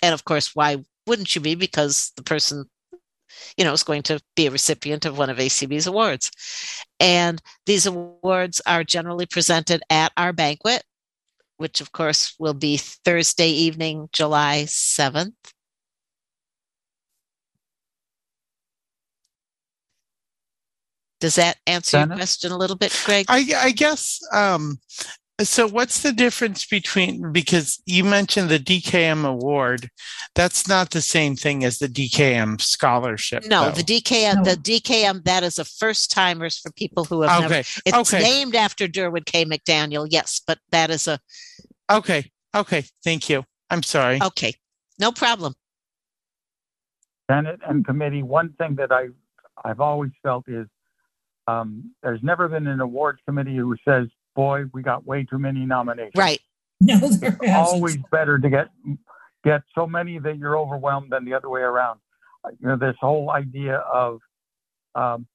And 0.02 0.14
of 0.14 0.24
course, 0.24 0.54
why 0.54 0.84
wouldn't 1.06 1.34
you 1.34 1.40
be? 1.40 1.54
Because 1.54 2.12
the 2.16 2.22
person, 2.22 2.64
you 3.56 3.64
know, 3.64 3.72
is 3.72 3.82
going 3.82 4.02
to 4.04 4.20
be 4.36 4.46
a 4.46 4.50
recipient 4.50 5.04
of 5.04 5.18
one 5.18 5.30
of 5.30 5.38
ACB's 5.38 5.86
awards. 5.86 6.30
And 7.00 7.40
these 7.66 7.86
awards 7.86 8.60
are 8.66 8.84
generally 8.84 9.26
presented 9.26 9.82
at 9.90 10.12
our 10.16 10.32
banquet, 10.32 10.82
which 11.56 11.80
of 11.80 11.92
course 11.92 12.34
will 12.38 12.54
be 12.54 12.76
Thursday 12.76 13.50
evening, 13.50 14.08
July 14.12 14.64
7th 14.66 15.32
Does 21.22 21.36
that 21.36 21.58
answer 21.68 21.98
your 22.00 22.08
question 22.08 22.50
a 22.50 22.58
little 22.58 22.74
bit, 22.74 23.00
Greg? 23.04 23.26
I, 23.28 23.46
I 23.56 23.70
guess. 23.70 24.18
Um, 24.32 24.80
so, 25.40 25.68
what's 25.68 26.02
the 26.02 26.12
difference 26.12 26.64
between 26.64 27.30
because 27.30 27.80
you 27.86 28.02
mentioned 28.02 28.48
the 28.48 28.58
DKM 28.58 29.24
award? 29.24 29.88
That's 30.34 30.66
not 30.66 30.90
the 30.90 31.00
same 31.00 31.36
thing 31.36 31.62
as 31.62 31.78
the 31.78 31.86
DKM 31.86 32.60
scholarship. 32.60 33.46
No, 33.46 33.66
though. 33.66 33.70
the 33.70 33.84
DKM, 33.84 34.34
no. 34.34 34.42
the 34.42 34.56
DKM, 34.56 35.22
that 35.22 35.44
is 35.44 35.60
a 35.60 35.64
first 35.64 36.10
timers 36.10 36.58
for 36.58 36.72
people 36.72 37.04
who 37.04 37.22
have 37.22 37.44
okay. 37.44 37.48
never. 37.48 37.68
It's 37.86 38.12
okay. 38.12 38.20
named 38.20 38.56
after 38.56 38.88
Durwood 38.88 39.26
K. 39.26 39.44
McDaniel, 39.44 40.08
yes, 40.10 40.40
but 40.44 40.58
that 40.72 40.90
is 40.90 41.06
a. 41.06 41.20
Okay. 41.88 42.32
Okay. 42.52 42.84
Thank 43.04 43.28
you. 43.28 43.44
I'm 43.70 43.84
sorry. 43.84 44.20
Okay. 44.20 44.54
No 44.98 45.12
problem. 45.12 45.54
Senate 47.30 47.60
and 47.64 47.86
committee. 47.86 48.24
One 48.24 48.54
thing 48.54 48.74
that 48.74 48.90
I 48.90 49.10
I've 49.64 49.80
always 49.80 50.10
felt 50.24 50.48
is 50.48 50.66
um, 51.46 51.92
there's 52.02 52.22
never 52.22 52.48
been 52.48 52.66
an 52.66 52.80
awards 52.80 53.20
committee 53.26 53.56
who 53.56 53.76
says, 53.86 54.08
"Boy, 54.34 54.64
we 54.72 54.82
got 54.82 55.06
way 55.06 55.24
too 55.24 55.38
many 55.38 55.66
nominations." 55.66 56.12
Right. 56.16 56.40
No, 56.84 56.98
there 56.98 57.38
it's 57.40 57.54
always 57.54 57.96
better 58.10 58.40
to 58.40 58.50
get 58.50 58.66
get 59.44 59.62
so 59.72 59.86
many 59.86 60.18
that 60.18 60.36
you're 60.36 60.58
overwhelmed 60.58 61.12
than 61.12 61.24
the 61.24 61.32
other 61.32 61.48
way 61.48 61.60
around. 61.60 62.00
You 62.58 62.70
know, 62.70 62.76
this 62.76 62.96
whole 63.00 63.30
idea 63.30 63.76
of 63.76 64.18
um, 64.96 65.28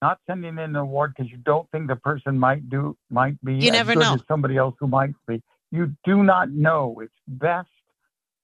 not 0.00 0.18
sending 0.26 0.52
in 0.52 0.58
an 0.58 0.76
award 0.76 1.12
because 1.16 1.30
you 1.30 1.38
don't 1.38 1.70
think 1.70 1.88
the 1.88 1.96
person 1.96 2.38
might 2.38 2.68
do 2.68 2.96
might 3.10 3.42
be 3.44 3.54
you 3.54 3.68
as 3.68 3.72
never 3.72 3.94
good 3.94 4.00
know. 4.00 4.14
as 4.14 4.22
somebody 4.26 4.56
else 4.56 4.74
who 4.80 4.86
might 4.86 5.14
be. 5.26 5.42
You 5.70 5.94
do 6.04 6.22
not 6.22 6.50
know. 6.50 7.00
It's 7.02 7.12
best 7.26 7.68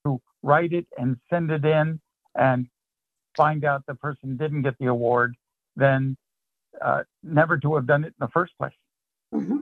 to 0.05 0.21
write 0.43 0.73
it 0.73 0.87
and 0.97 1.17
send 1.29 1.51
it 1.51 1.65
in 1.65 1.99
and 2.35 2.67
find 3.35 3.63
out 3.63 3.83
the 3.87 3.95
person 3.95 4.37
didn't 4.37 4.63
get 4.63 4.75
the 4.79 4.87
award 4.87 5.35
than 5.75 6.17
uh, 6.79 7.03
never 7.23 7.57
to 7.57 7.75
have 7.75 7.87
done 7.87 8.03
it 8.03 8.07
in 8.07 8.19
the 8.19 8.29
first 8.33 8.53
place. 8.57 8.73
Mm-hmm. 9.33 9.57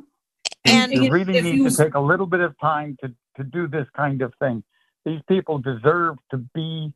And 0.66 0.92
you 0.94 1.12
really 1.12 1.42
need 1.42 1.56
you... 1.56 1.70
to 1.70 1.76
take 1.76 1.96
a 1.96 2.00
little 2.00 2.26
bit 2.26 2.42
of 2.42 2.54
time 2.60 2.98
to, 3.02 3.08
to 3.38 3.44
do 3.44 3.68
this 3.68 3.88
kind 3.96 4.22
of 4.22 4.34
thing. 4.40 4.64
These 5.06 5.22
people 5.28 5.58
deserve 5.58 6.18
to 6.32 6.38
be 6.54 6.94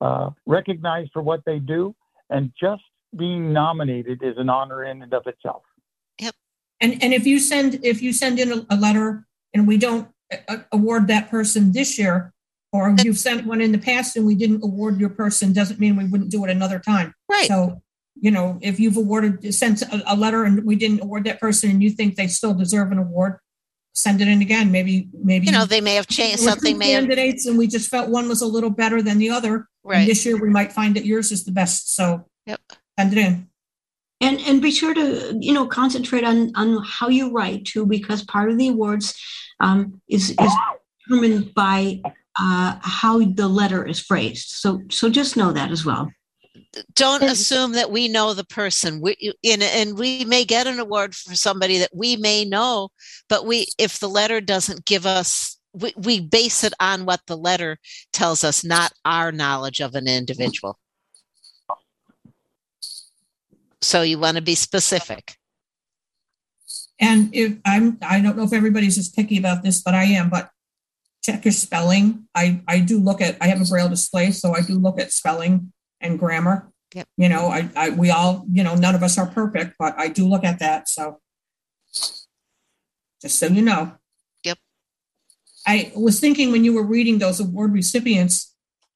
uh, 0.00 0.30
recognized 0.44 1.10
for 1.12 1.22
what 1.22 1.40
they 1.46 1.58
do, 1.58 1.94
and 2.28 2.52
just 2.60 2.82
being 3.16 3.52
nominated 3.52 4.22
is 4.22 4.36
an 4.36 4.48
honor 4.50 4.84
in 4.84 5.02
and 5.02 5.12
of 5.14 5.26
itself. 5.26 5.62
Yep. 6.20 6.34
And 6.80 7.02
and 7.02 7.14
if 7.14 7.26
you 7.26 7.38
send 7.40 7.84
if 7.84 8.02
you 8.02 8.12
send 8.12 8.38
in 8.38 8.52
a, 8.52 8.66
a 8.70 8.76
letter 8.76 9.26
and 9.54 9.66
we 9.66 9.78
don't 9.78 10.08
uh, 10.48 10.58
award 10.70 11.08
that 11.08 11.30
person 11.30 11.72
this 11.72 11.98
year, 11.98 12.34
Or 12.72 12.94
you've 13.02 13.18
sent 13.18 13.46
one 13.46 13.60
in 13.60 13.72
the 13.72 13.78
past 13.78 14.16
and 14.16 14.26
we 14.26 14.34
didn't 14.34 14.62
award 14.62 15.00
your 15.00 15.08
person, 15.08 15.52
doesn't 15.52 15.80
mean 15.80 15.96
we 15.96 16.04
wouldn't 16.04 16.30
do 16.30 16.44
it 16.44 16.50
another 16.50 16.78
time. 16.78 17.14
Right. 17.30 17.46
So, 17.46 17.80
you 18.20 18.30
know, 18.30 18.58
if 18.62 18.80
you've 18.80 18.96
awarded, 18.96 19.54
sent 19.54 19.82
a, 19.82 20.02
a 20.06 20.16
letter 20.16 20.44
and 20.44 20.64
we 20.64 20.76
didn't 20.76 21.02
award 21.02 21.24
that 21.24 21.40
person 21.40 21.70
and 21.70 21.82
you 21.82 21.90
think 21.90 22.16
they 22.16 22.26
still 22.26 22.54
deserve 22.54 22.92
an 22.92 22.98
award, 22.98 23.38
send 23.94 24.20
it 24.20 24.28
in 24.28 24.42
again. 24.42 24.70
Maybe, 24.70 25.08
maybe. 25.12 25.46
You 25.46 25.52
know, 25.52 25.64
they 25.64 25.80
may 25.80 25.94
have 25.94 26.06
changed 26.06 26.40
something. 26.40 26.74
two 26.74 26.78
May 26.78 26.92
have, 26.92 27.02
candidates 27.02 27.46
and 27.46 27.58
we 27.58 27.66
just 27.66 27.90
felt 27.90 28.08
one 28.10 28.28
was 28.28 28.42
a 28.42 28.46
little 28.46 28.70
better 28.70 29.02
than 29.02 29.18
the 29.18 29.30
other. 29.30 29.54
And 29.54 29.66
right. 29.84 30.06
this 30.06 30.24
year 30.24 30.40
we 30.40 30.50
might 30.50 30.72
find 30.72 30.96
that 30.96 31.04
yours 31.04 31.32
is 31.32 31.44
the 31.44 31.52
best. 31.52 31.94
So 31.94 32.26
Yep. 32.46 32.60
send 32.98 33.12
it 33.12 33.18
in. 33.18 33.48
And 34.20 34.40
and 34.40 34.62
be 34.62 34.70
sure 34.70 34.94
to 34.94 35.36
you 35.38 35.52
know 35.52 35.66
concentrate 35.66 36.24
on 36.24 36.50
on 36.56 36.82
how 36.82 37.08
you 37.08 37.32
write 37.32 37.66
too, 37.66 37.84
because 37.84 38.24
part 38.24 38.50
of 38.50 38.56
the 38.56 38.68
awards 38.68 39.14
um, 39.60 40.00
is 40.08 40.30
is 40.30 40.52
determined 41.06 41.52
by 41.54 42.00
uh, 42.38 42.78
how 42.80 43.18
the 43.18 43.48
letter 43.48 43.84
is 43.84 44.00
phrased. 44.00 44.48
So 44.48 44.80
so 44.90 45.10
just 45.10 45.36
know 45.36 45.52
that 45.52 45.70
as 45.70 45.84
well. 45.84 46.10
Don't 46.94 47.22
assume 47.22 47.72
that 47.72 47.90
we 47.90 48.08
know 48.08 48.34
the 48.34 48.44
person. 48.44 49.00
We 49.00 49.32
in 49.42 49.62
and 49.62 49.98
we 49.98 50.24
may 50.24 50.44
get 50.44 50.66
an 50.66 50.78
award 50.78 51.14
for 51.14 51.34
somebody 51.34 51.78
that 51.78 51.94
we 51.94 52.16
may 52.16 52.44
know, 52.44 52.90
but 53.28 53.46
we 53.46 53.66
if 53.78 53.98
the 53.98 54.08
letter 54.08 54.40
doesn't 54.40 54.84
give 54.84 55.06
us. 55.06 55.58
We, 55.72 55.92
we 55.94 56.20
base 56.20 56.64
it 56.64 56.72
on 56.80 57.04
what 57.04 57.20
the 57.26 57.36
letter 57.36 57.78
tells 58.10 58.44
us, 58.44 58.64
not 58.64 58.94
our 59.04 59.30
knowledge 59.30 59.80
of 59.80 59.94
an 59.94 60.08
individual. 60.08 60.78
So 63.82 64.00
you 64.00 64.18
want 64.18 64.36
to 64.36 64.42
be 64.42 64.54
specific. 64.54 65.36
And 66.98 67.28
if 67.34 67.58
I'm, 67.66 67.98
I 68.00 68.22
don't 68.22 68.38
know 68.38 68.44
if 68.44 68.54
everybody's 68.54 68.96
as 68.96 69.10
picky 69.10 69.36
about 69.36 69.62
this, 69.62 69.82
but 69.82 69.92
I 69.92 70.04
am, 70.04 70.30
but 70.30 70.48
check 71.22 71.44
your 71.44 71.52
spelling. 71.52 72.26
I, 72.34 72.62
I 72.66 72.80
do 72.80 72.98
look 72.98 73.20
at, 73.20 73.36
I 73.42 73.48
have 73.48 73.60
a 73.60 73.66
braille 73.66 73.90
display, 73.90 74.30
so 74.30 74.54
I 74.54 74.62
do 74.62 74.78
look 74.78 74.98
at 74.98 75.12
spelling 75.12 75.74
and 76.00 76.18
grammar. 76.18 76.70
Yep. 76.94 77.08
You 77.16 77.28
know, 77.28 77.48
I, 77.48 77.68
I, 77.76 77.90
we 77.90 78.10
all, 78.10 78.46
you 78.50 78.62
know, 78.62 78.74
none 78.74 78.94
of 78.94 79.02
us 79.02 79.18
are 79.18 79.26
perfect, 79.26 79.74
but 79.78 79.98
I 79.98 80.08
do 80.08 80.26
look 80.26 80.44
at 80.44 80.58
that, 80.60 80.88
so. 80.88 81.20
Just 83.22 83.38
so 83.38 83.46
you 83.46 83.62
know. 83.62 83.92
Yep. 84.44 84.58
I 85.66 85.92
was 85.96 86.20
thinking 86.20 86.52
when 86.52 86.64
you 86.64 86.74
were 86.74 86.84
reading 86.84 87.18
those 87.18 87.40
award 87.40 87.72
recipients, 87.72 88.54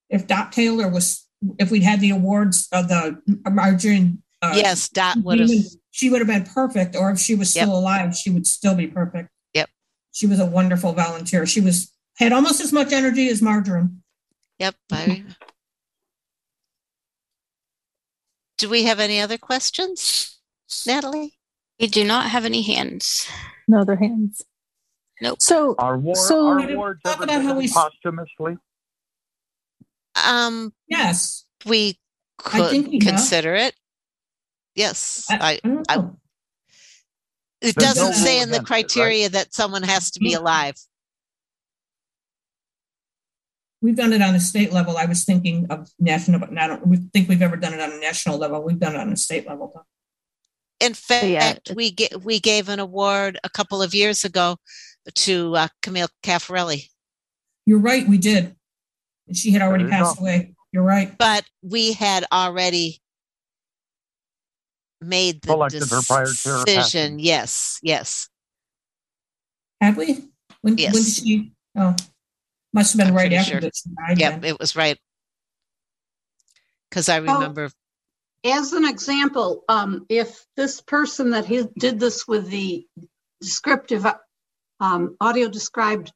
if 0.08 0.26
Dot 0.26 0.52
Taylor 0.52 0.88
was, 0.88 1.26
if 1.58 1.70
we'd 1.70 1.82
had 1.82 2.00
the 2.00 2.10
awards 2.10 2.68
of 2.72 2.88
the 2.88 3.20
Marjorie. 3.50 4.16
uh, 4.42 4.52
Yes, 4.56 4.88
Dot 4.88 5.16
would 5.22 5.40
have. 5.40 5.50
She 5.90 6.08
would 6.08 6.20
have 6.20 6.28
been 6.28 6.44
perfect, 6.44 6.94
or 6.94 7.10
if 7.10 7.18
she 7.18 7.34
was 7.34 7.50
still 7.50 7.68
Yep. 7.68 7.76
alive, 7.76 8.16
she 8.16 8.30
would 8.30 8.46
still 8.46 8.74
be 8.76 8.86
perfect. 8.86 9.28
Yep. 9.54 9.68
She 10.12 10.26
was 10.26 10.38
a 10.38 10.46
wonderful 10.46 10.92
volunteer. 10.92 11.46
She 11.46 11.60
was 11.60 11.92
had 12.16 12.32
almost 12.32 12.60
as 12.60 12.72
much 12.72 12.92
energy 12.92 13.28
as 13.28 13.42
Marjoram. 13.42 14.02
Yep. 14.58 14.74
I, 14.92 15.24
do 18.60 18.68
we 18.68 18.84
have 18.84 19.00
any 19.00 19.18
other 19.20 19.38
questions, 19.38 20.38
Natalie? 20.86 21.32
We 21.80 21.86
do 21.86 22.04
not 22.04 22.26
have 22.28 22.44
any 22.44 22.60
hands. 22.60 23.26
No 23.66 23.80
other 23.80 23.96
hands. 23.96 24.42
Nope. 25.22 25.40
So 25.40 25.74
Our 25.78 25.96
war, 25.98 26.14
So- 26.14 26.48
our 26.48 26.70
awards 26.70 27.00
Talk 27.02 27.22
about 27.22 27.42
how 27.42 27.54
we 27.56 27.68
posthumously. 27.68 28.56
Um, 30.22 30.74
Yes. 30.88 31.46
we 31.64 31.98
could 32.36 32.70
we 32.72 32.98
have. 32.98 33.00
consider 33.00 33.54
it. 33.54 33.74
Yes, 34.74 35.24
I, 35.30 35.58
I, 35.64 35.70
I 35.88 35.96
I- 35.96 35.98
it 37.62 37.74
There's 37.74 37.74
doesn't 37.74 38.10
no 38.10 38.12
say 38.12 38.40
in 38.40 38.50
the 38.50 38.56
against 38.56 38.70
it, 38.70 38.72
right? 38.72 38.84
criteria 38.88 39.28
that 39.30 39.54
someone 39.54 39.82
has 39.82 40.10
to 40.12 40.20
be 40.20 40.34
alive. 40.34 40.74
We've 43.82 43.96
done 43.96 44.12
it 44.12 44.20
on 44.20 44.34
a 44.34 44.40
state 44.40 44.72
level. 44.72 44.98
I 44.98 45.06
was 45.06 45.24
thinking 45.24 45.66
of 45.70 45.88
national, 45.98 46.40
but 46.40 46.56
I 46.56 46.66
don't 46.66 46.86
we 46.86 46.98
think 47.14 47.28
we've 47.28 47.40
ever 47.40 47.56
done 47.56 47.72
it 47.72 47.80
on 47.80 47.92
a 47.92 47.98
national 47.98 48.36
level. 48.38 48.62
We've 48.62 48.78
done 48.78 48.94
it 48.94 48.98
on 48.98 49.12
a 49.12 49.16
state 49.16 49.46
level. 49.48 49.72
though. 49.74 50.86
In 50.86 50.94
fact, 50.94 51.26
yeah, 51.26 51.74
we 51.74 51.90
get, 51.90 52.22
we 52.24 52.40
gave 52.40 52.68
an 52.68 52.78
award 52.78 53.38
a 53.44 53.50
couple 53.50 53.82
of 53.82 53.94
years 53.94 54.24
ago 54.24 54.56
to 55.14 55.56
uh, 55.56 55.68
Camille 55.82 56.08
Caffarelli, 56.22 56.88
You're 57.66 57.78
right, 57.78 58.06
we 58.08 58.18
did. 58.18 58.56
She 59.32 59.50
had 59.50 59.62
already 59.62 59.88
passed 59.88 60.18
go. 60.18 60.22
away. 60.22 60.54
You're 60.72 60.84
right. 60.84 61.16
but 61.18 61.44
we 61.62 61.92
had 61.92 62.24
already 62.32 63.00
made 65.00 65.42
the 65.42 65.48
Selected 65.48 65.82
prior 66.06 66.26
to 66.26 66.48
her 66.48 66.64
decision. 66.64 67.18
Yes, 67.18 67.78
yes. 67.82 68.28
Have 69.80 69.96
we? 69.96 70.28
When, 70.62 70.76
when 70.76 70.76
did 70.76 71.06
she? 71.06 71.52
Oh, 71.76 71.96
must 72.72 72.92
have 72.92 72.98
been 72.98 73.08
I'm 73.08 73.16
right 73.16 73.32
after 73.32 73.52
sure. 73.52 73.60
that 73.60 73.72
she 73.74 73.90
died. 73.90 74.18
Yep, 74.18 74.44
it 74.44 74.58
was 74.58 74.76
right. 74.76 74.98
Because 76.88 77.08
I 77.08 77.18
remember, 77.18 77.70
As 78.44 78.72
an 78.72 78.84
example, 78.84 79.64
um, 79.68 80.06
if 80.08 80.44
this 80.56 80.80
person 80.80 81.30
that 81.30 81.46
he 81.46 81.64
did 81.78 82.00
this 82.00 82.26
with 82.26 82.48
the 82.48 82.86
descriptive, 83.40 84.06
um, 84.80 85.16
audio 85.20 85.48
described, 85.48 86.12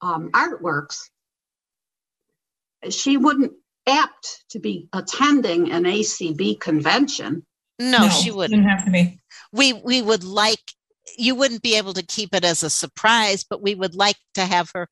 um, 0.00 0.30
artworks, 0.32 0.98
she 2.90 3.16
wouldn't 3.16 3.52
apt 3.86 4.44
to 4.50 4.58
be 4.58 4.88
attending 4.92 5.70
an 5.70 5.84
ACB 5.84 6.58
convention. 6.58 7.46
no, 7.78 8.08
she 8.08 8.30
wouldn't. 8.30 8.62
Didn't 8.62 8.70
have 8.76 8.84
to 8.86 8.90
be. 8.90 9.20
we 9.52 9.72
we 9.72 10.02
would 10.02 10.24
like 10.24 10.60
you 11.18 11.34
wouldn't 11.34 11.62
be 11.62 11.76
able 11.76 11.92
to 11.94 12.02
keep 12.02 12.34
it 12.34 12.44
as 12.44 12.62
a 12.62 12.70
surprise 12.70 13.44
but 13.48 13.62
we 13.62 13.74
would 13.74 13.94
like 13.94 14.16
to 14.34 14.42
have 14.44 14.70
her 14.74 14.88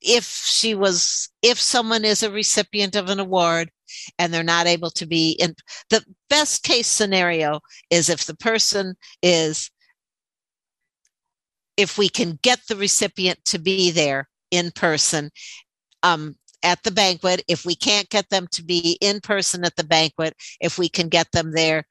if 0.00 0.24
she 0.24 0.74
was 0.74 1.28
if 1.42 1.60
someone 1.60 2.04
is 2.04 2.22
a 2.22 2.30
recipient 2.30 2.94
of 2.94 3.08
an 3.08 3.20
award 3.20 3.70
and 4.18 4.32
they're 4.32 4.42
not 4.42 4.66
able 4.66 4.90
to 4.90 5.06
be 5.06 5.32
in 5.40 5.54
the 5.90 6.04
best 6.30 6.62
case 6.62 6.86
scenario 6.86 7.60
is 7.90 8.08
if 8.08 8.24
the 8.24 8.36
person 8.36 8.94
is 9.22 9.70
if 11.76 11.96
we 11.98 12.08
can 12.08 12.38
get 12.42 12.60
the 12.68 12.76
recipient 12.76 13.38
to 13.44 13.58
be 13.58 13.90
there 13.90 14.28
in 14.50 14.70
person 14.70 15.30
um, 16.02 16.36
at 16.62 16.82
the 16.84 16.90
banquet 16.90 17.42
if 17.48 17.64
we 17.64 17.74
can't 17.74 18.08
get 18.08 18.28
them 18.30 18.46
to 18.52 18.64
be 18.64 18.98
in 19.00 19.20
person 19.20 19.64
at 19.64 19.74
the 19.76 19.84
banquet 19.84 20.34
if 20.60 20.78
we 20.78 20.88
can 20.88 21.08
get 21.08 21.30
them 21.32 21.52
there 21.52 21.84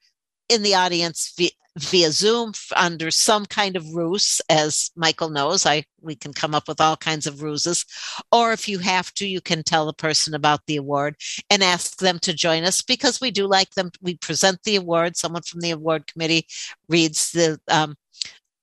in 0.50 0.64
the 0.64 0.76
audience 0.76 1.34
via, 1.78 2.12
Zoom 2.12 2.54
under 2.76 3.12
some 3.12 3.46
kind 3.46 3.76
of 3.76 3.94
ruse, 3.94 4.42
as 4.50 4.90
Michael 4.96 5.30
knows. 5.30 5.66
I 5.66 5.84
we 6.02 6.16
can 6.16 6.34
come 6.34 6.56
up 6.56 6.68
with 6.68 6.82
all 6.82 6.98
kinds 6.98 7.28
of 7.28 7.42
ruses, 7.42 7.86
or 8.32 8.52
if 8.54 8.68
you 8.68 8.80
have 8.80 9.14
to, 9.16 9.28
you 9.28 9.42
can 9.42 9.64
tell 9.64 9.86
the 9.86 9.94
person 9.94 10.34
about 10.34 10.62
the 10.66 10.78
award 10.78 11.16
and 11.50 11.64
ask 11.64 11.98
them 11.98 12.20
to 12.20 12.34
join 12.34 12.64
us 12.64 12.82
because 12.82 13.22
we 13.22 13.32
do 13.32 13.46
like 13.46 13.72
them. 13.72 13.92
We 14.02 14.18
present 14.18 14.64
the 14.64 14.78
award. 14.78 15.18
Someone 15.18 15.44
from 15.44 15.62
the 15.62 15.72
award 15.72 16.08
committee 16.08 16.48
reads 16.90 17.32
the 17.32 17.60
um, 17.68 17.96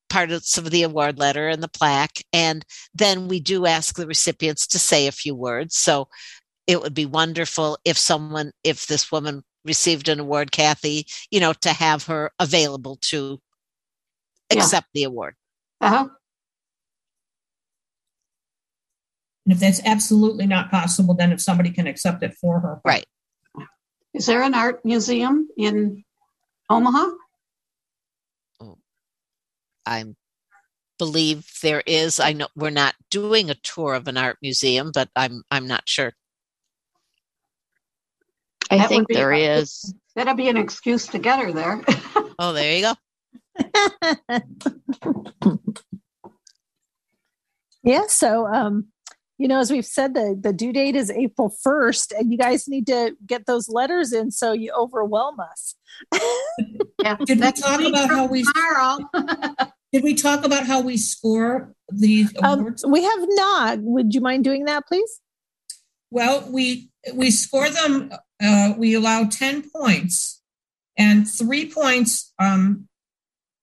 parts 0.09 0.59
of 0.59 0.70
the 0.70 0.82
award 0.82 1.18
letter 1.18 1.49
and 1.49 1.62
the 1.62 1.68
plaque, 1.68 2.24
and 2.32 2.64
then 2.95 3.28
we 3.28 3.41
do 3.41 3.66
ask 3.66 3.97
the 3.97 4.07
recipients 4.07 4.66
to 4.68 4.78
say 4.78 5.07
a 5.07 5.12
few 5.12 5.35
words. 5.35 5.76
So 5.76 6.09
it 6.66 6.80
would 6.80 6.95
be 6.95 7.07
wonderful 7.07 7.78
if 7.85 7.99
someone, 7.99 8.53
if 8.64 8.87
this 8.87 9.12
woman 9.12 9.45
received 9.64 10.08
an 10.08 10.20
award, 10.20 10.52
Kathy, 10.52 11.06
you 11.30 11.40
know, 11.40 11.52
to 11.52 11.72
have 11.72 12.04
her 12.04 12.30
available 12.38 12.96
to 13.02 13.40
Yeah. 14.50 14.58
accept 14.58 14.88
the 14.94 15.04
award. 15.04 15.36
Uh-huh. 15.80 16.08
And 19.46 19.52
if 19.52 19.60
that's 19.60 19.80
absolutely 19.84 20.46
not 20.46 20.70
possible, 20.70 21.14
then 21.14 21.32
if 21.32 21.40
somebody 21.40 21.70
can 21.70 21.86
accept 21.86 22.22
it 22.22 22.34
for 22.34 22.60
her. 22.60 22.80
Right. 22.84 23.06
Is 24.14 24.26
there 24.26 24.42
an 24.42 24.54
art 24.54 24.84
museum 24.84 25.48
in 25.56 26.04
Omaha? 26.70 27.10
I 29.86 30.14
believe 30.98 31.46
there 31.62 31.82
is. 31.86 32.20
I 32.20 32.32
know 32.32 32.48
we're 32.56 32.70
not 32.70 32.94
doing 33.10 33.50
a 33.50 33.54
tour 33.54 33.94
of 33.94 34.08
an 34.08 34.16
art 34.16 34.38
museum, 34.40 34.92
but 34.94 35.10
I'm 35.14 35.42
I'm 35.50 35.66
not 35.66 35.88
sure. 35.88 36.14
I 38.70 38.78
That 38.78 38.88
think 38.88 39.08
be 39.08 39.14
there 39.14 39.32
a- 39.32 39.58
is. 39.58 39.94
That'd 40.16 40.36
be 40.36 40.48
an 40.48 40.56
excuse 40.56 41.06
to 41.08 41.18
get 41.18 41.40
her 41.40 41.52
there. 41.52 41.80
Oh, 42.36 42.52
there 42.52 42.76
you 42.76 42.82
go. 42.82 42.94
yeah 47.82 48.02
so 48.08 48.46
um 48.46 48.86
you 49.38 49.46
know 49.46 49.58
as 49.60 49.70
we've 49.70 49.84
said 49.86 50.14
the 50.14 50.36
the 50.40 50.52
due 50.52 50.72
date 50.72 50.96
is 50.96 51.10
april 51.10 51.54
1st 51.64 52.12
and 52.18 52.32
you 52.32 52.38
guys 52.38 52.66
need 52.66 52.86
to 52.86 53.14
get 53.26 53.46
those 53.46 53.68
letters 53.68 54.12
in 54.12 54.30
so 54.30 54.52
you 54.52 54.72
overwhelm 54.76 55.38
us 55.38 55.74
yeah, 57.02 57.16
Did 57.24 57.38
we 57.40 57.52
talk 57.52 57.80
about 57.80 58.08
how 58.10 58.26
we 58.26 58.42
tomorrow. 58.42 58.98
did 59.92 60.02
we 60.02 60.14
talk 60.14 60.44
about 60.44 60.66
how 60.66 60.80
we 60.80 60.96
score 60.96 61.72
these 61.92 62.32
um, 62.42 62.60
awards? 62.60 62.84
we 62.88 63.02
have 63.04 63.20
not 63.28 63.78
would 63.80 64.12
you 64.14 64.20
mind 64.20 64.42
doing 64.44 64.64
that 64.64 64.86
please 64.88 65.20
Well, 66.10 66.48
we 66.50 66.90
we 67.12 67.30
score 67.30 67.68
them. 67.68 68.10
Uh, 68.43 68.74
we 68.76 68.95
allow 68.95 69.24
ten 69.24 69.68
points, 69.70 70.43
and 70.97 71.28
three 71.28 71.70
points. 71.70 72.32
Um, 72.39 72.89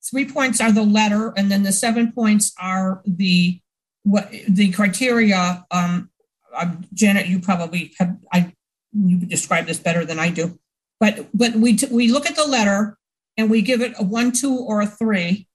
three 0.04 0.28
points 0.28 0.60
are 0.60 0.72
the 0.72 0.84
letter, 0.84 1.34
and 1.38 1.52
then 1.52 1.64
the 1.64 1.72
seven 1.72 2.12
points 2.12 2.54
are 2.60 3.02
the 3.06 3.60
what 4.04 4.32
the 4.48 4.72
criteria 4.72 5.66
um, 5.72 6.10
um, 6.56 6.86
Janet, 6.94 7.28
you 7.28 7.40
probably 7.40 7.94
have, 8.00 8.18
I, 8.32 8.54
you 8.94 9.18
describe 9.18 9.66
this 9.66 9.80
better 9.80 10.06
than 10.06 10.20
I 10.20 10.30
do. 10.30 10.60
But, 11.00 11.28
but 11.34 11.56
we, 11.56 11.76
t- 11.76 11.88
we 11.90 12.12
look 12.12 12.30
at 12.30 12.36
the 12.36 12.46
letter 12.46 12.98
and 13.38 13.50
we 13.50 13.62
give 13.62 13.82
it 13.82 13.94
a 13.98 14.04
one, 14.04 14.32
two, 14.32 14.56
or 14.56 14.82
a 14.82 14.86
three. 14.88 15.48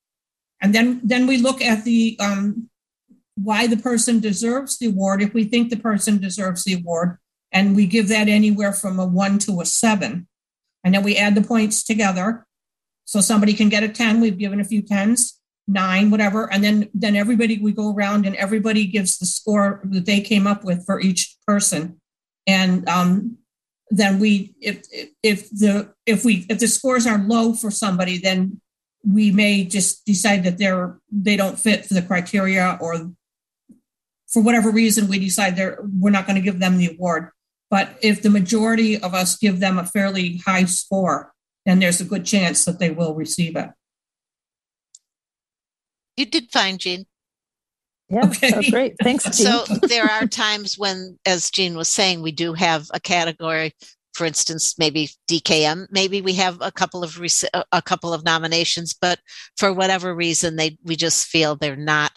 And 0.60 0.74
then, 0.74 1.00
then 1.04 1.26
we 1.26 1.38
look 1.38 1.60
at 1.60 1.84
the, 1.84 2.16
um, 2.20 2.70
why 3.36 3.66
the 3.66 3.76
person 3.76 4.18
deserves 4.18 4.78
the 4.78 4.86
award, 4.86 5.22
if 5.22 5.34
we 5.34 5.44
think 5.44 5.68
the 5.68 5.76
person 5.76 6.18
deserves 6.18 6.64
the 6.64 6.74
award, 6.74 7.18
and 7.56 7.74
we 7.74 7.86
give 7.86 8.08
that 8.08 8.28
anywhere 8.28 8.74
from 8.74 8.98
a 8.98 9.06
one 9.06 9.38
to 9.38 9.62
a 9.62 9.64
seven. 9.64 10.28
And 10.84 10.94
then 10.94 11.02
we 11.02 11.16
add 11.16 11.34
the 11.34 11.40
points 11.40 11.82
together. 11.82 12.46
So 13.06 13.22
somebody 13.22 13.54
can 13.54 13.70
get 13.70 13.82
a 13.82 13.88
10, 13.88 14.20
we've 14.20 14.36
given 14.36 14.60
a 14.60 14.64
few 14.64 14.82
tens, 14.82 15.40
nine, 15.66 16.10
whatever. 16.10 16.52
And 16.52 16.62
then, 16.62 16.90
then 16.92 17.16
everybody, 17.16 17.56
we 17.56 17.72
go 17.72 17.94
around 17.94 18.26
and 18.26 18.36
everybody 18.36 18.84
gives 18.84 19.16
the 19.16 19.24
score 19.24 19.80
that 19.84 20.04
they 20.04 20.20
came 20.20 20.46
up 20.46 20.64
with 20.64 20.84
for 20.84 21.00
each 21.00 21.34
person. 21.46 21.98
And 22.46 22.86
um, 22.90 23.38
then 23.90 24.18
we, 24.18 24.54
if, 24.60 24.82
if 25.22 25.48
the, 25.48 25.94
if 26.04 26.26
we, 26.26 26.44
if 26.50 26.58
the 26.58 26.68
scores 26.68 27.06
are 27.06 27.24
low 27.24 27.54
for 27.54 27.70
somebody, 27.70 28.18
then 28.18 28.60
we 29.02 29.30
may 29.30 29.64
just 29.64 30.04
decide 30.04 30.44
that 30.44 30.58
they're, 30.58 30.98
they 31.10 31.38
don't 31.38 31.58
fit 31.58 31.86
for 31.86 31.94
the 31.94 32.02
criteria 32.02 32.76
or 32.82 33.12
for 34.28 34.42
whatever 34.42 34.70
reason 34.70 35.08
we 35.08 35.18
decide 35.18 35.56
they're, 35.56 35.78
we're 35.98 36.10
not 36.10 36.26
going 36.26 36.36
to 36.36 36.42
give 36.42 36.60
them 36.60 36.76
the 36.76 36.90
award. 36.90 37.30
But 37.70 37.98
if 38.00 38.22
the 38.22 38.30
majority 38.30 39.00
of 39.00 39.14
us 39.14 39.36
give 39.36 39.60
them 39.60 39.78
a 39.78 39.84
fairly 39.84 40.38
high 40.38 40.64
score, 40.64 41.32
then 41.64 41.80
there's 41.80 42.00
a 42.00 42.04
good 42.04 42.24
chance 42.24 42.64
that 42.64 42.78
they 42.78 42.90
will 42.90 43.14
receive 43.14 43.56
it. 43.56 43.70
You 46.16 46.26
did 46.26 46.50
fine, 46.50 46.78
Jean. 46.78 47.06
Yeah, 48.08 48.26
okay. 48.26 48.50
so 48.50 48.70
great. 48.70 48.94
Thanks, 49.02 49.24
Jean. 49.36 49.66
So 49.66 49.86
there 49.86 50.04
are 50.04 50.26
times 50.26 50.78
when, 50.78 51.18
as 51.26 51.50
Jean 51.50 51.76
was 51.76 51.88
saying, 51.88 52.22
we 52.22 52.32
do 52.32 52.54
have 52.54 52.88
a 52.94 53.00
category. 53.00 53.74
For 54.14 54.24
instance, 54.24 54.78
maybe 54.78 55.10
DKM. 55.28 55.88
Maybe 55.90 56.22
we 56.22 56.32
have 56.34 56.56
a 56.62 56.72
couple 56.72 57.04
of 57.04 57.20
a 57.72 57.82
couple 57.82 58.14
of 58.14 58.24
nominations, 58.24 58.94
but 58.98 59.18
for 59.58 59.74
whatever 59.74 60.14
reason, 60.14 60.56
they 60.56 60.78
we 60.84 60.96
just 60.96 61.26
feel 61.26 61.54
they're 61.54 61.76
not 61.76 62.12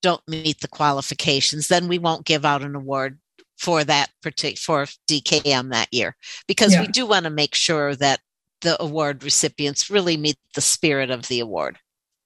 don't 0.00 0.26
meet 0.26 0.60
the 0.60 0.68
qualifications. 0.68 1.68
Then 1.68 1.86
we 1.86 1.98
won't 1.98 2.24
give 2.24 2.46
out 2.46 2.62
an 2.62 2.74
award 2.74 3.18
for 3.58 3.84
that 3.84 4.08
particular 4.22 4.86
for 4.86 4.92
DKM 5.08 5.70
that 5.70 5.92
year 5.92 6.16
because 6.46 6.72
yeah. 6.72 6.80
we 6.80 6.86
do 6.86 7.04
want 7.04 7.24
to 7.24 7.30
make 7.30 7.54
sure 7.54 7.94
that 7.96 8.20
the 8.62 8.80
award 8.80 9.22
recipients 9.22 9.90
really 9.90 10.16
meet 10.16 10.36
the 10.54 10.60
spirit 10.60 11.10
of 11.10 11.28
the 11.28 11.40
award. 11.40 11.78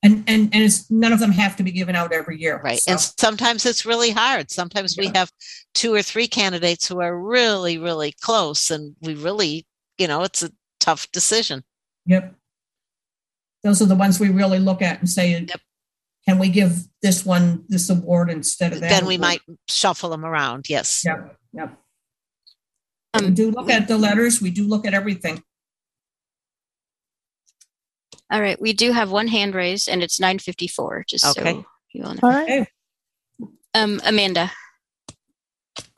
And 0.04 0.24
and 0.26 0.52
and 0.52 0.64
it's 0.64 0.90
none 0.90 1.12
of 1.12 1.20
them 1.20 1.30
have 1.30 1.56
to 1.56 1.62
be 1.62 1.70
given 1.70 1.94
out 1.94 2.12
every 2.12 2.40
year. 2.40 2.60
Right. 2.62 2.80
So. 2.80 2.92
And 2.92 3.00
sometimes 3.00 3.64
it's 3.64 3.86
really 3.86 4.10
hard. 4.10 4.50
Sometimes 4.50 4.96
yeah. 4.96 5.04
we 5.04 5.12
have 5.14 5.30
two 5.74 5.94
or 5.94 6.02
three 6.02 6.26
candidates 6.26 6.88
who 6.88 7.00
are 7.00 7.16
really, 7.16 7.78
really 7.78 8.12
close 8.20 8.70
and 8.70 8.96
we 9.00 9.14
really, 9.14 9.64
you 9.98 10.08
know, 10.08 10.22
it's 10.22 10.42
a 10.42 10.50
tough 10.80 11.10
decision. 11.12 11.62
Yep. 12.06 12.34
Those 13.62 13.80
are 13.80 13.86
the 13.86 13.94
ones 13.94 14.18
we 14.18 14.30
really 14.30 14.58
look 14.58 14.82
at 14.82 14.98
and 14.98 15.08
say, 15.08 15.46
yep 15.48 15.60
can 16.26 16.38
we 16.38 16.48
give 16.48 16.86
this 17.00 17.24
one 17.26 17.64
this 17.68 17.90
award 17.90 18.30
instead 18.30 18.72
of 18.72 18.80
that? 18.80 18.90
Then 18.90 19.06
we 19.06 19.16
award? 19.16 19.20
might 19.20 19.40
shuffle 19.68 20.10
them 20.10 20.24
around. 20.24 20.66
Yes. 20.68 21.02
Yep. 21.04 21.36
Yep. 21.52 21.78
Um, 23.14 23.24
we 23.26 23.30
do 23.32 23.50
look 23.50 23.70
at 23.70 23.88
the 23.88 23.98
letters. 23.98 24.40
We 24.40 24.50
do 24.50 24.66
look 24.66 24.86
at 24.86 24.94
everything. 24.94 25.42
All 28.30 28.40
right. 28.40 28.60
We 28.60 28.72
do 28.72 28.92
have 28.92 29.10
one 29.10 29.28
hand 29.28 29.54
raised, 29.54 29.88
and 29.88 30.02
it's 30.02 30.18
954. 30.18 31.04
Just 31.08 31.38
okay. 31.38 31.52
so 31.52 31.64
you 31.92 32.04
all 32.04 32.14
know. 32.14 32.20
All 32.22 32.30
right. 32.30 32.66
Um, 33.74 34.00
Amanda. 34.04 34.50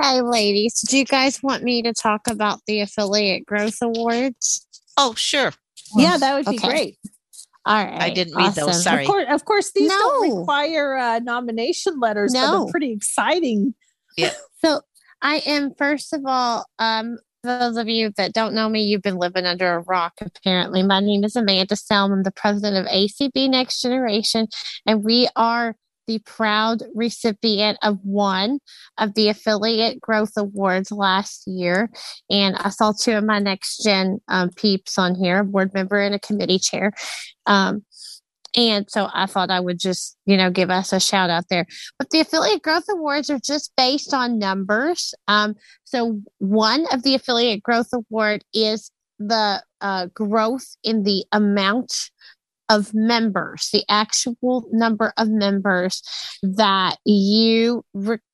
Hi, 0.00 0.20
ladies. 0.20 0.80
Do 0.80 0.98
you 0.98 1.04
guys 1.04 1.42
want 1.42 1.62
me 1.62 1.82
to 1.82 1.92
talk 1.92 2.22
about 2.28 2.60
the 2.66 2.80
Affiliate 2.80 3.46
Growth 3.46 3.78
Awards? 3.82 4.66
Oh, 4.96 5.14
sure. 5.14 5.52
Yeah, 5.96 6.16
that 6.16 6.34
would 6.34 6.46
be 6.46 6.56
okay. 6.56 6.68
great. 6.68 6.98
All 7.66 7.82
right. 7.82 8.00
I 8.00 8.10
didn't 8.10 8.36
read 8.36 8.48
awesome. 8.48 8.66
those. 8.66 8.82
Sorry. 8.82 9.04
Of 9.04 9.08
course, 9.08 9.26
of 9.30 9.44
course 9.44 9.72
these 9.72 9.88
no. 9.88 9.98
don't 9.98 10.38
require 10.38 10.96
uh, 10.96 11.18
nomination 11.20 11.98
letters, 11.98 12.32
no. 12.32 12.40
but 12.40 12.64
they're 12.64 12.70
pretty 12.70 12.92
exciting. 12.92 13.74
Yeah. 14.16 14.32
so 14.64 14.82
I 15.22 15.36
am, 15.46 15.74
first 15.74 16.12
of 16.12 16.22
all, 16.26 16.66
um, 16.78 17.18
those 17.42 17.76
of 17.76 17.88
you 17.88 18.12
that 18.16 18.32
don't 18.32 18.54
know 18.54 18.68
me, 18.68 18.82
you've 18.82 19.02
been 19.02 19.16
living 19.16 19.44
under 19.44 19.74
a 19.74 19.80
rock, 19.80 20.14
apparently. 20.20 20.82
My 20.82 21.00
name 21.00 21.24
is 21.24 21.36
Amanda 21.36 21.76
Selman, 21.76 22.22
the 22.22 22.30
president 22.30 22.76
of 22.76 22.92
ACB 22.92 23.48
Next 23.50 23.82
Generation, 23.82 24.48
and 24.86 25.04
we 25.04 25.28
are 25.36 25.76
the 26.06 26.18
proud 26.20 26.82
recipient 26.94 27.78
of 27.82 27.98
one 28.02 28.58
of 28.98 29.14
the 29.14 29.28
Affiliate 29.28 30.00
Growth 30.00 30.32
Awards 30.36 30.92
last 30.92 31.46
year. 31.46 31.90
And 32.30 32.56
I 32.56 32.70
saw 32.70 32.92
two 32.92 33.12
of 33.12 33.24
my 33.24 33.38
next 33.38 33.82
gen 33.82 34.20
um, 34.28 34.50
peeps 34.50 34.98
on 34.98 35.14
here, 35.14 35.44
board 35.44 35.72
member 35.74 36.00
and 36.00 36.14
a 36.14 36.18
committee 36.18 36.58
chair. 36.58 36.92
Um, 37.46 37.84
and 38.56 38.88
so 38.88 39.08
I 39.12 39.26
thought 39.26 39.50
I 39.50 39.60
would 39.60 39.80
just, 39.80 40.16
you 40.26 40.36
know, 40.36 40.50
give 40.50 40.70
us 40.70 40.92
a 40.92 41.00
shout 41.00 41.28
out 41.28 41.48
there. 41.48 41.66
But 41.98 42.10
the 42.10 42.20
Affiliate 42.20 42.62
Growth 42.62 42.84
Awards 42.88 43.28
are 43.30 43.40
just 43.40 43.72
based 43.76 44.14
on 44.14 44.38
numbers. 44.38 45.12
Um, 45.26 45.56
so 45.84 46.20
one 46.38 46.86
of 46.92 47.02
the 47.02 47.14
Affiliate 47.16 47.62
Growth 47.62 47.88
Award 47.92 48.44
is 48.54 48.90
the 49.18 49.62
uh, 49.80 50.06
growth 50.14 50.76
in 50.82 51.02
the 51.02 51.24
amount 51.32 52.10
of 52.68 52.94
members, 52.94 53.68
the 53.72 53.84
actual 53.88 54.66
number 54.72 55.12
of 55.16 55.28
members 55.28 56.02
that 56.42 56.96
you 57.04 57.84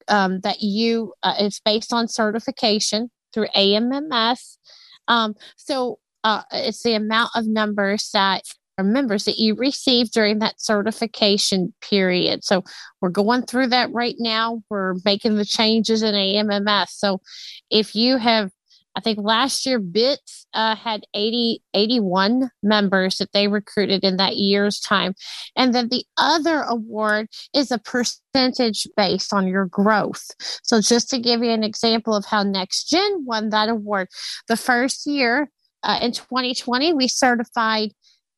um, 0.09 0.41
that 0.41 0.61
you 0.61 1.13
uh, 1.23 1.35
it's 1.39 1.61
based 1.61 1.93
on 1.93 2.09
certification 2.09 3.11
through 3.33 3.49
AMMS. 3.55 4.59
Um, 5.09 5.35
so 5.57 5.99
uh, 6.25 6.43
it's 6.53 6.83
the 6.83 6.95
amount 6.95 7.31
of 7.35 7.47
numbers 7.47 8.11
that 8.13 8.43
are 8.79 8.85
members 8.85 9.25
that 9.25 9.39
you 9.39 9.55
receive 9.55 10.11
during 10.11 10.39
that 10.39 10.61
certification 10.61 11.75
period. 11.81 12.45
So 12.45 12.65
we're 13.01 13.11
going 13.11 13.43
through 13.43 13.69
that 13.69 13.93
right 13.93 14.17
now. 14.19 14.63
We're 14.71 14.95
making 15.05 15.37
the 15.37 15.45
changes 15.45 16.03
in 16.03 16.15
AMMS. 16.15 16.91
So 16.91 17.21
if 17.71 17.95
you 17.95 18.17
have 18.17 18.51
I 18.97 19.01
think 19.01 19.19
last 19.19 19.67
year 19.67 19.79
BITS 19.79 20.47
uh, 20.53 20.75
had 20.75 21.05
80, 21.15 21.63
81 21.75 22.51
members 22.63 23.19
that 23.19 23.33
they 23.33 23.49
recruited 23.49 24.05
in 24.05 24.17
that 24.17 24.37
year's 24.37 24.81
time. 24.81 25.15
And 25.57 25.75
then 25.75 25.89
the 25.89 26.05
other 26.17 26.63
award 26.63 27.29
is 27.55 27.71
a 27.71 27.79
percentage 27.79 28.87
based 28.97 29.33
on 29.33 29.47
your 29.47 29.67
growth. 29.67 30.27
So 30.63 30.81
just 30.81 31.09
to 31.11 31.19
give 31.19 31.43
you 31.43 31.51
an 31.51 31.63
example 31.63 32.15
of 32.15 32.25
how 32.25 32.43
Next 32.43 32.89
Gen 32.89 33.25
won 33.25 33.51
that 33.51 33.69
award, 33.69 34.09
the 34.49 34.57
first 34.57 35.07
year 35.07 35.51
uh, 35.83 35.99
in 36.03 36.13
2020, 36.13 36.93
we 36.93 37.09
certified 37.09 37.93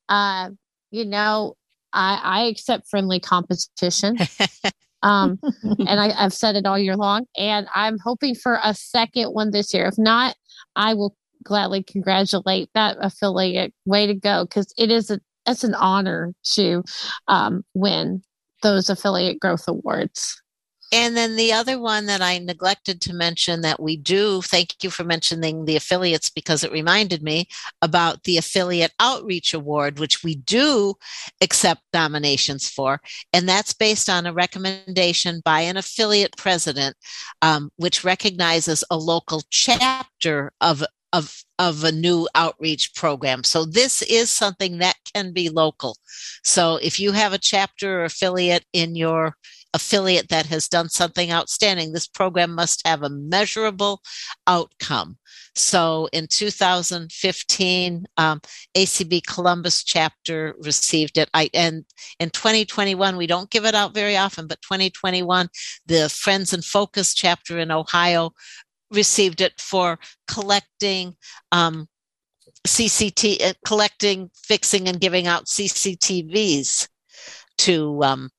uh, 0.10 0.50
you 0.92 1.06
know, 1.06 1.56
I, 1.94 2.20
I 2.24 2.42
accept 2.46 2.90
friendly 2.90 3.20
competition. 3.20 4.18
um, 5.04 5.40
and 5.64 6.00
I, 6.00 6.12
I've 6.18 6.34
said 6.34 6.56
it 6.56 6.66
all 6.66 6.78
year 6.78 6.98
long. 6.98 7.26
And 7.38 7.68
I'm 7.74 7.98
hoping 8.04 8.36
for 8.36 8.60
a 8.64 8.74
second 8.74 9.30
one 9.30 9.52
this 9.52 9.74
year. 9.74 9.86
If 9.86 9.98
not, 9.98 10.36
I 10.76 10.96
will 10.96 11.16
gladly 11.44 11.84
congratulate 11.84 12.70
that 12.74 12.98
affiliate. 13.00 13.74
Way 13.86 14.08
to 14.08 14.16
go! 14.16 14.46
Because 14.46 14.74
it 14.78 14.92
is 14.92 15.12
a 15.12 15.20
it's 15.46 15.64
an 15.64 15.76
honor 15.76 16.34
to 16.56 16.84
um, 17.28 17.64
win 17.74 18.24
those 18.64 18.90
affiliate 18.90 19.40
growth 19.40 19.66
awards. 19.68 20.42
And 20.94 21.18
then 21.18 21.36
the 21.38 21.52
other 21.52 21.80
one 21.80 22.06
that 22.06 22.22
I 22.22 22.38
neglected 22.38 23.02
to 23.02 23.16
mention 23.16 23.62
that 23.62 23.82
we 23.82 23.98
do, 23.98 24.44
thank 24.44 24.84
you 24.84 24.92
for 24.92 25.04
mentioning 25.04 25.66
the 25.66 25.76
affiliates 25.76 26.30
because 26.30 26.64
it 26.64 26.72
reminded 26.72 27.24
me 27.24 27.48
about 27.82 28.26
the 28.26 28.38
Affiliate 28.38 28.92
Outreach 29.00 29.56
Award, 29.56 29.98
which 29.98 30.24
we 30.24 30.36
do 30.36 30.94
accept 31.42 31.82
nominations 31.96 32.70
for. 32.70 33.02
And 33.34 33.50
that's 33.50 33.74
based 33.74 34.08
on 34.08 34.28
a 34.28 34.34
recommendation 34.34 35.42
by 35.44 35.62
an 35.62 35.78
affiliate 35.78 36.38
president, 36.38 36.96
um, 37.42 37.72
which 37.78 38.04
recognizes 38.04 38.84
a 38.92 38.96
local 38.96 39.42
chapter 39.50 40.52
of 40.62 40.84
of 41.14 41.44
of 41.60 41.84
a 41.84 41.92
new 41.92 42.28
outreach 42.36 42.94
program. 42.96 43.44
So 43.44 43.64
this 43.64 44.02
is 44.02 44.34
something 44.34 44.80
that 44.80 44.96
can 45.14 45.32
be 45.32 45.50
local. 45.50 45.96
So 46.44 46.78
if 46.82 47.00
you 47.00 47.12
have 47.12 47.32
a 47.32 47.38
chapter 47.38 48.02
or 48.02 48.06
affiliate 48.06 48.66
in 48.74 48.96
your 48.96 49.38
affiliate 49.74 50.30
that 50.30 50.48
has 50.48 50.68
done 50.68 50.90
something 50.90 51.32
outstanding, 51.32 51.94
this 51.94 52.08
program 52.08 52.54
must 52.54 52.86
have 52.86 53.04
a 53.04 53.10
measurable 53.10 54.02
outcome. 54.48 55.18
So 55.56 56.10
in 56.12 56.28
2015, 56.28 58.06
um, 58.18 58.42
ACB 58.76 59.26
Columbus 59.26 59.84
chapter 59.84 60.56
received 60.60 61.18
it. 61.18 61.30
I 61.34 61.50
and 61.54 61.86
in 62.20 62.32
2021, 62.32 63.18
we 63.18 63.28
don't 63.28 63.52
give 63.52 63.66
it 63.66 63.76
out 63.76 63.94
very 63.94 64.18
often, 64.18 64.48
but 64.48 64.62
2021, 64.64 65.48
the 65.86 66.10
Friends 66.10 66.54
in 66.54 66.62
Focus 66.62 67.14
chapter 67.14 67.60
in 67.60 67.72
Ohio 67.72 68.32
received 68.94 69.42
it 69.42 69.60
for 69.60 70.00
collecting 70.28 71.16
um, 71.52 71.88
CCT, 72.68 73.42
uh, 73.42 73.54
collecting, 73.66 74.30
fixing, 74.36 74.88
and 74.88 75.00
giving 75.00 75.28
out 75.28 75.46
CCTVs 75.46 76.88
to 77.60 78.04
um, 78.04 78.30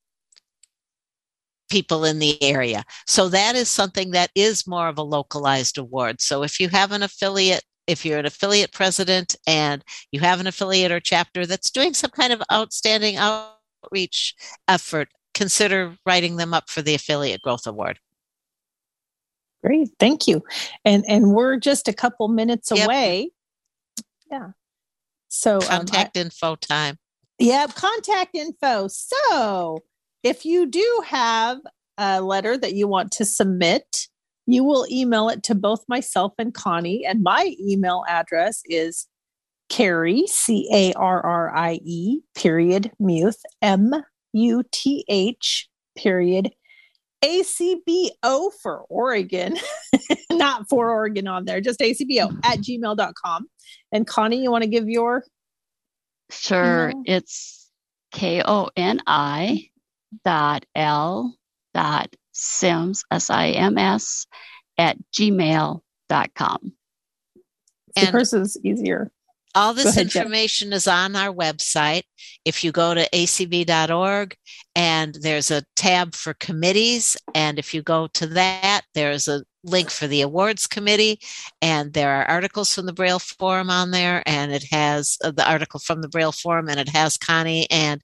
people 1.68 2.04
in 2.04 2.18
the 2.18 2.42
area. 2.42 2.84
So 3.06 3.28
that 3.28 3.54
is 3.54 3.68
something 3.68 4.12
that 4.12 4.30
is 4.34 4.66
more 4.66 4.88
of 4.88 4.98
a 4.98 5.02
localized 5.02 5.78
award. 5.78 6.20
So 6.20 6.42
if 6.42 6.60
you 6.60 6.68
have 6.68 6.92
an 6.92 7.02
affiliate, 7.02 7.64
if 7.86 8.04
you're 8.04 8.18
an 8.18 8.26
affiliate 8.26 8.72
president 8.72 9.36
and 9.46 9.84
you 10.10 10.20
have 10.20 10.40
an 10.40 10.46
affiliate 10.46 10.92
or 10.92 11.00
chapter 11.00 11.44
that's 11.46 11.70
doing 11.70 11.92
some 11.92 12.10
kind 12.10 12.32
of 12.32 12.42
outstanding 12.52 13.16
outreach 13.16 14.34
effort, 14.68 15.08
consider 15.34 15.96
writing 16.06 16.36
them 16.36 16.54
up 16.54 16.70
for 16.70 16.80
the 16.80 16.94
affiliate 16.94 17.42
growth 17.42 17.66
award. 17.66 17.98
Great, 19.64 19.88
thank 19.98 20.26
you. 20.26 20.42
And 20.84 21.04
and 21.08 21.32
we're 21.32 21.56
just 21.56 21.88
a 21.88 21.92
couple 21.92 22.28
minutes 22.28 22.70
yep. 22.74 22.86
away. 22.86 23.30
Yeah. 24.30 24.50
So 25.28 25.60
contact 25.60 26.16
um, 26.16 26.20
I, 26.20 26.24
info 26.24 26.56
time. 26.56 26.98
Yeah, 27.38 27.66
contact 27.66 28.34
info. 28.34 28.88
So 28.88 29.84
if 30.22 30.44
you 30.44 30.66
do 30.66 31.02
have 31.06 31.58
a 31.96 32.20
letter 32.20 32.58
that 32.58 32.74
you 32.74 32.86
want 32.86 33.10
to 33.12 33.24
submit, 33.24 34.08
you 34.46 34.64
will 34.64 34.86
email 34.90 35.28
it 35.28 35.42
to 35.44 35.54
both 35.54 35.84
myself 35.88 36.34
and 36.38 36.52
Connie. 36.52 37.04
And 37.06 37.22
my 37.22 37.54
email 37.58 38.04
address 38.06 38.62
is 38.66 39.06
Carrie, 39.70 40.26
C 40.26 40.68
A 40.72 40.92
R 40.92 41.24
R 41.24 41.56
I 41.56 41.80
E, 41.84 42.20
period, 42.34 42.92
Muth, 43.00 43.40
M 43.62 43.92
U 44.34 44.62
T 44.70 45.04
H, 45.08 45.68
period, 45.96 46.50
ACBO 47.24 48.50
for 48.62 48.84
Oregon, 48.88 49.56
not 50.30 50.68
for 50.68 50.90
Oregon 50.90 51.26
on 51.26 51.44
there, 51.44 51.60
just 51.60 51.80
ACBO 51.80 52.28
mm-hmm. 52.28 52.38
at 52.44 52.58
gmail.com. 52.58 53.46
And 53.92 54.06
Connie, 54.06 54.42
you 54.42 54.50
want 54.50 54.62
to 54.62 54.70
give 54.70 54.88
your? 54.88 55.24
Sure. 56.30 56.92
It's 57.06 57.70
K 58.12 58.42
O 58.44 58.70
N 58.76 59.00
I 59.06 59.70
dot 60.24 60.66
L 60.74 61.36
dot 61.72 62.14
Sims, 62.32 63.04
S 63.10 63.30
I 63.30 63.48
M 63.48 63.78
S, 63.78 64.26
at 64.76 64.96
gmail.com. 65.12 66.72
And 67.96 68.08
hers 68.08 68.32
is 68.32 68.58
easier. 68.64 69.10
All 69.54 69.72
this 69.72 69.96
ahead, 69.96 70.06
information 70.06 70.70
Jeff. 70.70 70.76
is 70.76 70.88
on 70.88 71.14
our 71.14 71.32
website. 71.32 72.02
If 72.44 72.64
you 72.64 72.72
go 72.72 72.94
to 72.94 73.08
acb.org 73.10 74.36
and 74.74 75.14
there's 75.14 75.50
a 75.50 75.64
tab 75.76 76.14
for 76.14 76.34
committees, 76.34 77.16
and 77.34 77.58
if 77.58 77.72
you 77.72 77.82
go 77.82 78.08
to 78.08 78.26
that, 78.28 78.82
there's 78.94 79.28
a 79.28 79.44
link 79.62 79.90
for 79.90 80.06
the 80.06 80.22
awards 80.22 80.66
committee, 80.66 81.20
and 81.62 81.92
there 81.92 82.14
are 82.16 82.24
articles 82.26 82.74
from 82.74 82.86
the 82.86 82.92
Braille 82.92 83.18
Forum 83.18 83.70
on 83.70 83.92
there, 83.92 84.22
and 84.26 84.52
it 84.52 84.64
has 84.70 85.16
uh, 85.22 85.30
the 85.30 85.48
article 85.48 85.80
from 85.80 86.02
the 86.02 86.08
Braille 86.08 86.32
Forum, 86.32 86.68
and 86.68 86.80
it 86.80 86.88
has 86.88 87.16
Connie 87.16 87.70
and 87.70 88.02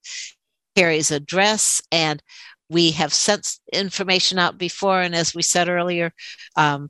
Carrie's 0.76 1.10
address, 1.10 1.82
and 1.90 2.22
we 2.68 2.92
have 2.92 3.12
sent 3.12 3.58
information 3.72 4.38
out 4.38 4.56
before. 4.56 5.00
And 5.00 5.14
as 5.14 5.34
we 5.34 5.42
said 5.42 5.68
earlier, 5.68 6.12
um, 6.56 6.88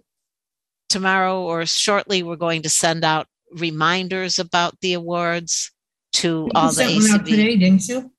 tomorrow 0.88 1.40
or 1.42 1.64
shortly, 1.64 2.22
we're 2.22 2.36
going 2.36 2.62
to 2.62 2.68
send 2.68 3.04
out 3.04 3.26
reminders 3.53 4.38
about 4.38 4.78
the 4.80 4.94
awards 4.94 5.72
to 6.14 6.28
you 6.28 6.51
all 6.55 6.72
the 6.72 6.82
ACB. 6.82 7.11
Out 7.14 7.26
today, 7.26 7.57
didn't 7.57 7.88
you? 7.88 8.12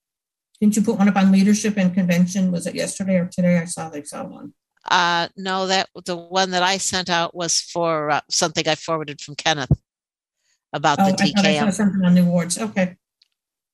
Didn't 0.60 0.76
you 0.76 0.84
put 0.84 0.98
one 0.98 1.10
up 1.10 1.16
on 1.16 1.32
leadership 1.32 1.78
and 1.78 1.94
convention? 1.94 2.52
Was 2.52 2.68
it 2.68 2.76
yesterday 2.76 3.18
or 3.18 3.26
today? 3.26 3.58
I 3.58 3.66
saw 3.66 3.90
they 3.90 4.04
saw 4.04 4.24
one. 4.24 4.54
Uh, 4.90 5.28
no, 5.38 5.68
that 5.68 5.90
the 6.06 6.16
one 6.16 6.52
that 6.52 6.64
I 6.64 6.78
sent 6.78 7.10
out 7.10 7.36
was 7.36 7.62
for 7.62 8.12
uh, 8.12 8.22
something 8.30 8.68
I 8.68 8.76
forwarded 8.76 9.22
from 9.22 9.36
Kenneth 9.36 9.72
about 10.74 11.00
oh, 11.00 11.06
the 11.06 11.14
DKM. 11.14 11.64
I, 11.64 11.68
I 11.68 11.70
something 11.70 12.04
on 12.04 12.16
the 12.16 12.22
awards. 12.22 12.60
Okay. 12.60 12.96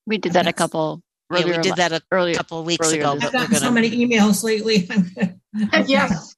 We 0.06 0.18
did 0.18 0.34
that 0.34 0.48
a 0.48 0.54
couple 0.54 1.02
yeah, 1.32 1.46
we 1.46 1.58
did 1.58 1.76
that 1.76 1.92
a 1.92 2.02
earlier, 2.12 2.36
couple 2.36 2.64
weeks 2.64 2.92
ago. 2.92 3.12
I've 3.12 3.22
gotten 3.22 3.42
gonna... 3.42 3.60
so 3.60 3.72
many 3.72 3.90
emails 3.90 4.44
lately. 4.44 4.90
yes, 5.86 6.36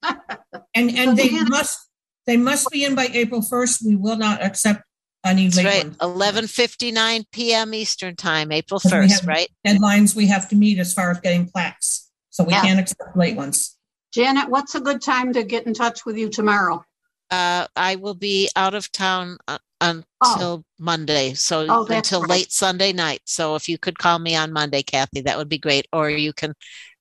and 0.74 0.89
and 0.97 1.15
they 1.15 1.30
must 1.30 1.88
they 2.26 2.38
must 2.38 2.72
be 2.72 2.84
in 2.84 2.95
by 2.95 3.07
April 3.13 3.43
first. 3.43 3.86
We 3.86 3.95
will 3.95 4.17
not 4.17 4.41
accept 4.41 4.82
any 5.26 5.47
That's 5.47 5.65
right. 5.65 5.91
Eleven 6.01 6.47
fifty 6.47 6.91
nine 6.91 7.26
p.m. 7.32 7.74
Eastern 7.74 8.15
time, 8.15 8.51
April 8.51 8.80
first. 8.80 9.26
Right. 9.26 9.49
Deadlines 9.65 10.15
we 10.15 10.28
have 10.28 10.49
to 10.49 10.55
meet 10.55 10.80
as 10.80 10.93
far 10.93 11.11
as 11.11 11.20
getting 11.20 11.47
plaques, 11.47 12.09
so 12.30 12.43
we 12.43 12.53
yeah. 12.53 12.61
can't 12.61 12.80
accept 12.80 13.15
late 13.15 13.36
ones. 13.36 13.78
Janet, 14.13 14.49
what's 14.49 14.76
a 14.76 14.80
good 14.80 15.01
time 15.01 15.34
to 15.34 15.43
get 15.43 15.67
in 15.67 15.74
touch 15.74 16.05
with 16.05 16.17
you 16.17 16.30
tomorrow? 16.30 16.84
Uh, 17.30 17.67
I 17.76 17.95
will 17.95 18.15
be 18.15 18.49
out 18.55 18.74
of 18.74 18.91
town 18.91 19.38
uh, 19.47 19.59
until 19.82 20.07
oh. 20.24 20.63
Monday. 20.80 21.34
So 21.36 21.65
oh, 21.70 21.86
until 21.86 22.22
right. 22.22 22.30
late 22.30 22.51
Sunday 22.51 22.91
night. 22.91 23.22
So 23.26 23.55
if 23.55 23.70
you 23.70 23.78
could 23.78 23.99
call 23.99 24.17
me 24.17 24.36
on 24.36 24.51
Monday, 24.51 24.82
Kathy, 24.82 25.22
that 25.22 25.38
would 25.38 25.49
be 25.49 25.59
great. 25.59 25.88
Or 25.93 26.09
you 26.09 26.34
can 26.34 26.53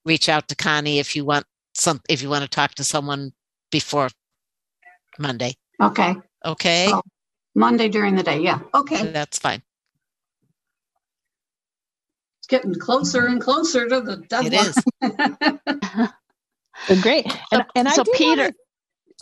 reach 0.05 0.29
out 0.29 0.49
to 0.49 0.57
Connie 0.57 0.99
if 0.99 1.17
you 1.17 1.25
want 1.25 1.47
some 1.75 2.01
if 2.09 2.21
you 2.21 2.29
want 2.29 2.43
to 2.43 2.51
talk 2.51 2.75
to 2.75 2.85
someone 2.85 3.33
before 3.71 4.11
Monday. 5.19 5.55
Okay. 5.81 6.15
Okay. 6.45 6.91
Oh, 6.93 7.01
Monday 7.59 7.89
during 7.89 8.15
the 8.15 8.23
day. 8.23 8.39
Yeah. 8.41 8.61
Okay. 8.73 9.05
That's 9.11 9.39
fine. 9.39 9.63
It's 12.39 12.47
getting 12.49 12.75
closer 12.75 13.27
and 13.27 13.41
closer 13.41 13.89
to 13.89 14.01
the 14.01 14.19
deadline. 14.19 14.53
It 14.53 15.27
is. 16.89 17.03
great. 17.03 17.27
And, 17.27 17.63
so, 17.63 17.63
and 17.75 17.89
I 17.89 17.93
so 17.93 18.05
Peter. 18.15 18.43
Wanna, 18.43 18.55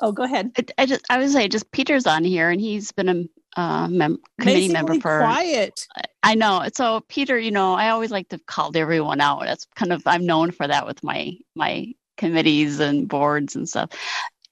oh, 0.03 0.13
go 0.13 0.25
ahead. 0.25 0.53
I, 0.59 0.83
I, 0.83 0.87
just 0.87 1.05
I 1.09 1.19
would 1.19 1.31
say 1.31 1.49
just 1.49 1.71
Peter's 1.73 2.07
on 2.07 2.25
here, 2.25 2.51
and 2.51 2.61
he's 2.61 2.93
been 2.93 3.09
a 3.09 3.61
uh, 3.61 3.89
mem- 3.89 4.19
committee 4.39 4.69
member 4.69 5.01
for 5.01 5.19
quiet. 5.19 5.87
I 6.23 6.35
know. 6.35 6.69
So 6.75 7.01
Peter, 7.09 7.39
you 7.39 7.51
know, 7.51 7.73
I 7.73 7.89
always 7.89 8.11
like 8.11 8.29
to 8.29 8.39
call 8.47 8.71
everyone 8.77 9.23
out. 9.23 9.45
That's 9.45 9.67
kind 9.75 9.95
of 9.95 10.03
I'm 10.05 10.27
known 10.27 10.51
for 10.51 10.69
that 10.69 10.87
with 10.87 11.03
my 11.03 11.33
my 11.55 11.95
committees 12.19 12.81
and 12.81 13.09
boards 13.09 13.57
and 13.57 13.67
stuff. 13.67 13.91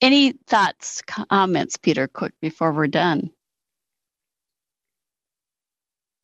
Any 0.00 0.32
thoughts, 0.46 1.02
comments, 1.02 1.76
Peter, 1.76 2.08
quick 2.08 2.32
before 2.40 2.72
we're 2.72 2.86
done? 2.86 3.30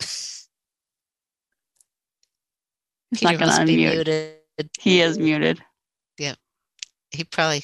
He's 0.01 0.49
Peter 3.21 3.33
not 3.33 3.39
going 3.41 3.51
to 3.51 3.73
unmute. 3.73 3.95
Muted. 3.95 4.37
He 4.79 5.01
is 5.01 5.19
muted. 5.19 5.61
Yeah, 6.19 6.35
he 7.11 7.25
probably. 7.25 7.63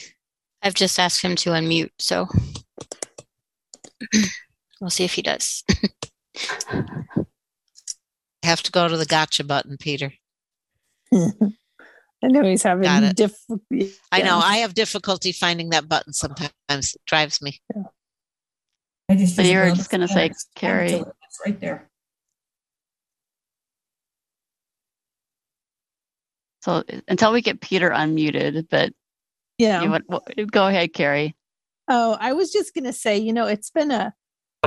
I've 0.62 0.74
just 0.74 0.98
asked 0.98 1.22
him 1.22 1.36
to 1.36 1.50
unmute, 1.50 1.90
so. 1.98 2.28
We'll 4.78 4.90
see 4.90 5.04
if 5.04 5.14
he 5.14 5.22
does. 5.22 5.64
have 8.42 8.62
to 8.62 8.70
go 8.70 8.88
to 8.88 8.96
the 8.96 9.06
gotcha 9.06 9.44
button, 9.44 9.76
Peter. 9.78 10.12
I 11.14 12.28
know 12.28 12.42
he's 12.42 12.62
having 12.62 13.12
difficulty. 13.12 13.92
I 14.10 14.22
know 14.22 14.38
I 14.38 14.58
have 14.58 14.74
difficulty 14.74 15.32
finding 15.32 15.70
that 15.70 15.88
button 15.88 16.12
sometimes. 16.12 16.50
It 16.68 17.00
drives 17.06 17.40
me. 17.40 17.60
Yeah. 17.74 17.82
I 19.08 19.14
just, 19.14 19.36
but 19.36 19.46
you're 19.46 19.70
just 19.74 19.90
going 19.90 20.00
to 20.00 20.08
say, 20.08 20.30
Carrie. 20.54 20.92
It's 20.92 21.40
right 21.44 21.60
there. 21.60 21.88
So 26.66 26.82
until 27.06 27.30
we 27.30 27.42
get 27.42 27.60
Peter 27.60 27.90
unmuted, 27.90 28.66
but 28.68 28.92
yeah, 29.56 29.86
want, 29.86 30.50
go 30.50 30.66
ahead, 30.66 30.92
Carrie. 30.92 31.36
Oh, 31.86 32.16
I 32.18 32.32
was 32.32 32.50
just 32.50 32.74
going 32.74 32.86
to 32.86 32.92
say, 32.92 33.16
you 33.16 33.32
know, 33.32 33.46
it's 33.46 33.70
been 33.70 33.92
a 33.92 34.12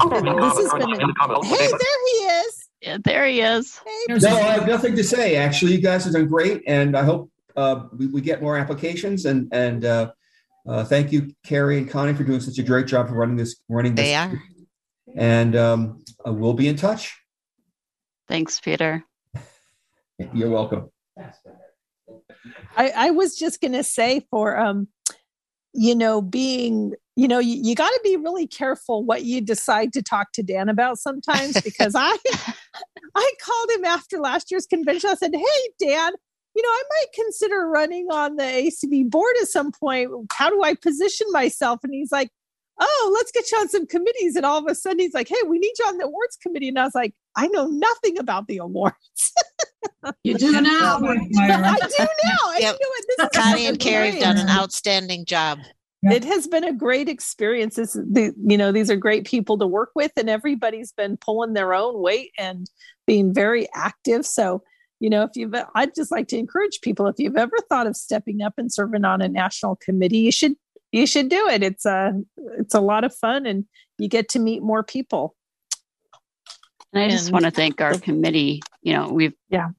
this 0.02 0.14
has 0.14 0.72
been 0.72 0.94
a, 0.94 1.46
hey, 1.46 1.58
there 1.58 2.06
he 2.06 2.18
is. 2.22 2.70
Yeah, 2.82 2.98
there 3.04 3.26
he 3.26 3.42
is. 3.42 3.82
Hey, 3.86 4.16
no, 4.16 4.30
I 4.30 4.52
have 4.52 4.66
nothing 4.66 4.96
to 4.96 5.04
say. 5.04 5.36
Actually, 5.36 5.74
you 5.74 5.82
guys 5.82 6.06
have 6.06 6.14
done 6.14 6.28
great, 6.28 6.64
and 6.66 6.96
I 6.96 7.04
hope 7.04 7.30
uh, 7.58 7.88
we, 7.92 8.08
we, 8.08 8.22
get 8.22 8.42
more 8.42 8.58
applications. 8.58 9.26
And 9.26 9.50
and 9.52 9.84
uh, 9.84 10.14
uh, 10.66 10.86
thank 10.86 11.12
you, 11.12 11.34
Carrie 11.44 11.80
and 11.80 11.90
Connie, 11.90 12.14
for 12.14 12.24
doing 12.24 12.40
such 12.40 12.60
a 12.60 12.64
great 12.64 12.88
job 12.88 13.10
for 13.10 13.16
running 13.16 13.36
this. 13.36 13.58
Running 13.68 13.96
this. 13.96 14.06
They 14.06 14.16
are. 14.16 14.42
And 15.18 15.54
um, 15.58 16.06
uh, 16.26 16.32
we'll 16.32 16.54
be 16.54 16.70
in 16.70 16.78
touch. 16.78 17.20
Thanks, 18.30 18.62
Peter. 18.62 19.04
You're 20.34 20.50
welcome. 20.50 20.90
I, 22.78 22.90
I 22.96 23.12
was 23.12 23.36
just 23.38 23.62
going 23.62 23.74
to 23.74 23.84
say 23.84 24.26
for 24.32 24.58
um, 24.58 24.88
you 25.74 25.96
know, 25.96 26.22
being 26.22 26.94
you 27.16 27.28
know, 27.28 27.40
you, 27.40 27.60
you 27.62 27.76
got 27.76 27.90
to 27.90 28.00
be 28.02 28.16
really 28.16 28.48
careful 28.48 29.04
what 29.04 29.24
you 29.24 29.42
decide 29.42 29.92
to 29.92 30.02
talk 30.02 30.32
to 30.32 30.44
Dan 30.44 30.70
about 30.70 30.98
sometimes 31.00 31.60
because 31.64 31.94
I 31.96 32.18
I 33.16 33.32
called 33.44 33.70
him 33.78 33.86
after 33.86 34.20
last 34.20 34.52
year's 34.52 34.66
convention. 34.66 35.10
I 35.10 35.16
said, 35.16 35.36
"Hey, 35.36 35.86
Dan, 35.86 36.14
you 36.56 36.64
know, 36.64 36.70
I 36.70 36.84
might 36.90 37.14
consider 37.14 37.68
running 37.68 38.08
on 38.12 38.38
the 38.38 38.44
ACB 38.44 39.10
board 39.10 39.36
at 39.42 39.48
some 39.48 39.72
point. 39.72 40.10
How 40.32 40.50
do 40.50 40.64
I 40.64 40.76
position 40.76 41.28
myself?" 41.32 41.82
And 41.84 41.94
he's 41.94 42.12
like, 42.12 42.30
oh, 42.80 43.12
let's 43.14 43.32
get 43.32 43.52
you 43.52 43.58
on 43.58 43.70
some 43.70 43.86
committees. 43.86 44.36
And 44.36 44.46
all 44.46 44.58
of 44.58 44.66
a 44.68 44.76
sudden 44.76 45.00
he's 45.00 45.14
like, 45.14 45.28
hey, 45.28 45.36
we 45.46 45.60
need 45.60 45.74
you 45.78 45.86
on 45.86 45.98
the 45.98 46.06
awards 46.06 46.38
committee. 46.42 46.70
And 46.70 46.80
I 46.80 46.86
was 46.86 46.96
like, 46.96 47.14
I 47.36 47.48
know 47.48 47.68
nothing 47.68 48.18
about 48.20 48.48
the 48.48 48.58
awards. 48.58 48.96
You 50.24 50.38
do 50.38 50.52
now. 50.62 50.98
I 50.98 51.00
do 51.00 51.28
now. 51.38 51.38
And 51.38 52.62
Yep. 52.62 52.78
you 52.80 52.92
know 53.18 53.18
what? 53.18 53.34
Connie 53.34 53.66
and 53.66 53.80
Carrie 53.80 54.12
have 54.12 54.20
done 54.20 54.38
an 54.38 54.50
outstanding 54.50 55.26
job. 55.26 55.60
It 56.04 56.24
has 56.24 56.48
been 56.48 56.64
a 56.64 56.74
great 56.74 57.10
experience. 57.10 57.76
This, 57.76 57.94
the, 57.94 58.34
you 58.46 58.58
know, 58.58 58.72
these 58.72 58.90
are 58.90 58.96
great 58.96 59.26
people 59.26 59.58
to 59.58 59.68
work 59.68 59.92
with, 59.96 60.12
and 60.16 60.30
everybody's 60.30 60.94
been 60.94 61.18
pulling 61.18 61.54
their 61.54 61.74
own 61.74 62.02
weight 62.02 62.32
and 62.38 62.70
being 63.08 63.34
very 63.34 63.68
active. 63.74 64.26
So, 64.26 64.64
you 65.02 65.10
know, 65.10 65.24
if 65.24 65.32
you've, 65.36 65.54
I'd 65.76 65.96
just 65.96 66.12
like 66.12 66.28
to 66.30 66.38
encourage 66.38 66.80
people 66.82 67.08
if 67.08 67.16
you've 67.18 67.38
ever 67.38 67.58
thought 67.68 67.88
of 67.88 67.98
stepping 67.98 68.42
up 68.42 68.54
and 68.58 68.72
serving 68.72 69.04
on 69.04 69.22
a 69.22 69.28
national 69.28 69.76
committee, 69.78 70.20
you 70.20 70.32
should 70.32 70.56
you 70.92 71.06
should 71.06 71.30
do 71.30 71.48
it. 71.50 71.62
It's 71.64 71.86
a 71.86 72.14
it's 72.58 72.74
a 72.74 72.82
lot 72.82 73.04
of 73.04 73.14
fun, 73.14 73.46
and 73.46 73.66
you 73.98 74.08
get 74.08 74.30
to 74.30 74.40
meet 74.40 74.64
more 74.64 74.84
people. 74.84 75.36
And 76.94 77.04
I 77.04 77.10
just 77.10 77.32
want 77.32 77.46
to 77.46 77.52
thank 77.52 77.82
our 77.82 78.00
committee. 78.00 78.62
You 78.82 78.94
know, 78.94 79.10
we've 79.10 79.34
Yeah. 79.50 79.70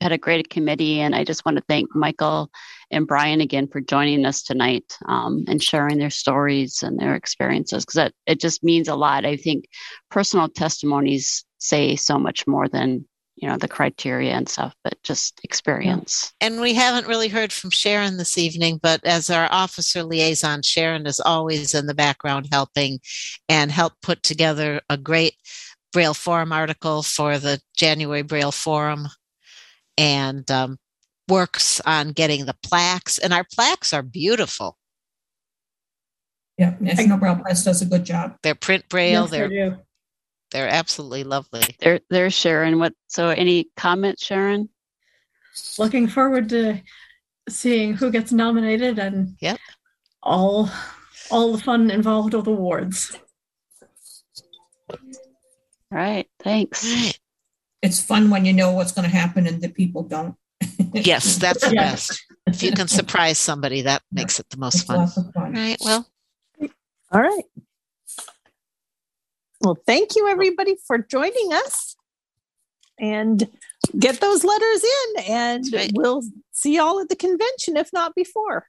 had 0.00 0.12
a 0.12 0.18
great 0.18 0.48
committee, 0.50 1.00
and 1.00 1.14
I 1.14 1.24
just 1.24 1.44
want 1.44 1.56
to 1.56 1.64
thank 1.68 1.94
Michael 1.94 2.50
and 2.90 3.06
Brian 3.06 3.40
again 3.40 3.66
for 3.68 3.80
joining 3.80 4.24
us 4.24 4.42
tonight 4.42 4.96
um, 5.06 5.44
and 5.48 5.62
sharing 5.62 5.98
their 5.98 6.10
stories 6.10 6.82
and 6.82 6.98
their 6.98 7.14
experiences 7.14 7.84
because 7.84 7.94
that 7.96 8.12
it 8.26 8.40
just 8.40 8.62
means 8.62 8.88
a 8.88 8.94
lot. 8.94 9.24
I 9.24 9.36
think 9.36 9.64
personal 10.10 10.48
testimonies 10.48 11.44
say 11.58 11.96
so 11.96 12.18
much 12.18 12.46
more 12.46 12.68
than 12.68 13.06
you 13.36 13.48
know 13.48 13.56
the 13.56 13.68
criteria 13.68 14.32
and 14.32 14.48
stuff, 14.48 14.74
but 14.84 15.00
just 15.04 15.40
experience. 15.44 16.32
And 16.40 16.60
we 16.60 16.74
haven't 16.74 17.06
really 17.06 17.28
heard 17.28 17.52
from 17.52 17.70
Sharon 17.70 18.16
this 18.16 18.36
evening, 18.36 18.80
but 18.82 19.04
as 19.04 19.30
our 19.30 19.48
officer 19.50 20.02
liaison, 20.02 20.62
Sharon 20.62 21.06
is 21.06 21.20
always 21.20 21.74
in 21.74 21.86
the 21.86 21.94
background 21.94 22.48
helping 22.50 22.98
and 23.48 23.70
help 23.70 23.92
put 24.02 24.22
together 24.22 24.80
a 24.90 24.96
great 24.96 25.34
Braille 25.92 26.14
Forum 26.14 26.52
article 26.52 27.02
for 27.02 27.38
the 27.38 27.60
January 27.76 28.22
Braille 28.22 28.52
Forum 28.52 29.08
and 29.96 30.48
um, 30.50 30.78
works 31.28 31.80
on 31.86 32.12
getting 32.12 32.46
the 32.46 32.56
plaques. 32.62 33.18
And 33.18 33.32
our 33.32 33.44
plaques 33.52 33.92
are 33.92 34.02
beautiful. 34.02 34.76
Yeah, 36.56 36.74
National 36.80 37.18
Braille 37.18 37.36
Press 37.36 37.64
does 37.64 37.82
a 37.82 37.86
good 37.86 38.04
job. 38.04 38.36
They're 38.42 38.54
print 38.54 38.88
Braille. 38.88 39.22
Yes, 39.22 39.30
they 39.30 39.38
they're 39.38 39.48
do. 39.70 39.76
they're 40.50 40.68
absolutely 40.68 41.22
lovely. 41.24 41.62
They're 41.78 42.00
they're 42.10 42.30
Sharon. 42.30 42.80
What? 42.80 42.94
So, 43.06 43.28
any 43.28 43.70
comments, 43.76 44.24
Sharon? 44.24 44.68
Looking 45.78 46.08
forward 46.08 46.48
to 46.48 46.80
seeing 47.48 47.94
who 47.94 48.10
gets 48.10 48.32
nominated 48.32 48.98
and 48.98 49.36
Yep. 49.40 49.58
all 50.22 50.68
all 51.30 51.52
the 51.52 51.62
fun 51.62 51.90
involved 51.92 52.34
with 52.34 52.46
awards. 52.48 53.16
All 55.90 55.98
right. 55.98 56.28
Thanks. 56.40 57.18
It's 57.82 58.02
fun 58.02 58.30
when 58.30 58.44
you 58.44 58.52
know 58.52 58.72
what's 58.72 58.92
going 58.92 59.08
to 59.08 59.14
happen 59.16 59.46
and 59.46 59.62
the 59.62 59.68
people 59.68 60.02
don't. 60.02 60.34
Yes, 60.92 61.36
that's 61.36 61.66
the 61.66 61.74
Yeah. 61.74 61.92
best. 61.92 62.24
If 62.46 62.62
you 62.62 62.72
can 62.72 62.88
surprise 62.88 63.38
somebody, 63.38 63.82
that 63.82 64.02
makes 64.10 64.40
it 64.40 64.48
the 64.50 64.56
most 64.56 64.86
fun. 64.86 64.98
lots 64.98 65.14
fun. 65.32 65.52
Right. 65.52 65.76
Well, 65.80 66.06
All 67.12 67.20
right. 67.22 67.44
Well, 69.60 69.78
thank 69.86 70.16
you 70.16 70.28
everybody 70.28 70.76
for 70.86 70.98
joining 70.98 71.52
us. 71.52 71.96
And 73.00 73.48
get 73.96 74.20
those 74.20 74.42
letters 74.42 74.82
in, 74.84 75.22
and 75.28 75.64
right. 75.72 75.92
we'll 75.94 76.24
see 76.50 76.74
y'all 76.74 76.98
at 76.98 77.08
the 77.08 77.14
convention, 77.14 77.76
if 77.76 77.92
not 77.92 78.12
before. 78.16 78.66